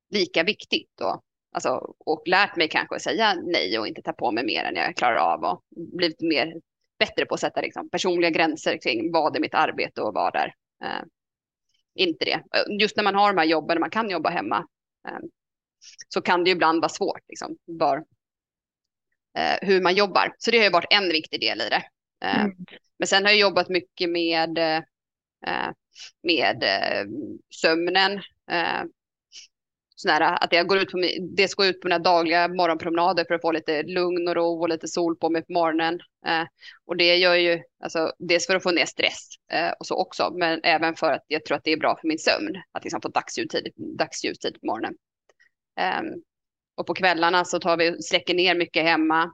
lika 0.09 0.43
viktigt. 0.43 1.01
Och, 1.01 1.23
alltså, 1.51 1.95
och 1.99 2.23
lärt 2.25 2.55
mig 2.55 2.69
kanske 2.69 2.95
att 2.95 3.01
säga 3.01 3.33
nej 3.33 3.79
och 3.79 3.87
inte 3.87 4.01
ta 4.01 4.13
på 4.13 4.31
mig 4.31 4.45
mer 4.45 4.63
än 4.63 4.75
jag 4.75 4.95
klarar 4.95 5.15
av 5.15 5.43
och 5.43 5.61
blivit 5.97 6.21
mer 6.21 6.53
bättre 6.99 7.25
på 7.25 7.33
att 7.33 7.39
sätta 7.39 7.61
liksom, 7.61 7.89
personliga 7.89 8.29
gränser 8.29 8.77
kring 8.77 9.11
vad 9.11 9.35
är 9.35 9.39
mitt 9.39 9.53
arbete 9.53 10.01
och 10.01 10.13
vad 10.13 10.35
är 10.35 10.53
eh, 10.83 11.03
inte 11.95 12.25
det. 12.25 12.43
Just 12.79 12.95
när 12.95 13.03
man 13.03 13.15
har 13.15 13.33
de 13.33 13.37
här 13.37 13.47
jobben, 13.47 13.79
man 13.79 13.89
kan 13.89 14.09
jobba 14.09 14.29
hemma, 14.29 14.67
eh, 15.07 15.19
så 16.07 16.21
kan 16.21 16.43
det 16.43 16.49
ju 16.49 16.55
ibland 16.55 16.81
vara 16.81 16.89
svårt, 16.89 17.21
liksom, 17.27 17.57
var, 17.65 17.97
eh, 19.37 19.57
hur 19.67 19.81
man 19.81 19.95
jobbar. 19.95 20.35
Så 20.37 20.51
det 20.51 20.57
har 20.57 20.65
ju 20.65 20.71
varit 20.71 20.93
en 20.93 21.09
viktig 21.09 21.39
del 21.39 21.61
i 21.61 21.69
det. 21.69 21.83
Eh, 22.25 22.43
mm. 22.43 22.55
Men 22.99 23.07
sen 23.07 23.23
har 23.23 23.31
jag 23.31 23.39
jobbat 23.39 23.69
mycket 23.69 24.09
med, 24.09 24.59
med 26.23 26.63
sömnen, 27.61 28.21
sådär, 29.95 30.21
att 30.21 30.53
jag 30.53 30.67
går 30.67 30.77
ut 30.77 30.91
på, 30.91 30.97
det 31.35 31.47
ska 31.47 31.63
gå 31.63 31.69
ut 31.69 31.81
på 31.81 31.87
mina 31.87 31.99
dagliga 31.99 32.47
morgonpromenader 32.47 33.25
för 33.27 33.33
att 33.33 33.41
få 33.41 33.51
lite 33.51 33.83
lugn 33.83 34.27
och 34.27 34.35
ro 34.35 34.61
och 34.61 34.69
lite 34.69 34.87
sol 34.87 35.15
på 35.15 35.29
mig 35.29 35.41
på 35.41 35.53
morgonen. 35.53 35.99
Eh, 36.25 36.43
och 36.85 36.97
det 36.97 37.15
gör 37.15 37.35
ju, 37.35 37.61
alltså, 37.83 38.13
dels 38.19 38.47
för 38.47 38.55
att 38.55 38.63
få 38.63 38.71
ner 38.71 38.85
stress 38.85 39.29
eh, 39.51 39.71
och 39.79 39.85
så 39.85 39.95
också, 39.95 40.33
men 40.33 40.59
även 40.63 40.95
för 40.95 41.11
att 41.11 41.23
jag 41.27 41.45
tror 41.45 41.57
att 41.57 41.63
det 41.63 41.71
är 41.71 41.77
bra 41.77 41.97
för 42.01 42.07
min 42.07 42.19
sömn, 42.19 42.55
att 42.71 42.83
liksom 42.83 43.01
få 43.01 43.07
dagsljus 43.07 43.47
tid, 43.47 43.73
dagsljus 43.97 44.39
tid 44.39 44.53
på 44.61 44.67
morgonen. 44.67 44.95
Eh, 45.79 46.01
och 46.75 46.87
på 46.87 46.93
kvällarna 46.93 47.45
så 47.45 47.59
tar 47.59 47.77
vi, 47.77 48.01
släcker 48.01 48.33
ner 48.33 48.55
mycket 48.55 48.83
hemma. 48.83 49.33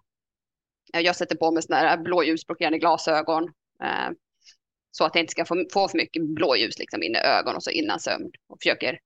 Jag 0.93 1.15
sätter 1.15 1.35
på 1.35 1.51
mig 1.51 1.63
sådana 1.63 1.87
här 1.87 1.97
blåljusblockerande 1.97 2.79
glasögon 2.79 3.43
eh, 3.83 4.09
så 4.91 5.05
att 5.05 5.15
jag 5.15 5.23
inte 5.23 5.31
ska 5.31 5.45
få, 5.45 5.65
få 5.73 5.87
för 5.87 5.97
mycket 5.97 6.23
blåljus 6.23 6.79
liksom 6.79 7.03
in 7.03 7.15
i 7.15 7.17
ögonen 7.17 7.55
och 7.55 7.63
så 7.63 7.71
innan 7.71 7.99
sömn 7.99 8.31
och 8.47 8.57
försöker 8.61 8.99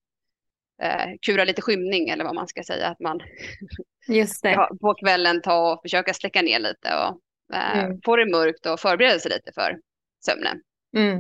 eh, 0.82 1.08
kura 1.22 1.44
lite 1.44 1.62
skymning 1.62 2.10
eller 2.10 2.24
vad 2.24 2.36
man 2.36 2.48
ska 2.48 2.64
säga. 2.64 2.88
Att 2.88 3.00
man 3.00 3.20
Just 4.08 4.44
det. 4.44 4.70
på 4.82 4.94
kvällen 4.94 5.42
ta 5.42 5.74
och 5.74 5.82
försöka 5.82 6.14
släcka 6.14 6.42
ner 6.42 6.60
lite 6.60 6.90
och 6.96 7.22
eh, 7.56 7.80
mm. 7.80 8.00
få 8.06 8.16
det 8.16 8.32
mörkt 8.32 8.66
och 8.66 8.80
förbereda 8.80 9.20
sig 9.20 9.32
lite 9.32 9.52
för 9.54 9.80
sömnen. 10.26 10.62
Mm. 10.98 11.18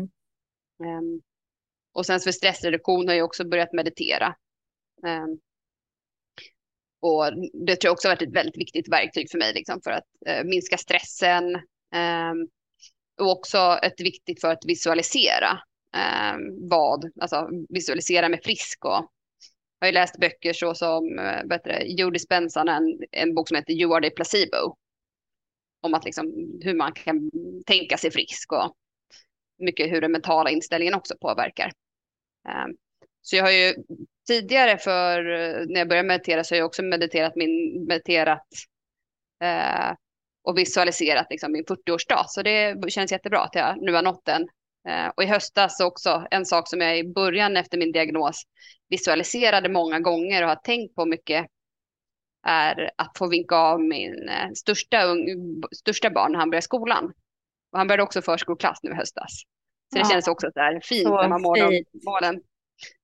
Um, 0.80 1.22
och 1.94 2.06
sen 2.06 2.20
för 2.20 2.32
stressreduktion 2.32 3.08
har 3.08 3.16
jag 3.16 3.26
också 3.26 3.48
börjat 3.48 3.74
meditera. 3.74 4.36
Um, 5.04 5.40
och 7.06 7.32
det 7.54 7.76
tror 7.76 7.88
jag 7.88 7.94
också 7.94 8.08
har 8.08 8.16
varit 8.16 8.28
ett 8.28 8.36
väldigt 8.36 8.58
viktigt 8.58 8.92
verktyg 8.92 9.32
för 9.32 9.38
mig 9.38 9.54
liksom, 9.54 9.82
för 9.84 9.92
att 9.92 10.04
eh, 10.26 10.44
minska 10.44 10.78
stressen. 10.78 11.56
Eh, 11.96 12.34
och 13.20 13.32
också 13.32 13.80
ett 13.84 14.02
viktigt 14.02 14.42
för 14.42 14.52
att 14.52 14.66
visualisera 14.66 15.52
eh, 15.96 16.38
vad, 16.70 17.12
alltså 17.22 17.50
visualisera 17.70 18.30
mig 18.30 18.42
frisk. 18.44 18.86
Och 18.86 18.92
jag 19.80 19.88
har 19.88 19.88
ju 19.88 19.92
läst 19.92 20.20
böcker 20.20 20.54
så 20.54 20.76
som 20.76 21.20
eh, 21.20 21.42
uh, 21.42 21.48
bättre, 21.48 21.84
Joe 21.86 22.10
Dispenza, 22.10 22.62
en, 22.62 23.00
en 23.12 23.36
bok 23.36 23.48
som 23.48 23.56
heter 23.56 23.74
You 23.74 23.96
are 23.96 24.10
the 24.10 24.16
placebo. 24.16 24.76
Om 25.82 25.94
att 25.94 26.06
liksom, 26.06 26.26
hur 26.62 26.74
man 26.74 26.94
kan 26.94 27.32
tänka 27.66 27.98
sig 27.98 28.12
frisk 28.12 28.54
och 28.54 28.76
mycket 29.58 29.92
hur 29.92 30.02
den 30.02 30.12
mentala 30.12 30.50
inställningen 30.50 30.94
också 30.94 31.16
påverkar. 31.22 31.72
Ehm, 32.50 32.76
så 33.22 33.36
jag 33.36 33.44
har 33.44 33.52
ju 33.52 33.74
tidigare 34.28 34.78
för 34.78 35.24
när 35.66 35.80
jag 35.80 35.90
började 35.90 36.08
meditera 36.08 36.44
så 36.44 36.56
har 36.56 36.58
jag 36.58 36.66
också 36.66 36.84
mediterat 36.84 37.36
min 37.36 37.86
mediterat 37.88 38.48
eh, 39.44 39.96
och 40.44 40.58
visualiserat 40.58 41.28
liksom 41.30 41.52
min 41.52 41.66
40-årsdag. 41.66 42.24
Så 42.28 42.42
det 42.42 42.92
känns 42.92 43.12
jättebra 43.12 43.40
att 43.40 43.56
jag 43.56 43.82
nu 43.82 43.94
har 43.94 44.02
nått 44.02 44.26
den. 44.26 44.48
Eh, 44.88 45.08
och 45.16 45.24
i 45.24 45.26
höstas 45.26 45.80
också 45.80 46.28
en 46.32 46.46
sak 46.46 46.70
som 46.70 46.82
jag 46.82 47.00
i 47.00 47.14
början 47.14 47.58
efter 47.58 47.78
min 47.78 47.92
diagnos 47.92 48.44
visualiserade 48.90 49.70
många 49.70 50.00
gånger 50.00 50.44
och 50.44 50.50
har 50.50 50.56
tänkt 50.56 50.96
på 50.96 51.06
mycket 51.06 51.46
är 52.48 52.92
att 52.96 53.18
få 53.18 53.28
vinka 53.28 53.56
av 53.56 53.82
min 53.82 54.30
eh, 54.30 54.52
största, 54.56 54.98
största 55.76 56.10
barn 56.10 56.32
när 56.32 56.40
han 56.40 56.50
börjar 56.50 56.62
skolan. 56.62 57.14
Och 57.72 57.78
han 57.78 57.88
började 57.88 58.04
också 58.04 58.22
förskoleklass 58.22 58.80
nu 58.84 58.92
i 58.92 58.96
höstas. 58.96 59.42
Så 59.94 59.96
det 59.96 60.00
ja. 60.00 60.10
känns 60.10 60.28
också 60.28 60.52
så 60.54 60.60
här 60.60 60.80
fint 60.84 61.04
så 61.04 61.22
när 61.22 61.30
man 61.30 61.42
mår 61.42 61.58
målen. 62.06 62.42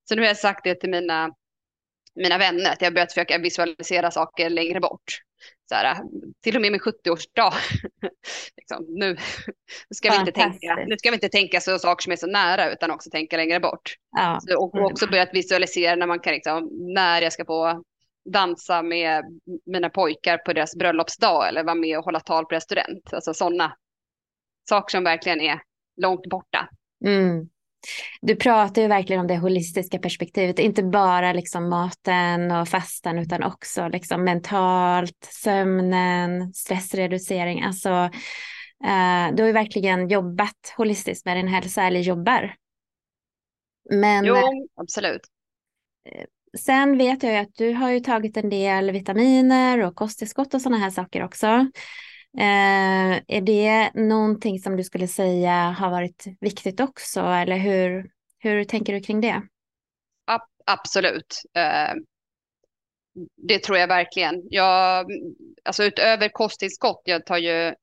Så 0.04 0.14
nu 0.14 0.22
har 0.22 0.26
jag 0.26 0.36
sagt 0.36 0.64
det 0.64 0.74
till 0.74 0.90
mina, 0.90 1.34
mina 2.14 2.38
vänner, 2.38 2.72
att 2.72 2.80
jag 2.80 2.86
har 2.86 2.94
börjat 2.94 3.12
försöka 3.12 3.38
visualisera 3.38 4.10
saker 4.10 4.50
längre 4.50 4.80
bort. 4.80 5.22
Så 5.68 5.74
här, 5.74 5.96
till 6.42 6.56
och 6.56 6.62
med 6.62 6.72
min 6.72 6.80
70-årsdag. 6.80 7.52
liksom, 8.56 8.86
nu, 8.88 9.16
ska 9.94 10.10
vi 10.10 10.16
inte 10.16 10.32
tänka, 10.32 10.84
nu 10.86 10.96
ska 10.98 11.10
vi 11.10 11.14
inte 11.14 11.28
tänka 11.28 11.60
så 11.60 11.78
saker 11.78 12.02
som 12.02 12.12
är 12.12 12.16
så 12.16 12.26
nära 12.26 12.72
utan 12.72 12.90
också 12.90 13.10
tänka 13.10 13.36
längre 13.36 13.60
bort. 13.60 13.94
Ja. 14.16 14.38
Så, 14.42 14.64
och 14.64 14.74
också 14.74 15.06
börjat 15.06 15.34
visualisera 15.34 15.96
när 15.96 16.06
man 16.06 16.20
kan, 16.20 16.32
liksom, 16.32 16.68
när 16.94 17.22
jag 17.22 17.32
ska 17.32 17.44
få 17.44 17.82
dansa 18.24 18.82
med 18.82 19.24
mina 19.66 19.90
pojkar 19.90 20.38
på 20.38 20.52
deras 20.52 20.76
bröllopsdag 20.76 21.48
eller 21.48 21.64
vara 21.64 21.74
med 21.74 21.98
och 21.98 22.04
hålla 22.04 22.20
tal 22.20 22.44
på 22.44 22.50
deras 22.50 22.64
student. 22.64 23.12
Alltså 23.12 23.34
sådana 23.34 23.76
saker 24.68 24.90
som 24.90 25.04
verkligen 25.04 25.40
är 25.40 25.60
långt 25.96 26.26
borta. 26.26 26.68
Mm. 27.04 27.48
Du 28.20 28.36
pratar 28.36 28.82
ju 28.82 28.88
verkligen 28.88 29.20
om 29.20 29.26
det 29.26 29.36
holistiska 29.36 29.98
perspektivet, 29.98 30.58
inte 30.58 30.82
bara 30.82 31.32
liksom 31.32 31.68
maten 31.68 32.50
och 32.50 32.68
fastan 32.68 33.18
utan 33.18 33.42
också 33.42 33.88
liksom 33.88 34.24
mentalt, 34.24 35.28
sömnen, 35.42 36.54
stressreducering. 36.54 37.62
Alltså, 37.62 37.88
eh, 38.84 39.34
du 39.34 39.42
har 39.42 39.46
ju 39.46 39.52
verkligen 39.52 40.08
jobbat 40.08 40.74
holistiskt 40.76 41.26
med 41.26 41.36
din 41.36 41.48
hälsa, 41.48 41.82
eller 41.82 42.00
jobbar. 42.00 42.54
Men, 43.90 44.24
jo, 44.24 44.36
absolut. 44.76 45.22
Eh, 46.10 46.24
sen 46.58 46.98
vet 46.98 47.22
jag 47.22 47.32
ju 47.32 47.38
att 47.38 47.54
du 47.54 47.72
har 47.72 47.90
ju 47.90 48.00
tagit 48.00 48.36
en 48.36 48.50
del 48.50 48.90
vitaminer 48.90 49.82
och 49.82 49.94
kosttillskott 49.94 50.54
och 50.54 50.62
sådana 50.62 50.78
här 50.78 50.90
saker 50.90 51.24
också. 51.24 51.66
Eh, 52.38 53.22
är 53.28 53.40
det 53.40 53.90
någonting 53.94 54.58
som 54.58 54.76
du 54.76 54.84
skulle 54.84 55.08
säga 55.08 55.52
har 55.52 55.90
varit 55.90 56.26
viktigt 56.40 56.80
också 56.80 57.20
eller 57.20 57.56
hur, 57.56 58.10
hur 58.38 58.64
tänker 58.64 58.92
du 58.92 59.00
kring 59.00 59.20
det? 59.20 59.42
Absolut. 60.66 61.42
Eh, 61.54 61.94
det 63.36 63.58
tror 63.58 63.78
jag 63.78 63.88
verkligen. 63.88 64.42
Jag, 64.50 65.06
alltså 65.62 65.84
utöver 65.84 66.28
kosttillskott, 66.28 67.02
jag 67.04 67.26
tar 67.26 67.38
ju... 67.38 67.74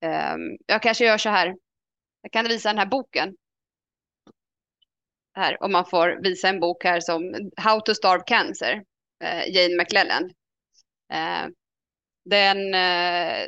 Eh, 0.00 0.36
jag 0.66 0.82
kanske 0.82 1.04
gör 1.04 1.18
så 1.18 1.28
här. 1.28 1.56
Jag 2.22 2.32
kan 2.32 2.48
visa 2.48 2.68
den 2.68 2.78
här 2.78 2.86
boken. 2.86 3.36
Här, 5.34 5.62
om 5.62 5.72
man 5.72 5.86
får 5.86 6.22
visa 6.22 6.48
en 6.48 6.60
bok 6.60 6.84
här 6.84 7.00
som 7.00 7.50
How 7.56 7.80
to 7.80 7.94
Starve 7.94 8.24
Cancer, 8.26 8.84
eh, 9.24 9.54
Jane 9.54 9.76
McLellan. 9.76 10.30
Eh, 11.12 11.48
den, 12.30 12.74
eh, 12.74 13.46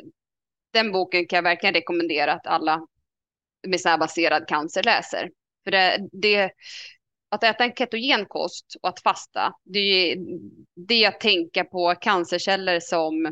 den 0.73 0.91
boken 0.91 1.27
kan 1.27 1.37
jag 1.37 1.43
verkligen 1.43 1.75
rekommendera 1.75 2.33
att 2.33 2.47
alla 2.47 2.87
med 3.67 3.81
så 3.81 3.89
här 3.89 3.97
baserad 3.97 4.47
cancer 4.47 4.83
läser. 4.83 5.31
För 5.63 5.71
det, 5.71 6.09
det, 6.11 6.51
att 7.29 7.43
äta 7.43 7.63
en 7.63 7.75
ketogen 7.75 8.25
kost 8.25 8.75
och 8.81 8.89
att 8.89 9.01
fasta, 9.01 9.53
det 9.63 9.79
är 9.79 10.17
det 10.75 11.05
att 11.05 11.19
tänka 11.19 11.63
på 11.63 11.95
cancerceller 12.01 12.79
som 12.79 13.25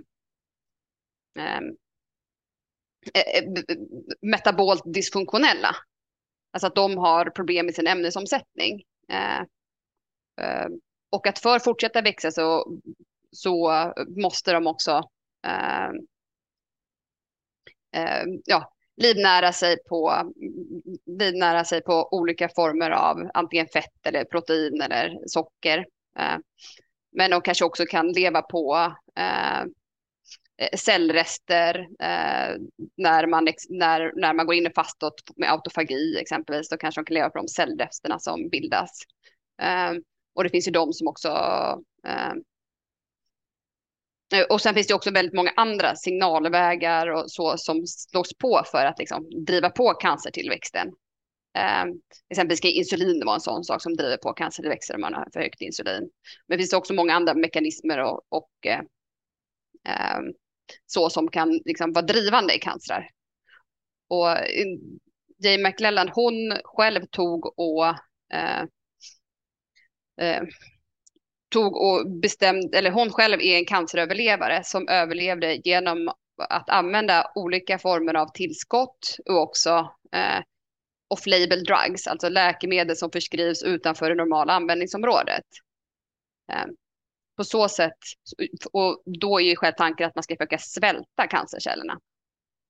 ehm, 1.39 1.75
eh, 3.13 3.37
eh 3.37 3.43
metabolt 4.21 4.83
dysfunktionella. 4.85 5.75
Alltså 6.51 6.67
att 6.67 6.75
de 6.75 6.97
har 6.97 7.29
problem 7.29 7.65
med 7.65 7.75
sin 7.75 7.87
ämnesomsättning. 7.87 8.83
Eh, 9.11 9.39
eh, 10.41 10.67
och 11.09 11.27
att 11.27 11.39
för 11.39 11.55
att 11.55 11.63
fortsätta 11.63 12.01
växa 12.01 12.31
så, 12.31 12.79
så 13.31 13.71
måste 14.07 14.51
de 14.51 14.67
också 14.67 15.09
Ehm, 15.47 15.95
ehm, 17.91 18.41
ja, 18.45 18.73
livnära 18.97 19.53
sig 19.53 19.77
på 19.89 20.31
livnära 21.05 21.65
sig 21.65 21.81
på 21.81 22.09
olika 22.11 22.49
former 22.55 22.89
av 22.91 23.29
antingen 23.33 23.67
fett 23.67 24.05
eller 24.05 24.23
protein 24.23 24.81
eller 24.81 25.17
socker. 25.27 25.85
Ehm, 26.17 26.41
men 27.11 27.31
de 27.31 27.41
kanske 27.41 27.65
också 27.65 27.85
kan 27.85 28.11
leva 28.11 28.41
på 28.41 28.93
eh, 29.19 29.63
cellrester 30.77 31.75
eh, 31.79 32.55
när, 32.97 33.27
man, 33.27 33.47
när, 33.69 34.11
när 34.15 34.33
man 34.33 34.45
går 34.45 34.55
in 34.55 34.67
i 34.67 34.73
fastot 34.75 35.13
med 35.35 35.51
autofagi 35.51 36.17
exempelvis. 36.19 36.69
Då 36.69 36.77
kanske 36.77 37.01
de 37.01 37.05
kan 37.05 37.13
leva 37.13 37.29
på 37.29 37.37
de 37.37 37.47
cellresterna 37.47 38.19
som 38.19 38.49
bildas. 38.49 38.91
Och 40.35 40.43
det 40.43 40.49
finns 40.49 40.67
ju 40.67 40.71
de 40.71 40.93
som 40.93 41.07
också 41.07 41.29
Eh, 44.33 44.45
och 44.49 44.61
sen 44.61 44.73
finns 44.75 44.87
det 44.87 44.93
också 44.93 45.11
väldigt 45.11 45.33
många 45.33 45.53
andra 45.55 45.95
signalvägar 45.95 47.07
och 47.07 47.31
så 47.31 47.57
som 47.57 47.87
slås 47.87 48.37
på 48.37 48.63
för 48.71 48.85
att 48.85 48.99
liksom 48.99 49.45
driva 49.45 49.69
på 49.69 49.93
cancertillväxten. 49.93 50.87
Eh, 51.57 51.85
exempelvis 52.29 52.59
kan 52.59 52.71
insulin 52.71 53.25
vara 53.25 53.35
en 53.35 53.41
sån 53.41 53.63
sak 53.63 53.81
som 53.81 53.95
driver 53.95 54.17
på 54.17 54.33
cancertillväxten 54.33 54.95
om 54.95 55.01
man 55.01 55.13
har 55.13 55.27
för 55.33 55.39
högt 55.39 55.61
insulin. 55.61 56.09
Men 56.47 56.57
det 56.57 56.63
finns 56.63 56.73
också 56.73 56.93
många 56.93 57.13
andra 57.13 57.33
mekanismer 57.33 57.97
och, 57.97 58.21
och 58.29 58.51
eh, 58.65 58.79
eh, 59.87 60.19
så 60.85 61.09
som 61.09 61.27
kan 61.31 61.61
liksom 61.65 61.93
vara 61.93 62.05
drivande 62.05 62.55
i 62.55 62.59
cancrar. 62.59 63.09
Och 64.07 64.29
eh, 64.31 64.65
Jay 65.43 65.63
McLellan, 65.63 66.09
hon 66.09 66.57
själv 66.63 67.05
tog 67.05 67.59
och 67.59 67.87
eh, 68.33 68.61
eh 70.21 70.43
tog 71.49 71.77
och 71.77 72.09
bestämde, 72.09 72.77
eller 72.77 72.91
hon 72.91 73.11
själv 73.11 73.41
är 73.41 73.57
en 73.57 73.65
canceröverlevare 73.65 74.63
som 74.63 74.87
överlevde 74.87 75.55
genom 75.63 76.11
att 76.49 76.69
använda 76.69 77.31
olika 77.35 77.79
former 77.79 78.13
av 78.13 78.27
tillskott 78.33 79.17
och 79.25 79.41
också 79.41 79.91
eh, 80.15 80.43
off-label 81.07 81.63
drugs, 81.63 82.07
alltså 82.07 82.29
läkemedel 82.29 82.95
som 82.95 83.11
förskrivs 83.11 83.63
utanför 83.63 84.09
det 84.09 84.15
normala 84.15 84.53
användningsområdet. 84.53 85.45
Eh, 86.51 86.65
på 87.37 87.43
så 87.43 87.69
sätt, 87.69 87.97
och 88.71 89.03
då 89.05 89.39
är 89.39 89.43
ju 89.43 89.55
själv 89.55 89.73
tanken 89.77 90.07
att 90.07 90.15
man 90.15 90.23
ska 90.23 90.35
försöka 90.35 90.57
svälta 90.57 91.27
cancercellerna. 91.27 91.99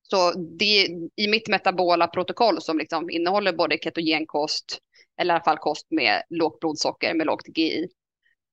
Så 0.02 0.32
det, 0.32 0.88
i 1.16 1.28
mitt 1.28 1.48
metabola 1.48 2.08
protokoll 2.08 2.62
som 2.62 2.78
liksom 2.78 3.10
innehåller 3.10 3.54
både 3.54 3.78
ketogenkost, 3.78 4.80
eller 5.22 5.34
i 5.34 5.36
alla 5.36 5.44
fall 5.44 5.58
kost 5.58 5.92
med 5.92 6.24
lågt 6.30 6.60
blodsocker 6.60 7.14
med 7.14 7.28
lågt 7.28 7.58
GI, 7.58 7.88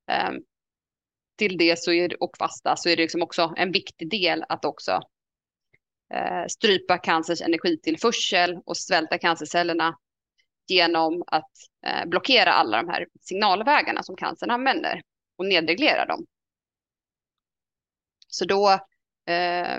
Ehm, 0.06 0.42
till 1.36 1.58
det 1.58 1.78
så 1.78 1.92
är, 1.92 2.22
och 2.22 2.36
fasta 2.38 2.76
så 2.76 2.88
är 2.88 2.96
det 2.96 3.02
liksom 3.02 3.22
också 3.22 3.54
en 3.56 3.72
viktig 3.72 4.10
del 4.10 4.44
att 4.48 4.64
också 4.64 5.00
eh, 6.14 6.46
strypa 6.48 6.98
cancers 6.98 7.40
energitillförsel 7.40 8.60
och 8.64 8.76
svälta 8.76 9.18
cancercellerna 9.18 9.98
genom 10.68 11.24
att 11.26 11.52
eh, 11.86 12.06
blockera 12.06 12.52
alla 12.52 12.82
de 12.82 12.88
här 12.88 13.06
signalvägarna 13.20 14.02
som 14.02 14.16
cancern 14.16 14.50
använder 14.50 15.02
och 15.36 15.46
nedreglera 15.46 16.06
dem. 16.06 16.26
Så 18.28 18.44
då 18.44 18.70
eh, 19.26 19.78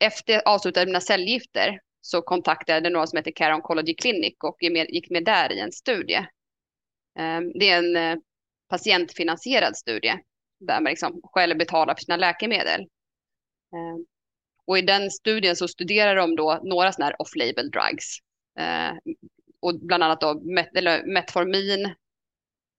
efter 0.00 0.42
avslutade 0.48 0.86
mina 0.86 1.00
cellgifter 1.00 1.80
så 2.00 2.22
kontaktade 2.22 2.86
jag 2.86 2.92
några 2.92 3.06
som 3.06 3.16
heter 3.16 3.32
Care 3.32 3.54
Oncology 3.54 3.94
Clinic 3.94 4.34
och 4.44 4.56
gick 4.60 5.10
med 5.10 5.24
där 5.24 5.52
i 5.52 5.60
en 5.60 5.72
studie. 5.72 6.26
Eh, 7.18 7.40
det 7.54 7.70
är 7.70 7.78
en 7.78 7.96
eh, 7.96 8.18
patientfinansierad 8.68 9.76
studie 9.76 10.18
där 10.60 10.80
man 10.80 10.90
liksom 10.90 11.20
själv 11.22 11.58
betalar 11.58 11.94
för 11.94 12.02
sina 12.02 12.16
läkemedel. 12.16 12.80
Eh, 13.72 14.04
och 14.66 14.78
i 14.78 14.82
den 14.82 15.10
studien 15.10 15.56
så 15.56 15.68
studerar 15.68 16.16
de 16.16 16.36
då 16.36 16.60
några 16.62 16.92
sådana 16.92 17.06
här 17.06 17.22
off-label 17.22 17.70
drugs. 17.70 18.18
Eh, 18.58 18.92
och 19.60 19.80
bland 19.80 20.02
annat 20.02 20.20
då 20.20 20.40
met 20.40 20.76
eller 20.76 21.04
Metformin, 21.04 21.94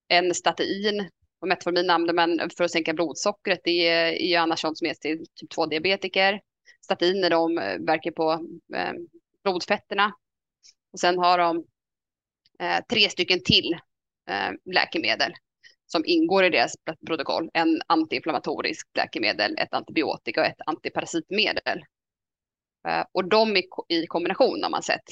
en 0.07 0.33
statin. 0.33 1.09
Och 1.39 1.47
Metformin 1.47 1.89
använder 1.89 2.13
man 2.13 2.49
för 2.57 2.63
att 2.63 2.71
sänka 2.71 2.93
blodsockret. 2.93 3.59
Det 3.63 3.87
är, 3.87 4.13
är 4.13 4.27
ju 4.27 4.35
annars 4.35 4.59
sånt 4.59 4.77
som 4.77 4.87
ges 4.87 4.99
till 4.99 5.25
typ 5.35 5.53
2-diabetiker. 5.53 6.39
Statiner 6.81 7.29
de 7.29 7.57
eh, 7.57 7.79
verkar 7.79 8.11
på 8.11 8.31
eh, 8.75 8.93
blodfetterna. 9.43 10.13
Och 10.93 10.99
sen 10.99 11.17
har 11.17 11.37
de 11.37 11.65
eh, 12.59 12.85
tre 12.89 13.09
stycken 13.09 13.43
till 13.43 13.73
eh, 14.29 14.51
läkemedel 14.73 15.33
som 15.87 16.05
ingår 16.05 16.43
i 16.43 16.49
deras 16.49 16.73
protokoll. 17.07 17.49
En 17.53 17.81
antiinflammatoriskt 17.87 18.97
läkemedel, 18.97 19.55
ett 19.57 19.73
antibiotika 19.73 20.41
och 20.41 20.47
ett 20.47 20.61
antiparasitmedel. 20.65 21.83
Eh, 22.87 23.05
och 23.11 23.29
de 23.29 23.57
i 23.89 24.07
kombination 24.07 24.63
har 24.63 24.69
man 24.69 24.83
sett 24.83 25.03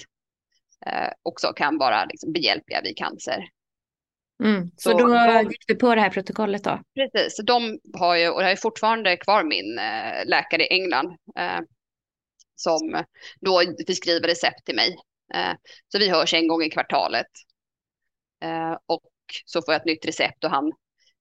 eh, 0.85 1.09
också 1.23 1.53
kan 1.53 1.77
vara 1.77 2.05
liksom 2.05 2.33
behjälpliga 2.33 2.81
vid 2.81 2.97
cancer. 2.97 3.49
Mm. 4.43 4.71
Så, 4.77 4.91
så, 4.91 4.97
då 4.97 5.07
de, 5.07 5.43
gick 5.43 5.67
du 5.67 5.75
på 5.75 5.95
det 5.95 6.01
här 6.01 6.09
protokollet 6.09 6.63
då? 6.63 6.81
Precis, 6.95 7.39
de 7.45 7.79
har 7.93 8.15
ju, 8.15 8.29
och 8.29 8.43
jag 8.43 8.47
har 8.47 8.55
fortfarande 8.55 9.17
kvar 9.17 9.43
min 9.43 9.79
eh, 9.79 10.25
läkare 10.25 10.63
i 10.63 10.73
England 10.73 11.17
som 12.55 13.03
då 13.39 13.61
förskriver 13.87 14.27
recept 14.27 14.65
till 14.65 14.75
mig. 14.75 14.95
så 15.87 15.99
vi 15.99 16.09
hörs 16.09 16.33
en 16.33 16.47
gång 16.47 16.63
i 16.63 16.69
kvartalet. 16.69 17.27
och 18.85 19.01
så 19.45 19.61
får 19.61 19.73
jag 19.73 19.79
ett 19.79 19.85
nytt 19.85 20.05
recept 20.05 20.43
och 20.43 20.49
han 20.49 20.73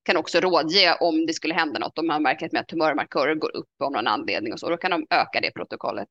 kan 0.02 0.16
också 0.16 0.40
rådge 0.40 0.96
om 1.00 1.26
det 1.26 1.32
skulle 1.32 1.54
hända 1.54 1.78
något, 1.78 1.98
om 1.98 2.08
han 2.10 2.22
märker 2.22 2.58
att 2.58 2.68
tumörmarkörer 2.68 3.34
går 3.34 3.56
upp 3.56 3.82
av 3.82 3.92
någon 3.92 4.06
anledning 4.06 4.52
och 4.52 4.60
så, 4.60 4.70
då 4.70 4.76
kan 4.76 4.90
de 4.90 5.06
öka 5.10 5.40
det 5.40 5.50
protokollet. 5.50 6.08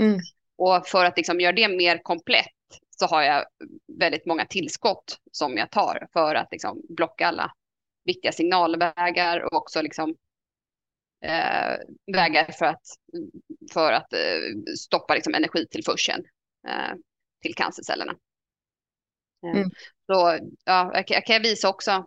Mm. 0.00 0.20
Och 0.56 0.86
för 0.86 1.04
att 1.04 1.16
liksom 1.16 1.40
göra 1.40 1.52
det 1.52 1.68
mer 1.68 2.02
komplett 2.02 2.46
så 2.90 3.06
har 3.06 3.22
jag 3.22 3.44
väldigt 3.98 4.26
många 4.26 4.46
tillskott 4.46 5.18
som 5.32 5.56
jag 5.56 5.70
tar 5.70 6.08
för 6.12 6.34
att 6.34 6.48
liksom 6.50 6.82
blocka 6.88 7.26
alla 7.26 7.52
viktiga 8.04 8.32
signalvägar 8.32 9.40
och 9.40 9.52
också 9.52 9.82
liksom 9.82 10.16
eh, 11.24 11.76
vägar 12.12 12.52
för 12.52 12.66
att, 12.66 12.86
för 13.72 13.92
att 13.92 14.12
eh, 14.12 14.72
stoppa 14.78 15.14
liksom 15.14 15.34
energitillförseln 15.34 16.24
eh, 16.68 16.94
till 17.42 17.54
cancercellerna. 17.54 18.14
Eh, 19.44 19.50
mm. 19.50 19.70
Så 20.06 20.38
ja, 20.64 20.90
jag, 20.94 21.04
jag 21.08 21.26
kan 21.26 21.42
visa 21.42 21.68
också. 21.68 22.06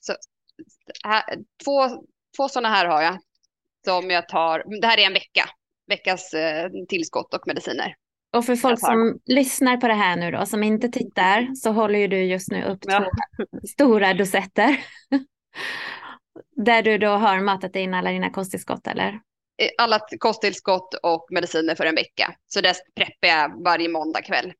Så, 0.00 0.14
här, 1.04 1.24
två, 1.64 1.88
två 2.36 2.48
sådana 2.48 2.68
här 2.68 2.86
har 2.86 3.02
jag 3.02 3.18
som 3.84 4.10
jag 4.10 4.28
tar. 4.28 4.80
Det 4.80 4.86
här 4.86 4.98
är 4.98 5.06
en 5.06 5.12
vecka, 5.12 5.48
veckas 5.86 6.34
eh, 6.34 6.70
tillskott 6.88 7.34
och 7.34 7.46
mediciner. 7.46 7.94
Och 8.32 8.44
för 8.44 8.56
folk 8.56 8.80
som 8.80 9.20
lyssnar 9.26 9.76
på 9.76 9.88
det 9.88 9.94
här 9.94 10.16
nu 10.16 10.30
då, 10.30 10.46
som 10.46 10.62
inte 10.62 10.88
tittar, 10.88 11.54
så 11.54 11.72
håller 11.72 11.98
ju 11.98 12.08
du 12.08 12.24
just 12.24 12.50
nu 12.50 12.64
upp 12.64 12.78
ja. 12.82 12.98
två 13.00 13.44
stora 13.68 14.14
dosetter. 14.14 14.76
Där 16.64 16.82
du 16.82 16.98
då 16.98 17.08
har 17.08 17.40
matat 17.40 17.76
in 17.76 17.94
alla 17.94 18.10
dina 18.10 18.30
kosttillskott 18.30 18.86
eller? 18.86 19.08
Eh, 19.08 19.70
alla 19.78 20.00
kosttillskott 20.18 20.94
och 21.02 21.26
mediciner 21.30 21.74
för 21.74 21.86
en 21.86 21.94
vecka. 21.94 22.34
Så 22.46 22.60
det 22.60 22.74
preppar 22.94 23.28
jag 23.28 23.64
varje 23.64 23.88
måndag 23.88 24.22
kväll 24.22 24.52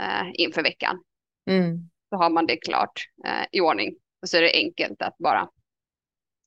eh, 0.00 0.30
inför 0.34 0.62
veckan. 0.62 1.02
Mm. 1.50 1.90
Så 2.10 2.16
har 2.16 2.30
man 2.30 2.46
det 2.46 2.56
klart 2.56 3.00
eh, 3.26 3.46
i 3.52 3.60
ordning. 3.60 3.94
Och 4.22 4.28
så 4.28 4.36
är 4.36 4.42
det 4.42 4.52
enkelt 4.54 5.02
att 5.02 5.18
bara 5.18 5.48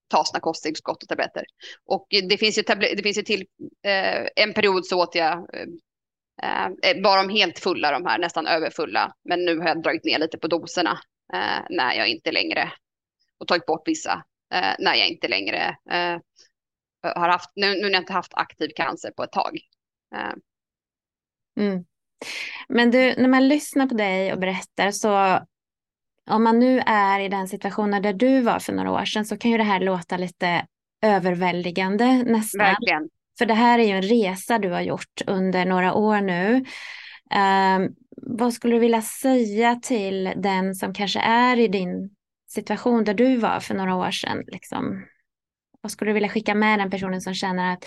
ta 0.07 0.25
sina 0.25 0.39
kosttillskott 0.39 1.03
och 1.03 1.09
tabletter. 1.09 1.43
Och 1.85 2.07
det 2.09 2.37
finns 2.37 2.57
ju, 2.57 2.61
det 2.95 3.03
finns 3.03 3.17
ju 3.17 3.21
till 3.21 3.45
eh, 3.85 4.27
en 4.35 4.53
period 4.53 4.85
så 4.85 5.03
åt 5.03 5.15
jag 5.15 5.55
eh, 6.43 6.65
eh, 6.83 7.01
var 7.03 7.17
de 7.17 7.29
helt 7.29 7.59
fulla 7.59 7.91
de 7.91 8.05
här, 8.05 8.19
nästan 8.19 8.47
överfulla. 8.47 9.15
Men 9.23 9.45
nu 9.45 9.57
har 9.57 9.67
jag 9.67 9.83
dragit 9.83 10.03
ner 10.03 10.19
lite 10.19 10.37
på 10.37 10.47
doserna 10.47 10.99
eh, 11.33 11.59
när 11.69 11.93
jag 11.93 12.07
inte 12.07 12.31
längre 12.31 12.71
och 13.37 13.47
tagit 13.47 13.65
bort 13.65 13.87
vissa 13.87 14.23
eh, 14.53 14.73
när 14.79 14.95
jag 14.95 15.07
inte 15.07 15.27
längre 15.27 15.77
eh, 15.91 16.17
har 17.03 17.29
haft, 17.29 17.51
nu, 17.55 17.67
nu 17.67 17.81
när 17.81 17.89
jag 17.89 18.01
inte 18.01 18.13
haft 18.13 18.33
aktiv 18.33 18.69
cancer 18.75 19.11
på 19.11 19.23
ett 19.23 19.31
tag. 19.31 19.59
Mm. 21.59 21.85
Men 22.69 22.91
du, 22.91 23.15
när 23.17 23.27
man 23.27 23.47
lyssnar 23.47 23.87
på 23.87 23.95
dig 23.95 24.33
och 24.33 24.39
berättar 24.39 24.91
så 24.91 25.39
om 26.29 26.43
man 26.43 26.59
nu 26.59 26.81
är 26.85 27.19
i 27.19 27.29
den 27.29 27.47
situationen 27.47 28.01
där 28.01 28.13
du 28.13 28.41
var 28.41 28.59
för 28.59 28.73
några 28.73 28.91
år 28.91 29.05
sedan 29.05 29.25
så 29.25 29.37
kan 29.37 29.51
ju 29.51 29.57
det 29.57 29.63
här 29.63 29.79
låta 29.79 30.17
lite 30.17 30.65
överväldigande 31.01 32.23
nästan. 32.23 32.65
Verkligen. 32.65 33.09
För 33.37 33.45
det 33.45 33.53
här 33.53 33.79
är 33.79 33.83
ju 33.83 33.91
en 33.91 34.01
resa 34.01 34.59
du 34.59 34.69
har 34.69 34.81
gjort 34.81 35.21
under 35.27 35.65
några 35.65 35.93
år 35.93 36.21
nu. 36.21 36.65
Um, 37.35 37.95
vad 38.21 38.53
skulle 38.53 38.75
du 38.75 38.79
vilja 38.79 39.01
säga 39.01 39.75
till 39.75 40.33
den 40.35 40.75
som 40.75 40.93
kanske 40.93 41.19
är 41.19 41.57
i 41.57 41.67
din 41.67 42.09
situation 42.47 43.03
där 43.03 43.13
du 43.13 43.37
var 43.37 43.59
för 43.59 43.75
några 43.75 43.95
år 43.95 44.11
sedan? 44.11 44.43
Liksom? 44.47 45.05
Vad 45.81 45.91
skulle 45.91 46.09
du 46.09 46.13
vilja 46.13 46.29
skicka 46.29 46.55
med 46.55 46.79
den 46.79 46.89
personen 46.89 47.21
som 47.21 47.33
känner 47.33 47.73
att 47.73 47.85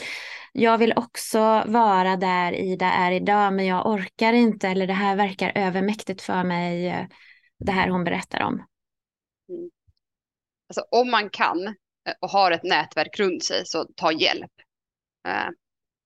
jag 0.52 0.78
vill 0.78 0.92
också 0.96 1.38
vara 1.66 2.16
där 2.16 2.52
Ida 2.52 2.86
är 2.86 3.12
idag 3.12 3.52
men 3.52 3.66
jag 3.66 3.86
orkar 3.86 4.32
inte 4.32 4.68
eller 4.68 4.86
det 4.86 4.92
här 4.92 5.16
verkar 5.16 5.52
övermäktigt 5.54 6.22
för 6.22 6.44
mig, 6.44 6.86
eh, 6.86 7.06
det 7.58 7.72
här 7.72 7.88
hon 7.88 8.04
berättar 8.04 8.42
om? 8.42 8.54
Mm. 9.48 9.70
Alltså, 10.68 10.84
om 10.90 11.10
man 11.10 11.30
kan 11.30 11.66
eh, 11.66 12.14
och 12.20 12.28
har 12.30 12.50
ett 12.50 12.62
nätverk 12.62 13.18
runt 13.18 13.44
sig 13.44 13.62
så 13.64 13.84
ta 13.96 14.12
hjälp. 14.12 14.52
Eh, 15.28 15.48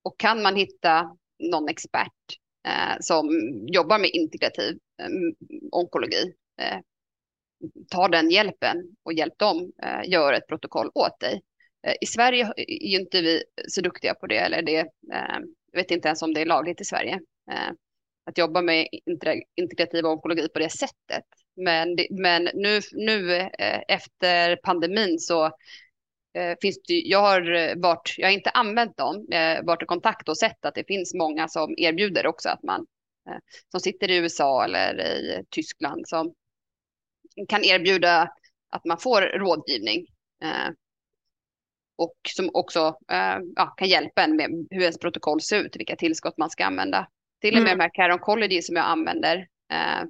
och 0.03 0.19
kan 0.19 0.41
man 0.41 0.55
hitta 0.55 1.15
någon 1.51 1.69
expert 1.69 2.37
eh, 2.67 2.97
som 2.99 3.29
jobbar 3.67 3.99
med 3.99 4.09
integrativ 4.09 4.77
eh, 5.01 5.09
onkologi, 5.71 6.33
ta 7.89 8.07
den 8.07 8.29
hjälpen 8.29 8.77
och 9.03 9.13
hjälp 9.13 9.39
dem 9.39 9.71
göra 10.05 10.37
ett 10.37 10.47
protokoll 10.47 10.91
åt 10.93 11.19
dig. 11.19 11.41
Eh, 11.87 11.95
I 12.01 12.05
Sverige 12.05 12.53
är 12.57 12.87
ju 12.87 12.99
inte 12.99 13.21
vi 13.21 13.43
så 13.67 13.81
duktiga 13.81 14.13
på 14.13 14.27
det, 14.27 14.37
eller 14.37 14.61
det, 14.61 14.79
eh, 15.13 15.39
jag 15.71 15.79
vet 15.79 15.91
inte 15.91 16.07
ens 16.07 16.21
om 16.21 16.33
det 16.33 16.41
är 16.41 16.45
lagligt 16.45 16.81
i 16.81 16.85
Sverige, 16.85 17.19
eh, 17.51 17.71
att 18.25 18.37
jobba 18.37 18.61
med 18.61 18.87
integrativ 19.55 20.05
onkologi 20.05 20.49
på 20.49 20.59
det 20.59 20.69
sättet. 20.69 21.23
Men, 21.55 21.97
men 22.09 22.49
nu, 22.53 22.81
nu 22.91 23.35
eh, 23.35 23.81
efter 23.87 24.55
pandemin 24.55 25.19
så 25.19 25.45
eh, 26.33 26.57
finns 26.61 26.81
det, 26.87 26.93
jag 26.93 27.19
har 27.19 27.75
varit, 27.81 28.15
jag 28.17 28.27
har 28.27 28.33
inte 28.33 28.49
använt 28.49 28.97
dem, 28.97 29.25
varit 29.63 29.83
i 29.83 29.85
kontakt 29.85 30.29
och 30.29 30.37
sett 30.37 30.65
att 30.65 30.75
det 30.75 30.87
finns 30.87 31.13
många 31.13 31.47
som 31.47 31.75
erbjuder 31.77 32.27
också 32.27 32.49
att 32.49 32.63
man, 32.63 32.85
som 33.71 33.79
sitter 33.79 34.11
i 34.11 34.17
USA 34.17 34.63
eller 34.63 35.01
i 35.01 35.43
Tyskland 35.49 36.07
som 36.07 36.33
kan 37.47 37.63
erbjuda 37.63 38.29
att 38.69 38.85
man 38.85 38.97
får 38.97 39.21
rådgivning 39.21 40.05
och 41.97 42.15
som 42.35 42.49
också 42.53 42.97
äh, 43.11 43.39
ja, 43.55 43.65
kan 43.77 43.87
hjälpa 43.87 44.23
en 44.23 44.35
med 44.35 44.67
hur 44.69 44.81
ens 44.81 44.99
protokoll 44.99 45.41
ser 45.41 45.63
ut, 45.63 45.75
vilka 45.75 45.95
tillskott 45.95 46.37
man 46.37 46.49
ska 46.49 46.65
använda. 46.65 47.07
Till 47.41 47.57
och 47.57 47.63
med 47.63 47.71
mm. 47.71 47.77
de 47.77 47.83
här 47.83 47.91
Care 47.93 48.13
Oncology 48.13 48.61
som 48.61 48.75
jag 48.75 48.85
använder 48.85 49.47
äh, 49.71 50.05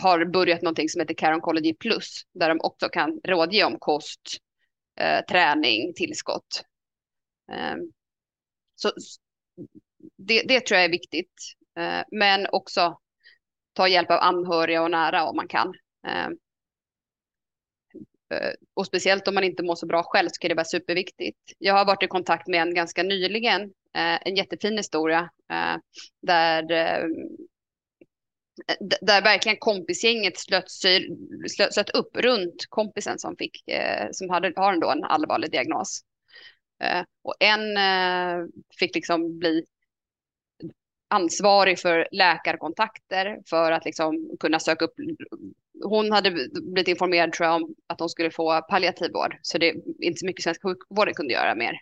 har 0.00 0.24
börjat 0.24 0.62
någonting 0.62 0.88
som 0.88 1.00
heter 1.00 1.14
Care 1.14 1.34
Oncology 1.34 1.74
Plus, 1.74 2.22
där 2.34 2.48
de 2.48 2.60
också 2.60 2.88
kan 2.88 3.20
rådge 3.24 3.64
om 3.64 3.76
kost, 3.78 4.36
äh, 5.00 5.24
träning, 5.24 5.94
tillskott. 5.94 6.64
så 8.74 8.92
det, 10.16 10.42
det, 10.48 10.66
tror 10.66 10.76
jag 10.76 10.84
är 10.84 10.90
viktigt, 10.90 11.34
men 12.10 12.46
också 12.52 12.98
ta 13.72 13.88
hjälp 13.88 14.10
av 14.10 14.18
anhöriga 14.18 14.82
och 14.82 14.90
nära 14.90 15.24
om 15.24 15.36
man 15.36 15.48
kan. 15.48 15.74
Eh, 18.30 18.52
och 18.74 18.86
speciellt 18.86 19.28
om 19.28 19.34
man 19.34 19.44
inte 19.44 19.62
mår 19.62 19.74
så 19.74 19.86
bra 19.86 20.02
själv 20.02 20.28
så 20.28 20.38
kan 20.40 20.48
det 20.48 20.54
vara 20.54 20.64
superviktigt. 20.64 21.38
Jag 21.58 21.74
har 21.74 21.84
varit 21.84 22.02
i 22.02 22.06
kontakt 22.06 22.48
med 22.48 22.62
en 22.62 22.74
ganska 22.74 23.02
nyligen, 23.02 23.62
eh, 23.94 24.18
en 24.26 24.36
jättefin 24.36 24.76
historia 24.76 25.30
eh, 25.52 25.76
där 26.22 26.62
där 29.00 29.22
verkligen 29.22 29.58
kompisgänget 29.58 30.38
slöt, 30.38 30.70
slöt, 30.70 31.72
slöt 31.72 31.90
upp 31.90 32.16
runt 32.16 32.66
kompisen 32.68 33.18
som, 33.18 33.36
fick, 33.36 33.64
som 34.12 34.30
hade, 34.30 34.52
har 34.56 34.72
ändå 34.72 34.90
en 34.90 35.04
allvarlig 35.04 35.50
diagnos. 35.50 36.00
Och 37.22 37.34
en 37.40 37.78
fick 38.78 38.94
liksom 38.94 39.38
bli 39.38 39.64
ansvarig 41.08 41.78
för 41.78 42.08
läkarkontakter 42.12 43.38
för 43.46 43.72
att 43.72 43.84
liksom 43.84 44.36
kunna 44.40 44.60
söka 44.60 44.84
upp 44.84 44.94
hon 45.84 46.12
hade 46.12 46.30
blivit 46.62 46.88
informerad 46.88 47.32
tror 47.32 47.46
jag 47.46 47.56
om 47.56 47.74
att 47.86 47.98
de 47.98 48.08
skulle 48.08 48.30
få 48.30 48.60
palliativ 48.60 49.12
vård. 49.12 49.36
Så 49.42 49.58
det 49.58 49.68
är 49.68 49.74
inte 50.00 50.18
så 50.18 50.26
mycket 50.26 50.42
svensk 50.42 50.62
sjukvård 50.62 51.14
kunde 51.14 51.32
göra 51.32 51.54
mer. 51.54 51.80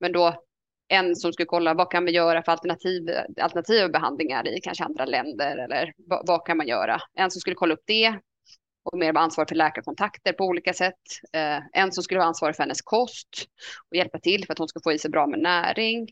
Men 0.00 0.12
då 0.12 0.44
en 0.88 1.16
som 1.16 1.32
skulle 1.32 1.46
kolla 1.46 1.74
vad 1.74 1.90
kan 1.90 2.04
vi 2.04 2.12
göra 2.12 2.42
för 2.42 2.52
alternativ, 2.52 3.10
alternativa 3.40 3.88
behandlingar 3.88 4.48
i 4.48 4.60
kanske 4.60 4.84
andra 4.84 5.04
länder 5.04 5.56
eller 5.56 5.92
vad, 5.96 6.26
vad 6.26 6.46
kan 6.46 6.56
man 6.56 6.68
göra? 6.68 7.00
En 7.14 7.30
som 7.30 7.40
skulle 7.40 7.56
kolla 7.56 7.74
upp 7.74 7.82
det 7.86 8.18
och 8.82 8.98
mer 8.98 9.12
vara 9.12 9.24
ansvarig 9.24 9.48
för 9.48 9.56
läkarkontakter 9.56 10.32
på 10.32 10.44
olika 10.44 10.72
sätt. 10.72 11.00
Eh, 11.32 11.58
en 11.72 11.92
som 11.92 12.04
skulle 12.04 12.18
vara 12.18 12.28
ansvarig 12.28 12.56
för 12.56 12.62
hennes 12.62 12.82
kost 12.82 13.28
och 13.90 13.96
hjälpa 13.96 14.18
till 14.18 14.46
för 14.46 14.52
att 14.52 14.58
hon 14.58 14.68
ska 14.68 14.80
få 14.84 14.92
i 14.92 14.98
sig 14.98 15.10
bra 15.10 15.26
med 15.26 15.40
näring. 15.40 16.08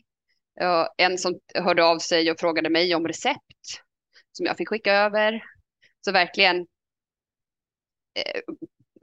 Eh, 0.61 0.87
en 0.97 1.17
som 1.17 1.39
hörde 1.55 1.83
av 1.83 1.99
sig 1.99 2.31
och 2.31 2.39
frågade 2.39 2.69
mig 2.69 2.95
om 2.95 3.07
recept 3.07 3.81
som 4.31 4.45
jag 4.45 4.57
fick 4.57 4.69
skicka 4.69 4.93
över. 4.93 5.43
Så 6.05 6.11
verkligen 6.11 6.67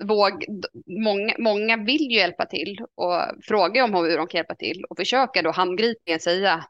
våg, 0.05 0.45
många, 0.87 1.35
många 1.39 1.77
vill 1.77 2.11
ju 2.11 2.17
hjälpa 2.17 2.47
till 2.47 2.79
och 2.95 3.23
fråga 3.43 3.85
om 3.85 3.95
hur 3.95 4.17
de 4.17 4.27
kan 4.27 4.39
hjälpa 4.39 4.55
till 4.55 4.85
och 4.85 4.97
försöka 4.97 5.43
då 5.43 5.51
handgripligen 5.51 6.21
säga 6.21 6.65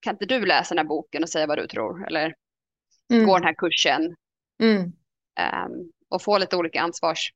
kan 0.00 0.14
inte 0.14 0.26
du 0.26 0.46
läsa 0.46 0.74
den 0.74 0.84
här 0.84 0.88
boken 0.88 1.22
och 1.22 1.28
säga 1.28 1.46
vad 1.46 1.58
du 1.58 1.66
tror 1.66 2.06
eller 2.06 2.34
mm. 3.12 3.26
gå 3.26 3.34
den 3.34 3.44
här 3.44 3.54
kursen. 3.54 4.16
Mm. 4.62 4.82
Um, 4.82 5.92
och 6.08 6.22
få 6.22 6.38
lite 6.38 6.56
olika 6.56 6.80
ansvars, 6.80 7.32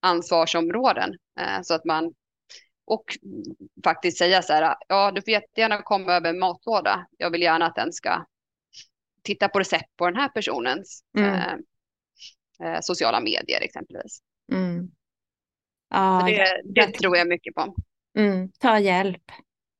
ansvarsområden 0.00 1.10
uh, 1.40 1.62
så 1.62 1.74
att 1.74 1.84
man 1.84 2.14
och 2.84 3.04
faktiskt 3.84 4.18
säga 4.18 4.42
så 4.42 4.52
här, 4.52 4.76
ja 4.88 5.12
du 5.14 5.22
får 5.22 5.30
jättegärna 5.30 5.82
komma 5.82 6.12
över 6.12 6.30
en 6.30 6.38
matlåda. 6.38 7.06
Jag 7.16 7.30
vill 7.30 7.42
gärna 7.42 7.66
att 7.66 7.74
den 7.74 7.92
ska 7.92 8.26
titta 9.22 9.48
på 9.48 9.58
recept 9.58 9.96
på 9.96 10.06
den 10.06 10.16
här 10.16 10.28
personens 10.28 11.04
mm. 11.18 11.34
eh, 11.34 11.54
eh 12.62 12.78
sociala 12.80 13.20
medier 13.20 13.60
exempelvis. 13.60 14.18
Mm. 14.52 14.90
Ja, 15.90 16.24
det, 16.26 16.62
det 16.74 16.92
tror 16.92 17.16
jag 17.16 17.28
mycket 17.28 17.54
på. 17.54 17.74
Mm. 18.18 18.52
Ta 18.58 18.78
hjälp. 18.78 19.22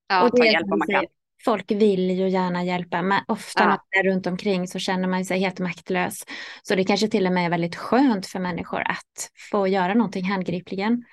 Ja, 0.09 0.23
och 0.23 0.37
ta 0.37 0.45
hjälp 0.45 0.73
om 0.73 0.79
man 0.79 0.89
kan. 0.89 1.07
Folk 1.45 1.71
vill 1.71 2.11
ju 2.11 2.29
gärna 2.29 2.65
hjälpa, 2.65 3.03
men 3.03 3.25
ofta 3.29 3.63
ja. 3.63 3.65
när 3.65 3.71
man 3.71 3.79
är 3.91 4.11
runt 4.11 4.27
omkring 4.27 4.69
så 4.69 4.79
känner 4.79 5.09
man 5.09 5.25
sig 5.25 5.39
helt 5.39 5.59
maktlös. 5.59 6.25
Så 6.63 6.75
det 6.75 6.85
kanske 6.85 7.09
till 7.09 7.27
och 7.27 7.33
med 7.33 7.47
är 7.47 7.51
väldigt 7.51 7.77
skönt 7.77 8.27
för 8.27 8.39
människor 8.39 8.81
att 8.81 9.31
få 9.51 9.69
göra 9.69 9.95
någonting 9.95 10.25
handgripligen. 10.25 11.05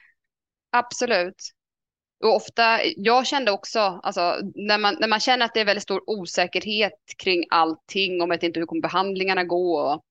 Absolut. 0.71 1.51
Och 2.23 2.35
ofta, 2.35 2.79
jag 2.83 3.27
kände 3.27 3.51
också, 3.51 3.79
alltså, 3.79 4.35
när, 4.55 4.77
man, 4.77 4.97
när 4.99 5.07
man 5.07 5.19
känner 5.19 5.45
att 5.45 5.53
det 5.53 5.59
är 5.59 5.65
väldigt 5.65 5.83
stor 5.83 6.03
osäkerhet 6.07 6.99
kring 7.23 7.43
allting, 7.49 8.21
om 8.21 8.31
att 8.31 8.43
inte 8.43 8.59
hur 8.59 8.67
kommer 8.67 8.81
behandlingarna 8.81 9.43
gå, 9.43 10.01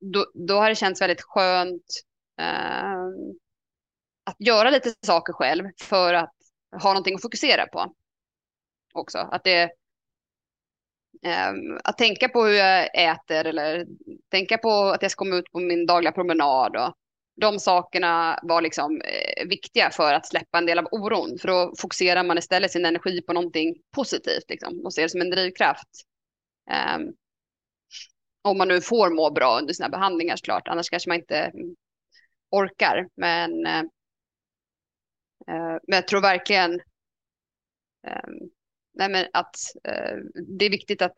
då, 0.00 0.26
då 0.34 0.54
har 0.54 0.68
det 0.68 0.74
känts 0.74 1.00
väldigt 1.00 1.22
skönt 1.22 1.84
eh, 2.40 3.06
att 4.24 4.36
göra 4.38 4.70
lite 4.70 4.94
saker 5.06 5.32
själv 5.32 5.64
för 5.80 6.14
att 6.14 6.34
ha 6.82 6.90
någonting 6.90 7.14
att 7.14 7.22
fokusera 7.22 7.66
på. 7.66 7.94
Också 8.94 9.18
att 9.18 9.44
det 9.44 9.62
eh, 11.22 11.52
att 11.84 11.98
tänka 11.98 12.28
på 12.28 12.44
hur 12.44 12.54
jag 12.54 12.90
äter 13.10 13.46
eller 13.46 13.86
tänka 14.30 14.58
på 14.58 14.70
att 14.70 15.02
jag 15.02 15.10
ska 15.10 15.24
komma 15.24 15.36
ut 15.36 15.52
på 15.52 15.60
min 15.60 15.86
dagliga 15.86 16.12
promenad 16.12 16.76
och 16.76 16.94
de 17.40 17.58
sakerna 17.58 18.38
var 18.42 18.60
liksom 18.62 19.00
eh, 19.00 19.48
viktiga 19.48 19.90
för 19.90 20.14
att 20.14 20.26
släppa 20.26 20.58
en 20.58 20.66
del 20.66 20.78
av 20.78 20.88
oron. 20.90 21.38
För 21.38 21.48
då 21.48 21.74
fokuserar 21.78 22.24
man 22.24 22.38
istället 22.38 22.72
sin 22.72 22.84
energi 22.84 23.22
på 23.22 23.32
någonting 23.32 23.74
positivt 23.94 24.44
liksom, 24.48 24.80
och 24.84 24.94
ser 24.94 25.02
det 25.02 25.08
som 25.08 25.20
en 25.20 25.30
drivkraft. 25.30 25.88
Um, 26.96 27.14
om 28.46 28.58
man 28.58 28.68
nu 28.68 28.80
får 28.80 29.10
må 29.10 29.30
bra 29.30 29.58
under 29.58 29.74
sina 29.74 29.88
behandlingar 29.88 30.36
såklart, 30.36 30.68
annars 30.68 30.90
kanske 30.90 31.10
man 31.10 31.18
inte 31.18 31.52
orkar. 32.50 33.08
Men, 33.14 33.66
eh, 33.66 33.78
eh 35.48 35.78
men 35.82 35.96
jag 35.96 36.08
tror 36.08 36.20
verkligen 36.20 36.74
eh, 38.06 38.28
nej 38.94 39.08
men 39.08 39.26
att 39.32 39.56
eh, 39.84 40.16
det 40.58 40.64
är 40.64 40.70
viktigt 40.70 41.02
att 41.02 41.14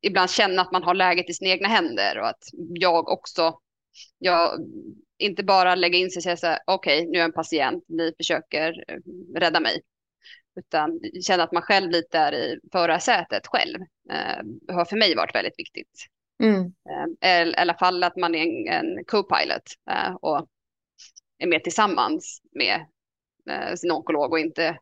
ibland 0.00 0.30
känna 0.30 0.62
att 0.62 0.72
man 0.72 0.82
har 0.82 0.94
läget 0.94 1.30
i 1.30 1.34
sina 1.34 1.50
egna 1.50 1.68
händer 1.68 2.18
och 2.18 2.28
att 2.28 2.42
jag 2.74 3.08
också 3.08 3.58
jag 4.18 4.60
inte 5.18 5.44
bara 5.44 5.74
lägga 5.74 5.98
in 5.98 6.10
sig 6.10 6.20
och 6.20 6.22
säga 6.22 6.36
så 6.36 6.46
här, 6.46 6.58
okej, 6.66 6.98
okay, 6.98 7.10
nu 7.10 7.18
är 7.18 7.20
jag 7.20 7.24
en 7.24 7.32
patient, 7.32 7.84
ni 7.88 8.12
försöker 8.16 8.84
eh, 8.88 8.98
rädda 9.40 9.60
mig. 9.60 9.82
Utan 10.56 11.00
känna 11.26 11.42
att 11.42 11.52
man 11.52 11.62
själv 11.62 11.90
lite 11.90 12.18
är 12.18 12.32
i 12.32 12.58
förarsätet 12.72 13.46
själv. 13.46 13.78
Eh, 14.10 14.74
har 14.74 14.84
för 14.84 14.96
mig 14.96 15.16
varit 15.16 15.34
väldigt 15.34 15.58
viktigt. 15.58 16.06
Mm. 16.42 16.72
Eh, 17.20 17.48
I 17.48 17.54
alla 17.56 17.74
fall 17.74 18.04
att 18.04 18.16
man 18.16 18.34
är 18.34 18.42
en, 18.42 18.68
en 18.68 19.04
co-pilot 19.04 19.62
eh, 19.90 20.14
och 20.14 20.48
är 21.38 21.46
med 21.46 21.64
tillsammans 21.64 22.42
med 22.52 22.86
eh, 23.50 23.74
sin 23.74 23.92
onkolog 23.92 24.32
och 24.32 24.38
inte 24.38 24.78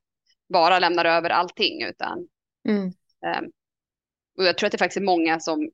bara 0.49 0.79
lämnar 0.79 1.05
över 1.05 1.31
allting 1.31 1.83
utan 1.83 2.29
mm. 2.69 2.93
Eh, 3.27 3.41
och 4.39 4.45
jag 4.45 4.59
tror 4.59 4.67
att 4.67 4.73
det 4.73 4.79
faktiskt 4.79 5.01
är 5.01 5.05
många 5.05 5.41
som 5.41 5.71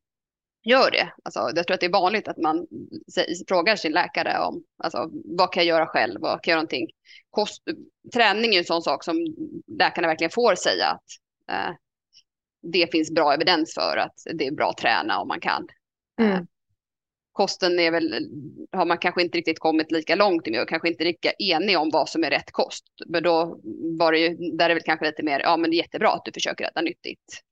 gör 0.65 0.91
det. 0.91 1.13
Alltså, 1.23 1.51
jag 1.55 1.67
tror 1.67 1.75
att 1.75 1.81
det 1.81 1.87
är 1.87 1.91
vanligt 1.91 2.29
att 2.29 2.37
man 2.37 2.67
frågar 3.49 3.77
sin 3.77 3.93
läkare 3.93 4.39
om 4.39 4.65
alltså, 4.77 5.11
vad 5.13 5.53
kan 5.53 5.67
jag 5.67 5.77
göra 5.77 5.87
själv, 5.87 6.21
vad 6.21 6.43
kan 6.43 6.53
jag 6.53 6.57
göra 6.57 6.61
någonting. 6.61 6.87
Kost, 7.31 7.63
träning 8.15 8.55
är 8.55 8.59
en 8.59 8.65
sån 8.65 8.83
sak 8.83 9.05
som 9.05 9.17
läkarna 9.79 10.09
verkligen 10.09 10.31
får 10.31 10.55
säga 10.55 10.87
att 10.87 11.05
eh, 11.51 11.75
det 12.73 12.93
finns 12.93 13.11
bra 13.11 13.35
evidens 13.35 13.75
för 13.75 13.97
att 13.97 14.15
det 14.35 14.47
är 14.47 14.53
bra 14.53 14.71
att 14.71 14.77
träna 14.77 15.21
om 15.21 15.29
man 15.29 15.41
kan. 15.41 15.67
Mm. 16.21 16.33
Eh, 16.33 16.41
kosten 17.33 17.79
är 17.79 17.91
väl, 17.91 18.29
har 18.73 18.87
man 18.87 18.99
kanske 18.99 19.23
inte 19.23 19.39
riktigt 19.39 19.59
kommit 19.59 19.93
lika 19.93 20.15
långt 20.15 20.47
med 20.47 20.63
och 20.63 20.69
kanske 20.69 20.89
inte 20.89 21.05
lika 21.05 21.31
enig 21.31 21.79
om 21.79 21.91
vad 21.91 22.09
som 22.09 22.25
är 22.25 22.31
rätt 22.31 22.51
kost. 22.51 22.85
Men 23.07 23.23
då 23.23 23.61
var 23.99 24.13
det 24.13 24.19
ju, 24.19 24.37
där 24.53 24.65
är 24.65 24.69
det 24.69 24.75
väl 24.75 24.83
kanske 24.83 25.07
lite 25.07 25.23
mer, 25.23 25.41
ja 25.41 25.57
men 25.57 25.71
det 25.71 25.77
är 25.77 25.79
jättebra 25.79 26.13
att 26.13 26.25
du 26.25 26.33
försöker 26.33 26.65
äta 26.65 26.81
nyttigt 26.81 27.43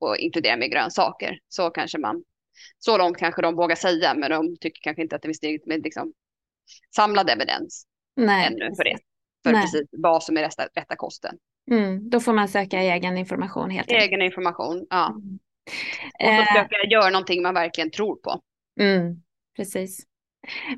och 0.00 0.16
inkludera 0.16 0.56
med 0.56 0.70
grönsaker. 0.70 1.38
Så 1.48 1.70
kanske 1.70 1.98
man 1.98 2.24
så 2.78 2.98
långt 2.98 3.16
kanske 3.16 3.42
de 3.42 3.54
vågar 3.54 3.76
säga, 3.76 4.14
men 4.14 4.30
de 4.30 4.56
tycker 4.56 4.80
kanske 4.82 5.02
inte 5.02 5.16
att 5.16 5.22
det 5.22 5.28
finns 5.28 5.40
tillräckligt 5.40 5.66
med 5.66 5.84
liksom, 5.84 6.12
samlad 6.96 7.30
evidens 7.30 7.86
Nej. 8.16 8.46
ännu 8.46 8.74
för 8.76 8.84
det. 8.84 8.98
För 9.42 9.52
Nej. 9.52 9.62
precis 9.62 9.88
vad 9.92 10.22
som 10.22 10.36
är 10.36 10.42
rätta, 10.42 10.68
rätta 10.74 10.96
kosten. 10.96 11.38
Mm, 11.70 12.10
då 12.10 12.20
får 12.20 12.32
man 12.32 12.48
söka 12.48 12.78
egen 12.78 13.18
information 13.18 13.70
helt 13.70 13.88
enkelt. 13.90 14.08
Egen 14.08 14.22
information, 14.22 14.86
ja. 14.90 15.08
Mm. 15.08 15.38
Och 16.20 16.46
så 16.46 16.52
försöka 16.52 16.76
eh. 16.84 16.90
göra 16.90 17.10
någonting 17.10 17.42
man 17.42 17.54
verkligen 17.54 17.90
tror 17.90 18.16
på. 18.16 18.40
Mm, 18.80 19.22
precis. 19.56 20.04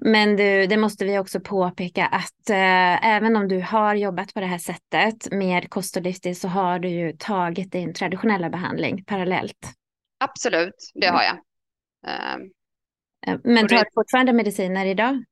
Men 0.00 0.36
du, 0.36 0.66
det 0.66 0.76
måste 0.76 1.04
vi 1.04 1.18
också 1.18 1.40
påpeka 1.40 2.06
att 2.06 2.50
eh, 2.50 3.06
även 3.06 3.36
om 3.36 3.48
du 3.48 3.60
har 3.60 3.94
jobbat 3.94 4.34
på 4.34 4.40
det 4.40 4.46
här 4.46 4.58
sättet 4.58 5.32
med 5.32 5.70
kost 5.70 5.96
och 5.96 6.02
livsstil 6.02 6.40
så 6.40 6.48
har 6.48 6.78
du 6.78 6.88
ju 6.88 7.12
tagit 7.12 7.72
din 7.72 7.94
traditionella 7.94 8.50
behandling 8.50 9.04
parallellt. 9.04 9.72
Absolut, 10.24 10.92
det 10.94 11.06
har 11.06 11.22
jag. 11.22 11.38
Ehm, 12.06 12.40
eh, 13.26 13.40
men 13.44 13.68
tar 13.68 13.76
du 13.76 13.90
fortfarande 13.94 14.32
mediciner 14.32 14.86
idag? 14.86 15.24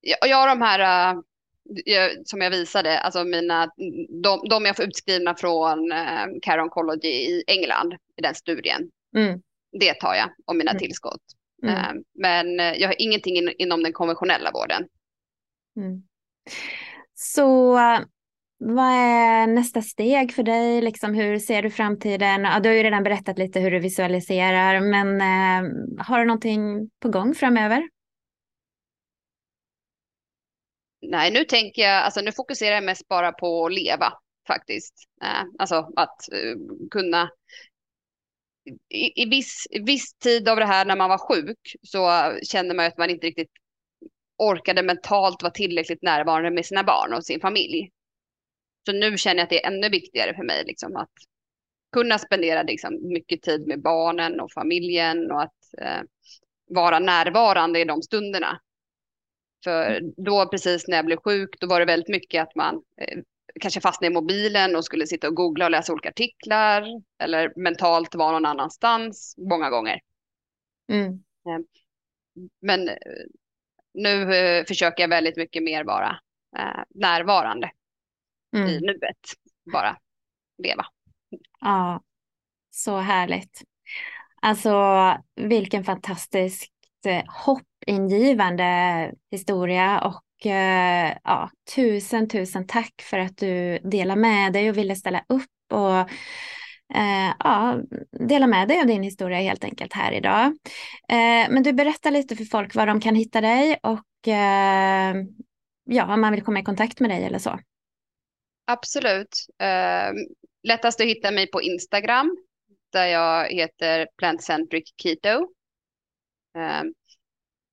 Ja, 0.00 0.16
jag 0.26 0.36
har 0.36 0.48
de 0.48 0.62
här 0.62 1.16
som 2.24 2.40
jag 2.40 2.50
visade, 2.50 2.98
alltså 2.98 3.24
mina, 3.24 3.70
de, 4.22 4.48
de 4.50 4.64
jag 4.64 4.76
får 4.76 4.84
utskrivna 4.84 5.34
från 5.34 5.92
uh, 5.92 6.26
Care 6.42 6.62
Oncology 6.62 7.08
i 7.08 7.44
England 7.46 7.94
i 8.16 8.22
den 8.22 8.34
studien. 8.34 8.90
Mm. 9.16 9.40
Det 9.80 9.94
tar 9.94 10.14
jag 10.14 10.30
och 10.46 10.56
mina 10.56 10.70
mm. 10.70 10.78
tillskott. 10.78 11.22
Mm. 11.62 11.74
Uh, 11.74 12.02
men 12.14 12.58
jag 12.58 12.88
har 12.88 13.02
ingenting 13.02 13.36
in, 13.36 13.52
inom 13.58 13.82
den 13.82 13.92
konventionella 13.92 14.50
vården. 14.50 14.88
Mm. 15.76 16.02
Så 17.14 17.78
vad 18.58 18.86
är 18.86 19.46
nästa 19.46 19.82
steg 19.82 20.32
för 20.32 20.42
dig? 20.42 20.80
Liksom, 20.80 21.14
hur 21.14 21.38
ser 21.38 21.62
du 21.62 21.70
framtiden? 21.70 22.44
Ja, 22.44 22.60
du 22.60 22.68
har 22.68 22.76
ju 22.76 22.82
redan 22.82 23.02
berättat 23.02 23.38
lite 23.38 23.60
hur 23.60 23.70
du 23.70 23.78
visualiserar, 23.78 24.80
men 24.80 25.20
eh, 25.20 25.70
har 26.04 26.18
du 26.18 26.24
någonting 26.24 26.90
på 27.00 27.08
gång 27.08 27.34
framöver? 27.34 27.88
Nej, 31.00 31.30
nu 31.30 31.44
tänker 31.44 31.82
jag, 31.82 32.04
alltså 32.04 32.20
nu 32.20 32.32
fokuserar 32.32 32.74
jag 32.74 32.84
mest 32.84 33.08
bara 33.08 33.32
på 33.32 33.66
att 33.66 33.72
leva 33.72 34.12
faktiskt. 34.46 34.94
Eh, 35.22 35.44
alltså 35.58 35.90
att 35.96 36.32
eh, 36.32 36.56
kunna 36.90 37.30
i, 38.88 39.22
i 39.22 39.28
viss, 39.28 39.66
viss 39.86 40.14
tid 40.14 40.48
av 40.48 40.56
det 40.56 40.64
här 40.66 40.84
när 40.84 40.96
man 40.96 41.10
var 41.10 41.18
sjuk 41.18 41.76
så 41.82 42.32
kände 42.42 42.74
man 42.74 42.86
att 42.86 42.98
man 42.98 43.10
inte 43.10 43.26
riktigt 43.26 43.50
orkade 44.36 44.82
mentalt 44.82 45.42
vara 45.42 45.52
tillräckligt 45.52 46.02
närvarande 46.02 46.50
med 46.50 46.66
sina 46.66 46.84
barn 46.84 47.14
och 47.14 47.24
sin 47.24 47.40
familj. 47.40 47.90
Så 48.86 48.92
nu 48.92 49.18
känner 49.18 49.36
jag 49.36 49.44
att 49.44 49.50
det 49.50 49.64
är 49.64 49.72
ännu 49.72 49.88
viktigare 49.88 50.34
för 50.34 50.42
mig 50.44 50.64
liksom, 50.64 50.96
att 50.96 51.12
kunna 51.92 52.18
spendera 52.18 52.62
liksom, 52.62 53.08
mycket 53.08 53.42
tid 53.42 53.66
med 53.66 53.82
barnen 53.82 54.40
och 54.40 54.52
familjen 54.52 55.30
och 55.32 55.42
att 55.42 55.74
eh, 55.80 56.00
vara 56.70 56.98
närvarande 56.98 57.80
i 57.80 57.84
de 57.84 58.02
stunderna. 58.02 58.60
För 59.64 60.00
då 60.16 60.48
precis 60.48 60.88
när 60.88 60.96
jag 60.96 61.06
blev 61.06 61.16
sjuk, 61.16 61.60
då 61.60 61.66
var 61.66 61.80
det 61.80 61.86
väldigt 61.86 62.08
mycket 62.08 62.42
att 62.42 62.54
man 62.54 62.82
eh, 63.00 63.18
kanske 63.60 63.80
fastnade 63.80 64.12
i 64.12 64.14
mobilen 64.14 64.76
och 64.76 64.84
skulle 64.84 65.06
sitta 65.06 65.28
och 65.28 65.34
googla 65.34 65.64
och 65.64 65.70
läsa 65.70 65.92
olika 65.92 66.08
artiklar 66.08 66.86
eller 67.22 67.52
mentalt 67.56 68.14
vara 68.14 68.32
någon 68.32 68.46
annanstans 68.46 69.34
många 69.38 69.70
gånger. 69.70 70.00
Mm. 70.92 71.12
Eh, 71.12 71.64
men 72.60 72.88
eh, 72.88 72.94
nu 73.94 74.34
eh, 74.34 74.64
försöker 74.64 75.02
jag 75.02 75.08
väldigt 75.08 75.36
mycket 75.36 75.62
mer 75.62 75.84
vara 75.84 76.18
eh, 76.58 76.82
närvarande 76.90 77.70
mm. 78.56 78.68
i 78.68 78.80
nuet 78.80 79.16
bara. 79.72 79.96
leva. 80.62 80.86
Ja, 81.60 82.02
så 82.70 82.98
härligt. 82.98 83.62
Alltså 84.42 84.82
vilken 85.34 85.84
fantastiskt 85.84 86.72
eh, 87.06 87.24
hoppingivande 87.88 89.12
historia 89.30 90.00
och 90.00 90.46
eh, 90.46 91.16
ja, 91.24 91.50
tusen, 91.74 92.28
tusen 92.28 92.66
tack 92.66 93.02
för 93.02 93.18
att 93.18 93.36
du 93.36 93.78
delar 93.78 94.16
med 94.16 94.52
dig 94.52 94.70
och 94.70 94.76
ville 94.76 94.96
ställa 94.96 95.24
upp 95.28 95.72
och 95.72 95.98
eh, 96.98 97.34
ja, 97.38 97.80
dela 98.28 98.46
med 98.46 98.68
dig 98.68 98.80
av 98.80 98.86
din 98.86 99.02
historia 99.02 99.38
helt 99.38 99.64
enkelt 99.64 99.92
här 99.92 100.12
idag. 100.12 100.44
Eh, 101.08 101.50
men 101.50 101.62
du 101.62 101.72
berättar 101.72 102.10
lite 102.10 102.36
för 102.36 102.44
folk 102.44 102.74
var 102.74 102.86
de 102.86 103.00
kan 103.00 103.14
hitta 103.14 103.40
dig 103.40 103.78
och 103.82 104.28
eh, 104.28 105.14
ja, 105.84 106.14
om 106.14 106.20
man 106.20 106.32
vill 106.32 106.44
komma 106.44 106.60
i 106.60 106.64
kontakt 106.64 107.00
med 107.00 107.10
dig 107.10 107.24
eller 107.24 107.38
så. 107.38 107.58
Absolut. 108.66 109.46
Eh, 109.62 110.12
lättast 110.62 111.00
att 111.00 111.06
hitta 111.06 111.30
mig 111.30 111.50
på 111.50 111.62
Instagram 111.62 112.36
där 112.92 113.06
jag 113.06 113.48
heter 113.52 114.08
Plantcentric 114.16 114.94
Keto. 115.02 115.48
Eh, 116.56 116.82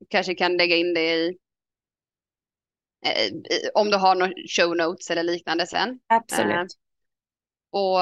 Kanske 0.09 0.35
kan 0.35 0.57
lägga 0.57 0.75
in 0.75 0.93
det 0.93 1.13
i 1.13 1.37
eh, 3.05 3.33
om 3.73 3.89
du 3.89 3.97
har 3.97 4.15
några 4.15 4.33
show 4.47 4.75
notes 4.75 5.11
eller 5.11 5.23
liknande 5.23 5.67
sen. 5.67 5.99
Absolut. 6.07 6.51
Eh, 6.51 6.65
och 7.69 8.01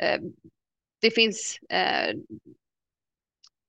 eh, 0.00 0.20
det 1.00 1.10
finns 1.10 1.58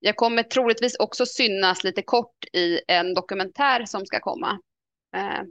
jag 0.05 0.15
kommer 0.15 0.43
troligtvis 0.43 0.95
också 0.99 1.25
synas 1.25 1.83
lite 1.83 2.01
kort 2.01 2.45
i 2.53 2.79
en 2.87 3.13
dokumentär 3.13 3.85
som 3.85 4.05
ska 4.05 4.19
komma. 4.19 4.59
Eh, 5.15 5.41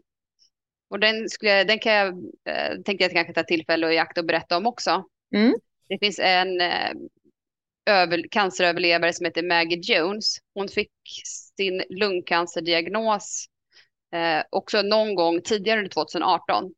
och 0.90 1.00
den, 1.00 1.28
skulle, 1.28 1.64
den 1.64 1.78
kan 1.78 1.92
jag, 1.92 2.08
eh, 2.44 2.80
tänkte 2.84 3.04
jag 3.04 3.12
kanske 3.12 3.34
ta 3.34 3.42
tillfälle 3.42 3.86
och 3.86 3.92
i 3.92 3.98
akt 3.98 4.18
och 4.18 4.24
berätta 4.24 4.56
om 4.56 4.66
också. 4.66 5.04
Mm. 5.34 5.54
Det 5.88 5.98
finns 5.98 6.18
en 6.18 6.60
eh, 6.60 6.92
över, 7.86 8.28
canceröverlevare 8.30 9.12
som 9.12 9.26
heter 9.26 9.42
Maggie 9.42 9.80
Jones. 9.82 10.36
Hon 10.54 10.68
fick 10.68 10.92
sin 11.56 11.82
lungcancerdiagnos 11.88 13.46
eh, 14.14 14.44
också 14.50 14.82
någon 14.82 15.14
gång 15.14 15.42
tidigare 15.42 15.78
under 15.78 15.90
2018. 15.90 16.72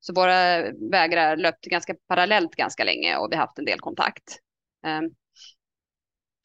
Så 0.00 0.14
våra 0.14 0.62
vägar 0.90 1.36
löpte 1.36 1.68
ganska 1.68 1.94
parallellt 2.08 2.54
ganska 2.54 2.84
länge 2.84 3.16
och 3.16 3.28
vi 3.30 3.36
har 3.36 3.46
haft 3.46 3.58
en 3.58 3.64
del 3.64 3.80
kontakt. 3.80 4.38
Eh, 4.86 5.00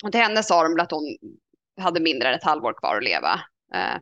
och 0.03 0.11
till 0.11 0.21
henne 0.21 0.43
sa 0.43 0.63
de 0.63 0.79
att 0.79 0.91
hon 0.91 1.17
hade 1.81 1.99
mindre 1.99 2.29
än 2.29 2.35
ett 2.35 2.43
halvår 2.43 2.73
kvar 2.73 2.97
att 2.97 3.03
leva. 3.03 3.41
Eh, 3.73 3.97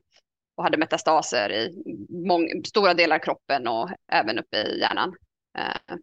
och 0.55 0.63
hade 0.63 0.77
metastaser 0.77 1.51
i 1.51 1.84
stora 2.67 2.93
delar 2.93 3.15
av 3.15 3.19
kroppen 3.19 3.67
och 3.67 3.89
även 4.11 4.39
uppe 4.39 4.57
i 4.57 4.80
hjärnan. 4.80 5.15
Eh, 5.57 5.95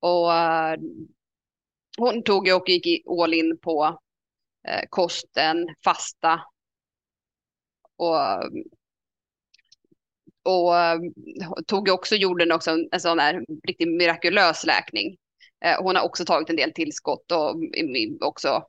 och 0.00 0.30
hon 1.98 2.22
tog 2.22 2.48
och 2.48 2.68
gick 2.68 3.06
all 3.22 3.34
in 3.34 3.58
på 3.58 3.98
eh, 4.68 4.84
kosten, 4.90 5.66
fasta 5.84 6.40
och, 7.96 8.16
och 10.42 10.78
eh, 10.78 10.98
tog 11.66 11.88
också 11.88 12.14
jorden 12.14 12.52
också 12.52 12.70
en, 12.70 12.88
en 12.92 13.00
sån 13.00 13.18
här 13.18 13.44
riktigt 13.68 13.88
mirakulös 13.88 14.64
läkning. 14.64 15.16
Eh, 15.64 15.82
hon 15.82 15.96
har 15.96 16.04
också 16.04 16.24
tagit 16.24 16.50
en 16.50 16.56
del 16.56 16.72
tillskott 16.72 17.32
och 17.32 17.50
mm, 17.50 18.18
också 18.20 18.64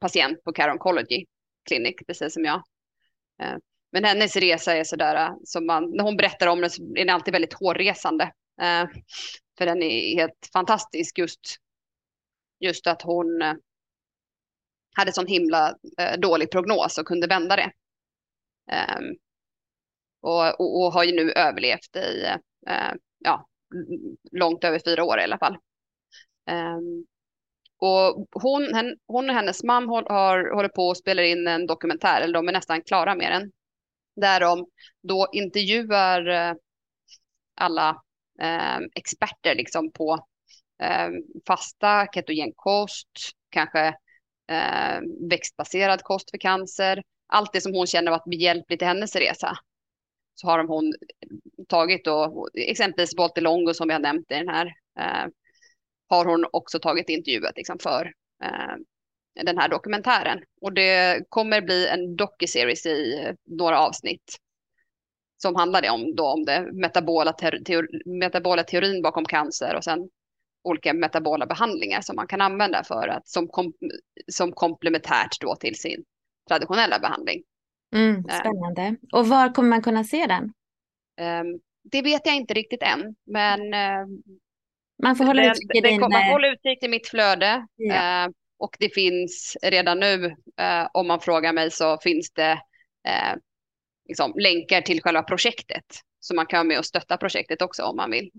patient 0.00 0.44
på 0.44 0.52
Care 0.52 0.72
Oncology 0.72 1.24
Clinic, 1.68 1.96
precis 2.06 2.34
som 2.34 2.44
jag. 2.44 2.62
Eh, 3.42 3.56
men 3.92 4.04
hennes 4.04 4.36
resa 4.36 4.76
är 4.76 4.84
sådär 4.84 5.32
som 5.44 5.66
man, 5.66 5.90
när 5.90 6.04
hon 6.04 6.16
berättar 6.16 6.46
om 6.46 6.60
den 6.60 6.70
så 6.70 6.82
är 6.82 7.04
den 7.04 7.14
alltid 7.14 7.32
väldigt 7.32 7.52
hårresande. 7.52 8.32
För 9.58 9.66
den 9.66 9.82
är 9.82 10.16
helt 10.16 10.48
fantastisk 10.52 11.18
just, 11.18 11.56
just 12.62 12.86
att 12.86 13.02
hon 13.02 13.42
eh, 13.42 13.54
hade 14.94 15.12
sån 15.12 15.26
himla 15.26 15.74
eh, 15.98 16.20
dålig 16.20 16.50
prognos 16.50 16.98
och 16.98 17.06
kunde 17.06 17.26
vända 17.26 17.56
det. 17.56 17.72
Ehm, 18.70 19.16
och, 20.20 20.60
och, 20.60 20.82
och, 20.82 20.92
har 20.92 21.04
ju 21.04 21.12
nu 21.12 21.32
överlevt 21.32 21.96
i 21.96 22.24
eh, 22.68 22.92
ja, 23.18 23.46
långt 24.32 24.64
över 24.64 24.80
fyra 24.84 25.04
år 25.04 25.20
i 25.20 25.24
alla 25.24 25.38
fall. 25.38 25.56
Ehm, 26.46 27.06
och 27.78 28.26
hon, 28.42 28.74
hen, 28.74 28.96
hon 29.06 29.30
och 29.30 29.36
hennes 29.36 29.62
man 29.62 29.88
har, 29.88 30.02
har, 30.02 30.54
håller 30.54 30.68
på 30.68 30.82
och 30.88 30.96
spelar 30.96 31.22
in 31.22 31.46
en 31.46 31.66
dokumentär, 31.66 32.20
eller 32.20 32.34
de 32.34 32.48
är 32.48 32.52
nästan 32.52 32.82
klara 32.82 33.14
med 33.14 33.32
den. 33.32 33.52
Där 34.16 34.40
de 34.40 34.66
då 35.02 35.28
intervjuar 35.32 36.28
eh, 36.28 36.54
alla 37.56 38.02
eh, 38.40 38.78
experter 38.94 39.54
liksom 39.54 39.92
på 39.92 40.26
eh, 40.82 41.10
fasta, 41.46 42.06
ketogen 42.14 42.52
kost, 42.56 43.08
kanske 43.50 43.86
eh, 44.50 45.00
växtbaserad 45.30 46.02
kost 46.02 46.30
för 46.30 46.38
cancer. 46.38 47.02
Allt 47.26 47.52
det 47.52 47.60
som 47.60 47.74
hon 47.74 47.86
känner 47.86 48.10
varit 48.10 48.30
behjälpligt 48.30 48.82
i 48.82 48.84
hennes 48.84 49.16
resa. 49.16 49.58
Så 50.34 50.46
har 50.46 50.64
hon 50.64 50.94
tagit 51.68 52.04
då, 52.04 52.48
exempelvis 52.54 53.18
Volte 53.18 53.40
Longo 53.40 53.74
som 53.74 53.88
vi 53.88 53.94
har 53.94 54.00
nämnt 54.00 54.30
i 54.30 54.34
den 54.34 54.48
här, 54.48 54.66
eh, 54.98 55.30
har 56.08 56.24
hon 56.24 56.46
också 56.52 56.78
tagit 56.78 57.08
intervjuet 57.08 57.56
liksom 57.56 57.78
för 57.78 58.12
eh, 58.44 58.76
den 59.44 59.58
här 59.58 59.68
dokumentären. 59.68 60.38
Och 60.60 60.72
det 60.72 61.24
kommer 61.28 61.60
bli 61.60 61.88
en 61.88 62.16
docuseries 62.16 62.86
i 62.86 63.26
några 63.44 63.78
avsnitt 63.78 64.36
som 65.42 65.56
handlade 65.56 65.90
om, 65.90 66.14
då, 66.16 66.26
om 66.26 66.44
det 66.44 66.68
metabola, 66.72 67.32
teori, 67.32 67.86
metabola 68.06 68.62
teorin 68.62 69.02
bakom 69.02 69.24
cancer 69.24 69.74
och 69.76 69.84
sen 69.84 70.08
olika 70.64 70.92
metabola 70.92 71.46
behandlingar 71.46 72.00
som 72.00 72.16
man 72.16 72.26
kan 72.26 72.40
använda 72.40 72.84
för 72.84 73.08
att 73.08 73.28
som, 73.28 73.48
kom, 73.48 73.72
som 74.28 74.52
komplementärt 74.52 75.40
då 75.40 75.56
till 75.56 75.74
sin 75.74 76.04
traditionella 76.48 76.98
behandling. 76.98 77.42
Mm, 77.94 78.16
eh. 78.16 78.34
spännande. 78.34 78.96
Och 79.12 79.28
var 79.28 79.54
kommer 79.54 79.68
man 79.68 79.82
kunna 79.82 80.04
se 80.04 80.26
den? 80.26 80.44
Um, 81.20 81.60
det 81.82 82.02
vet 82.02 82.26
jag 82.26 82.36
inte 82.36 82.54
riktigt 82.54 82.82
än, 82.82 83.14
men 83.26 83.60
uh, 83.60 84.06
man 85.02 85.16
får 85.16 85.24
hålla 85.24 85.46
utkik 85.46 85.76
i 85.76 85.80
din... 85.80 86.00
Man 86.00 86.10
får 86.10 86.32
hålla 86.32 86.52
utkik 86.52 86.82
i 86.82 86.88
mitt 86.88 87.08
flöde. 87.08 87.66
Ja. 87.76 88.26
Uh, 88.26 88.32
och 88.58 88.76
det 88.78 88.94
finns 88.94 89.56
redan 89.62 90.00
nu, 90.00 90.36
om 90.92 91.06
man 91.06 91.20
frågar 91.20 91.52
mig, 91.52 91.70
så 91.70 91.98
finns 91.98 92.32
det 92.32 92.58
liksom, 94.08 94.34
länkar 94.36 94.80
till 94.80 95.02
själva 95.02 95.22
projektet. 95.22 95.84
Så 96.20 96.34
man 96.34 96.46
kan 96.46 96.58
vara 96.58 96.68
med 96.68 96.78
och 96.78 96.86
stötta 96.86 97.16
projektet 97.16 97.62
också 97.62 97.82
om 97.82 97.96
man 97.96 98.10
vill. 98.10 98.30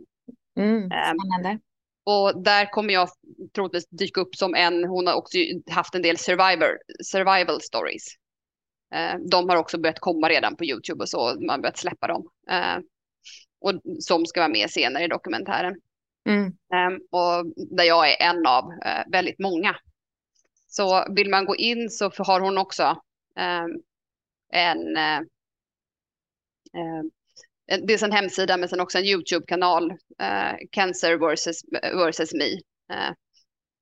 Mm, 0.57 0.91
ehm, 0.91 1.17
spännande. 1.19 1.59
Och 2.03 2.43
där 2.43 2.71
kommer 2.71 2.93
jag 2.93 3.09
troligtvis 3.55 3.87
dyka 3.89 4.21
upp 4.21 4.35
som 4.35 4.55
en, 4.55 4.83
hon 4.83 5.07
har 5.07 5.13
också 5.13 5.37
haft 5.71 5.95
en 5.95 6.01
del 6.01 6.17
survivor, 6.17 6.77
survival 7.03 7.61
stories. 7.61 8.07
Uh, 8.95 9.19
de 9.29 9.49
har 9.49 9.57
också 9.57 9.77
börjat 9.77 9.99
komma 9.99 10.29
redan 10.29 10.55
på 10.55 10.65
YouTube 10.65 11.03
och 11.03 11.09
så, 11.09 11.35
man 11.39 11.49
har 11.49 11.57
börjat 11.57 11.77
släppa 11.77 12.07
dem. 12.07 12.29
Uh, 12.51 12.83
och 13.61 13.81
som 13.99 14.25
ska 14.25 14.39
vara 14.39 14.51
med 14.51 14.69
senare 14.69 15.03
i 15.03 15.07
dokumentären. 15.07 15.75
Mm. 16.29 16.45
Um, 16.45 17.01
och 17.11 17.45
där 17.55 17.83
jag 17.83 18.11
är 18.11 18.29
en 18.29 18.47
av 18.47 18.63
uh, 18.63 19.11
väldigt 19.11 19.39
många. 19.39 19.75
Så 20.67 21.05
vill 21.15 21.29
man 21.29 21.45
gå 21.45 21.55
in 21.55 21.89
så 21.89 22.11
har 22.17 22.39
hon 22.39 22.57
också 22.57 23.01
um, 23.39 23.81
en 24.53 24.97
Eh, 26.73 27.03
dels 27.77 28.03
en 28.03 28.11
hemsida 28.11 28.57
men 28.57 28.69
sen 28.69 28.79
också 28.79 28.97
en 28.97 29.05
YouTube-kanal, 29.05 29.91
eh, 30.21 30.55
Cancer 30.71 31.17
versus, 31.17 31.61
versus 31.93 32.33
Me, 32.33 32.51
eh, 32.95 33.13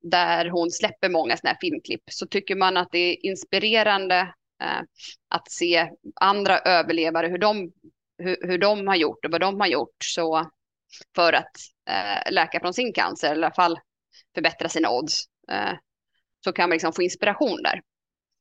där 0.01 0.49
hon 0.49 0.71
släpper 0.71 1.09
många 1.09 1.37
sådana 1.37 1.53
här 1.53 1.57
filmklipp. 1.61 2.03
Så 2.11 2.27
tycker 2.27 2.55
man 2.55 2.77
att 2.77 2.91
det 2.91 2.99
är 2.99 3.25
inspirerande 3.25 4.19
eh, 4.63 4.81
att 5.29 5.51
se 5.51 5.89
andra 6.15 6.59
överlevare, 6.59 7.27
hur 7.27 7.37
de, 7.37 7.71
hur, 8.17 8.37
hur 8.47 8.57
de 8.57 8.87
har 8.87 8.95
gjort 8.95 9.25
och 9.25 9.31
vad 9.31 9.41
de 9.41 9.59
har 9.59 9.67
gjort 9.67 9.95
så 10.05 10.51
för 11.15 11.33
att 11.33 11.51
eh, 11.89 12.31
läka 12.31 12.59
från 12.59 12.73
sin 12.73 12.93
cancer, 12.93 13.31
eller 13.31 13.41
i 13.41 13.45
alla 13.45 13.55
fall 13.55 13.79
förbättra 14.35 14.69
sina 14.69 14.89
odds, 14.89 15.23
eh, 15.51 15.73
så 16.43 16.53
kan 16.53 16.69
man 16.69 16.75
liksom 16.75 16.93
få 16.93 17.01
inspiration 17.01 17.63
där. 17.63 17.81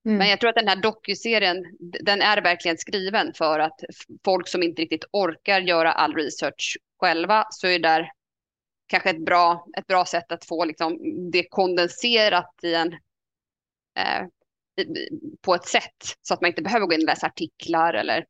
Mm. 0.07 0.19
Men 0.19 0.29
jag 0.29 0.41
tror 0.41 0.51
att 0.51 0.57
den 0.57 0.69
här 0.69 0.83
dokuserien, 0.83 1.65
den 1.79 2.23
är 2.23 2.43
verkligen 2.43 2.79
skriven 2.79 3.33
för 3.35 3.59
att 3.59 3.81
folk 4.25 4.49
som 4.49 4.63
inte 4.63 4.83
riktigt 4.83 5.05
orkar 5.13 5.61
göra 5.61 5.93
all 5.93 6.15
research 6.15 6.79
själva 7.01 7.47
så 7.51 7.67
är 7.67 7.73
det 7.73 7.89
där 7.89 8.11
kanske 8.87 9.11
ett 9.11 9.25
bra, 9.25 9.67
ett 9.79 9.87
bra 9.87 10.05
sätt 10.05 10.33
att 10.33 10.45
få 10.45 10.65
liksom 10.65 10.99
det 11.31 11.49
kondenserat 11.49 12.55
i 12.63 12.75
en 12.75 12.93
eh, 13.99 14.27
på 15.41 15.55
ett 15.55 15.67
sätt 15.67 16.17
så 16.23 16.35
att 16.35 16.41
man 16.41 16.49
inte 16.49 16.63
behöver 16.63 16.87
gå 16.87 16.93
in 16.93 17.01
och 17.01 17.07
läsa 17.07 17.27
artiklar 17.27 17.95
eller 17.95 18.27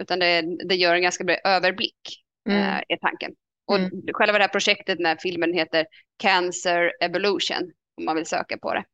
utan 0.00 0.18
det, 0.18 0.42
det 0.68 0.74
gör 0.74 0.94
en 0.94 1.02
ganska 1.02 1.24
bra 1.24 1.36
överblick 1.44 2.24
mm. 2.48 2.62
eh, 2.62 2.82
är 2.88 2.96
tanken. 2.96 3.34
Och 3.66 3.78
mm. 3.78 3.90
själva 4.12 4.38
det 4.38 4.44
här 4.44 4.48
projektet, 4.48 4.98
när 4.98 5.16
filmen 5.16 5.52
heter 5.52 5.86
Cancer 6.16 6.92
Evolution, 7.00 7.72
om 7.96 8.04
man 8.04 8.16
vill 8.16 8.26
söka 8.26 8.58
på 8.58 8.74
det. 8.74 8.84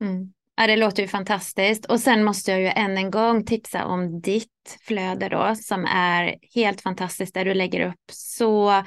Mm. 0.00 0.32
Ja, 0.56 0.66
det 0.66 0.76
låter 0.76 1.02
ju 1.02 1.08
fantastiskt. 1.08 1.86
Och 1.86 2.00
sen 2.00 2.24
måste 2.24 2.50
jag 2.50 2.60
ju 2.60 2.66
än 2.66 2.98
en 2.98 3.10
gång 3.10 3.44
tipsa 3.44 3.84
om 3.84 4.20
ditt 4.20 4.78
flöde 4.80 5.28
då, 5.28 5.54
som 5.54 5.84
är 5.84 6.36
helt 6.54 6.80
fantastiskt, 6.80 7.34
där 7.34 7.44
du 7.44 7.54
lägger 7.54 7.88
upp 7.88 8.10
så 8.12 8.82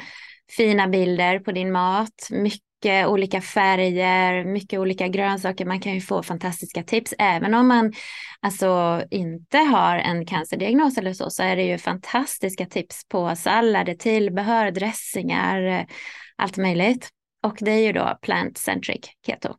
fina 0.58 0.88
bilder 0.88 1.40
på 1.40 1.52
din 1.52 1.72
mat, 1.72 2.28
mycket 2.30 3.08
olika 3.08 3.42
färger, 3.42 4.46
mycket 4.46 4.80
olika 4.80 5.08
grönsaker. 5.08 5.66
Man 5.66 5.80
kan 5.80 5.94
ju 5.94 6.02
få 6.02 6.24
fantastiska 6.24 6.84
tips. 6.84 7.14
Även 7.20 7.54
om 7.54 7.68
man 7.68 7.94
alltså 8.40 9.04
inte 9.12 9.58
har 9.58 9.98
en 9.98 10.26
cancerdiagnos 10.26 10.98
eller 10.98 11.14
så, 11.14 11.30
så 11.30 11.44
är 11.44 11.56
det 11.56 11.64
ju 11.64 11.78
fantastiska 11.78 12.66
tips 12.66 13.08
på 13.08 13.36
sallader, 13.36 13.94
tillbehör, 13.94 14.72
dressingar, 14.72 15.88
allt 16.36 16.58
möjligt. 16.58 17.10
Och 17.44 17.58
det 17.60 17.72
är 17.72 17.80
ju 17.80 17.94
då 17.94 18.18
plant-centric 18.22 19.10
keto. 19.26 19.56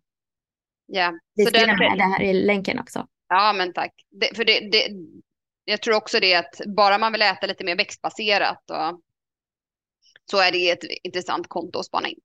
Ja. 0.93 1.13
Vi 1.35 1.47
skriver 1.47 1.79
med 1.79 1.99
det 1.99 2.05
här 2.05 2.23
i 2.23 2.33
länken 2.33 2.79
också. 2.79 3.07
Ja, 3.29 3.53
men 3.53 3.73
tack. 3.73 3.93
Det, 4.11 4.37
för 4.37 4.45
det, 4.45 4.71
det, 4.73 4.89
jag 5.65 5.83
tror 5.83 5.95
också 5.95 6.21
det 6.21 6.35
att 6.35 6.61
bara 6.77 6.99
man 6.99 7.13
vill 7.13 7.23
äta 7.23 7.47
lite 7.47 7.65
mer 7.65 7.77
växtbaserat 7.77 8.71
och 8.71 9.01
så 10.31 10.41
är 10.41 10.53
det 10.53 10.71
ett 10.71 10.85
intressant 11.03 11.49
konto 11.49 11.79
att 11.79 11.87
spana 11.87 12.09
in. 12.09 12.19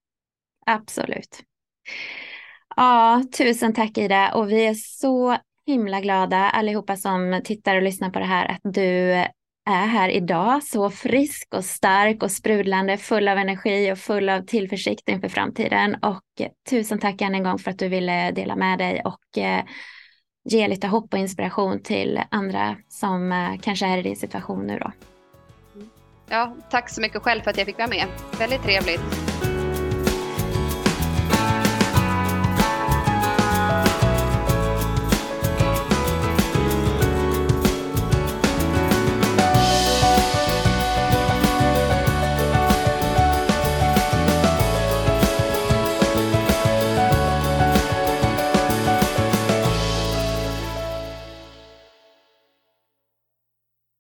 Absolut. 0.66 1.44
Ja, 2.76 3.24
tusen 3.38 3.74
tack 3.74 3.98
Ida 3.98 4.34
och 4.34 4.52
vi 4.52 4.66
är 4.66 4.74
så 4.74 5.38
himla 5.66 6.02
glada 6.02 6.38
allihopa 6.38 6.96
som 6.96 7.42
tittar 7.44 7.76
och 7.76 7.82
lyssnar 7.82 8.10
på 8.10 8.20
det 8.20 8.26
här 8.26 8.46
att 8.46 8.74
du 8.74 9.16
är 9.66 9.88
här 9.88 10.10
idag 10.10 10.64
så 10.64 10.90
frisk 10.90 11.54
och 11.54 11.66
stark 11.66 12.24
och 12.24 12.32
sprudlande, 12.32 12.98
full 12.98 13.28
av 13.28 13.38
energi 13.38 13.92
och 13.92 13.98
full 13.98 14.30
av 14.30 14.42
tillförsikt 14.42 15.10
inför 15.10 15.30
framtiden. 15.30 15.96
Och 15.96 16.42
eh, 16.42 16.52
tusen 16.70 17.00
tack 17.00 17.22
än 17.22 17.36
en 17.36 17.44
gång 17.44 17.60
för 17.60 17.72
att 17.72 17.80
du 17.80 17.88
ville 17.88 18.32
dela 18.32 18.56
med 18.56 18.80
dig 18.80 19.02
och 19.06 19.38
eh, 19.38 19.64
ge 20.50 20.68
lite 20.68 20.88
hopp 20.88 21.14
och 21.14 21.20
inspiration 21.20 21.84
till 21.84 22.22
andra 22.32 22.76
som 22.90 23.32
eh, 23.32 23.60
kanske 23.62 23.86
är 23.86 23.98
i 23.98 24.02
din 24.02 24.16
situation 24.16 24.68
nu 24.68 24.80
då. 24.80 24.92
Mm. 25.76 25.90
Ja, 26.30 26.56
tack 26.70 26.90
så 26.90 27.02
mycket 27.02 27.22
själv 27.22 27.42
för 27.42 27.52
att 27.52 27.58
jag 27.58 27.66
fick 27.66 27.78
vara 27.78 27.88
med. 27.88 28.06
Väldigt 28.40 28.64
trevligt. 28.64 29.02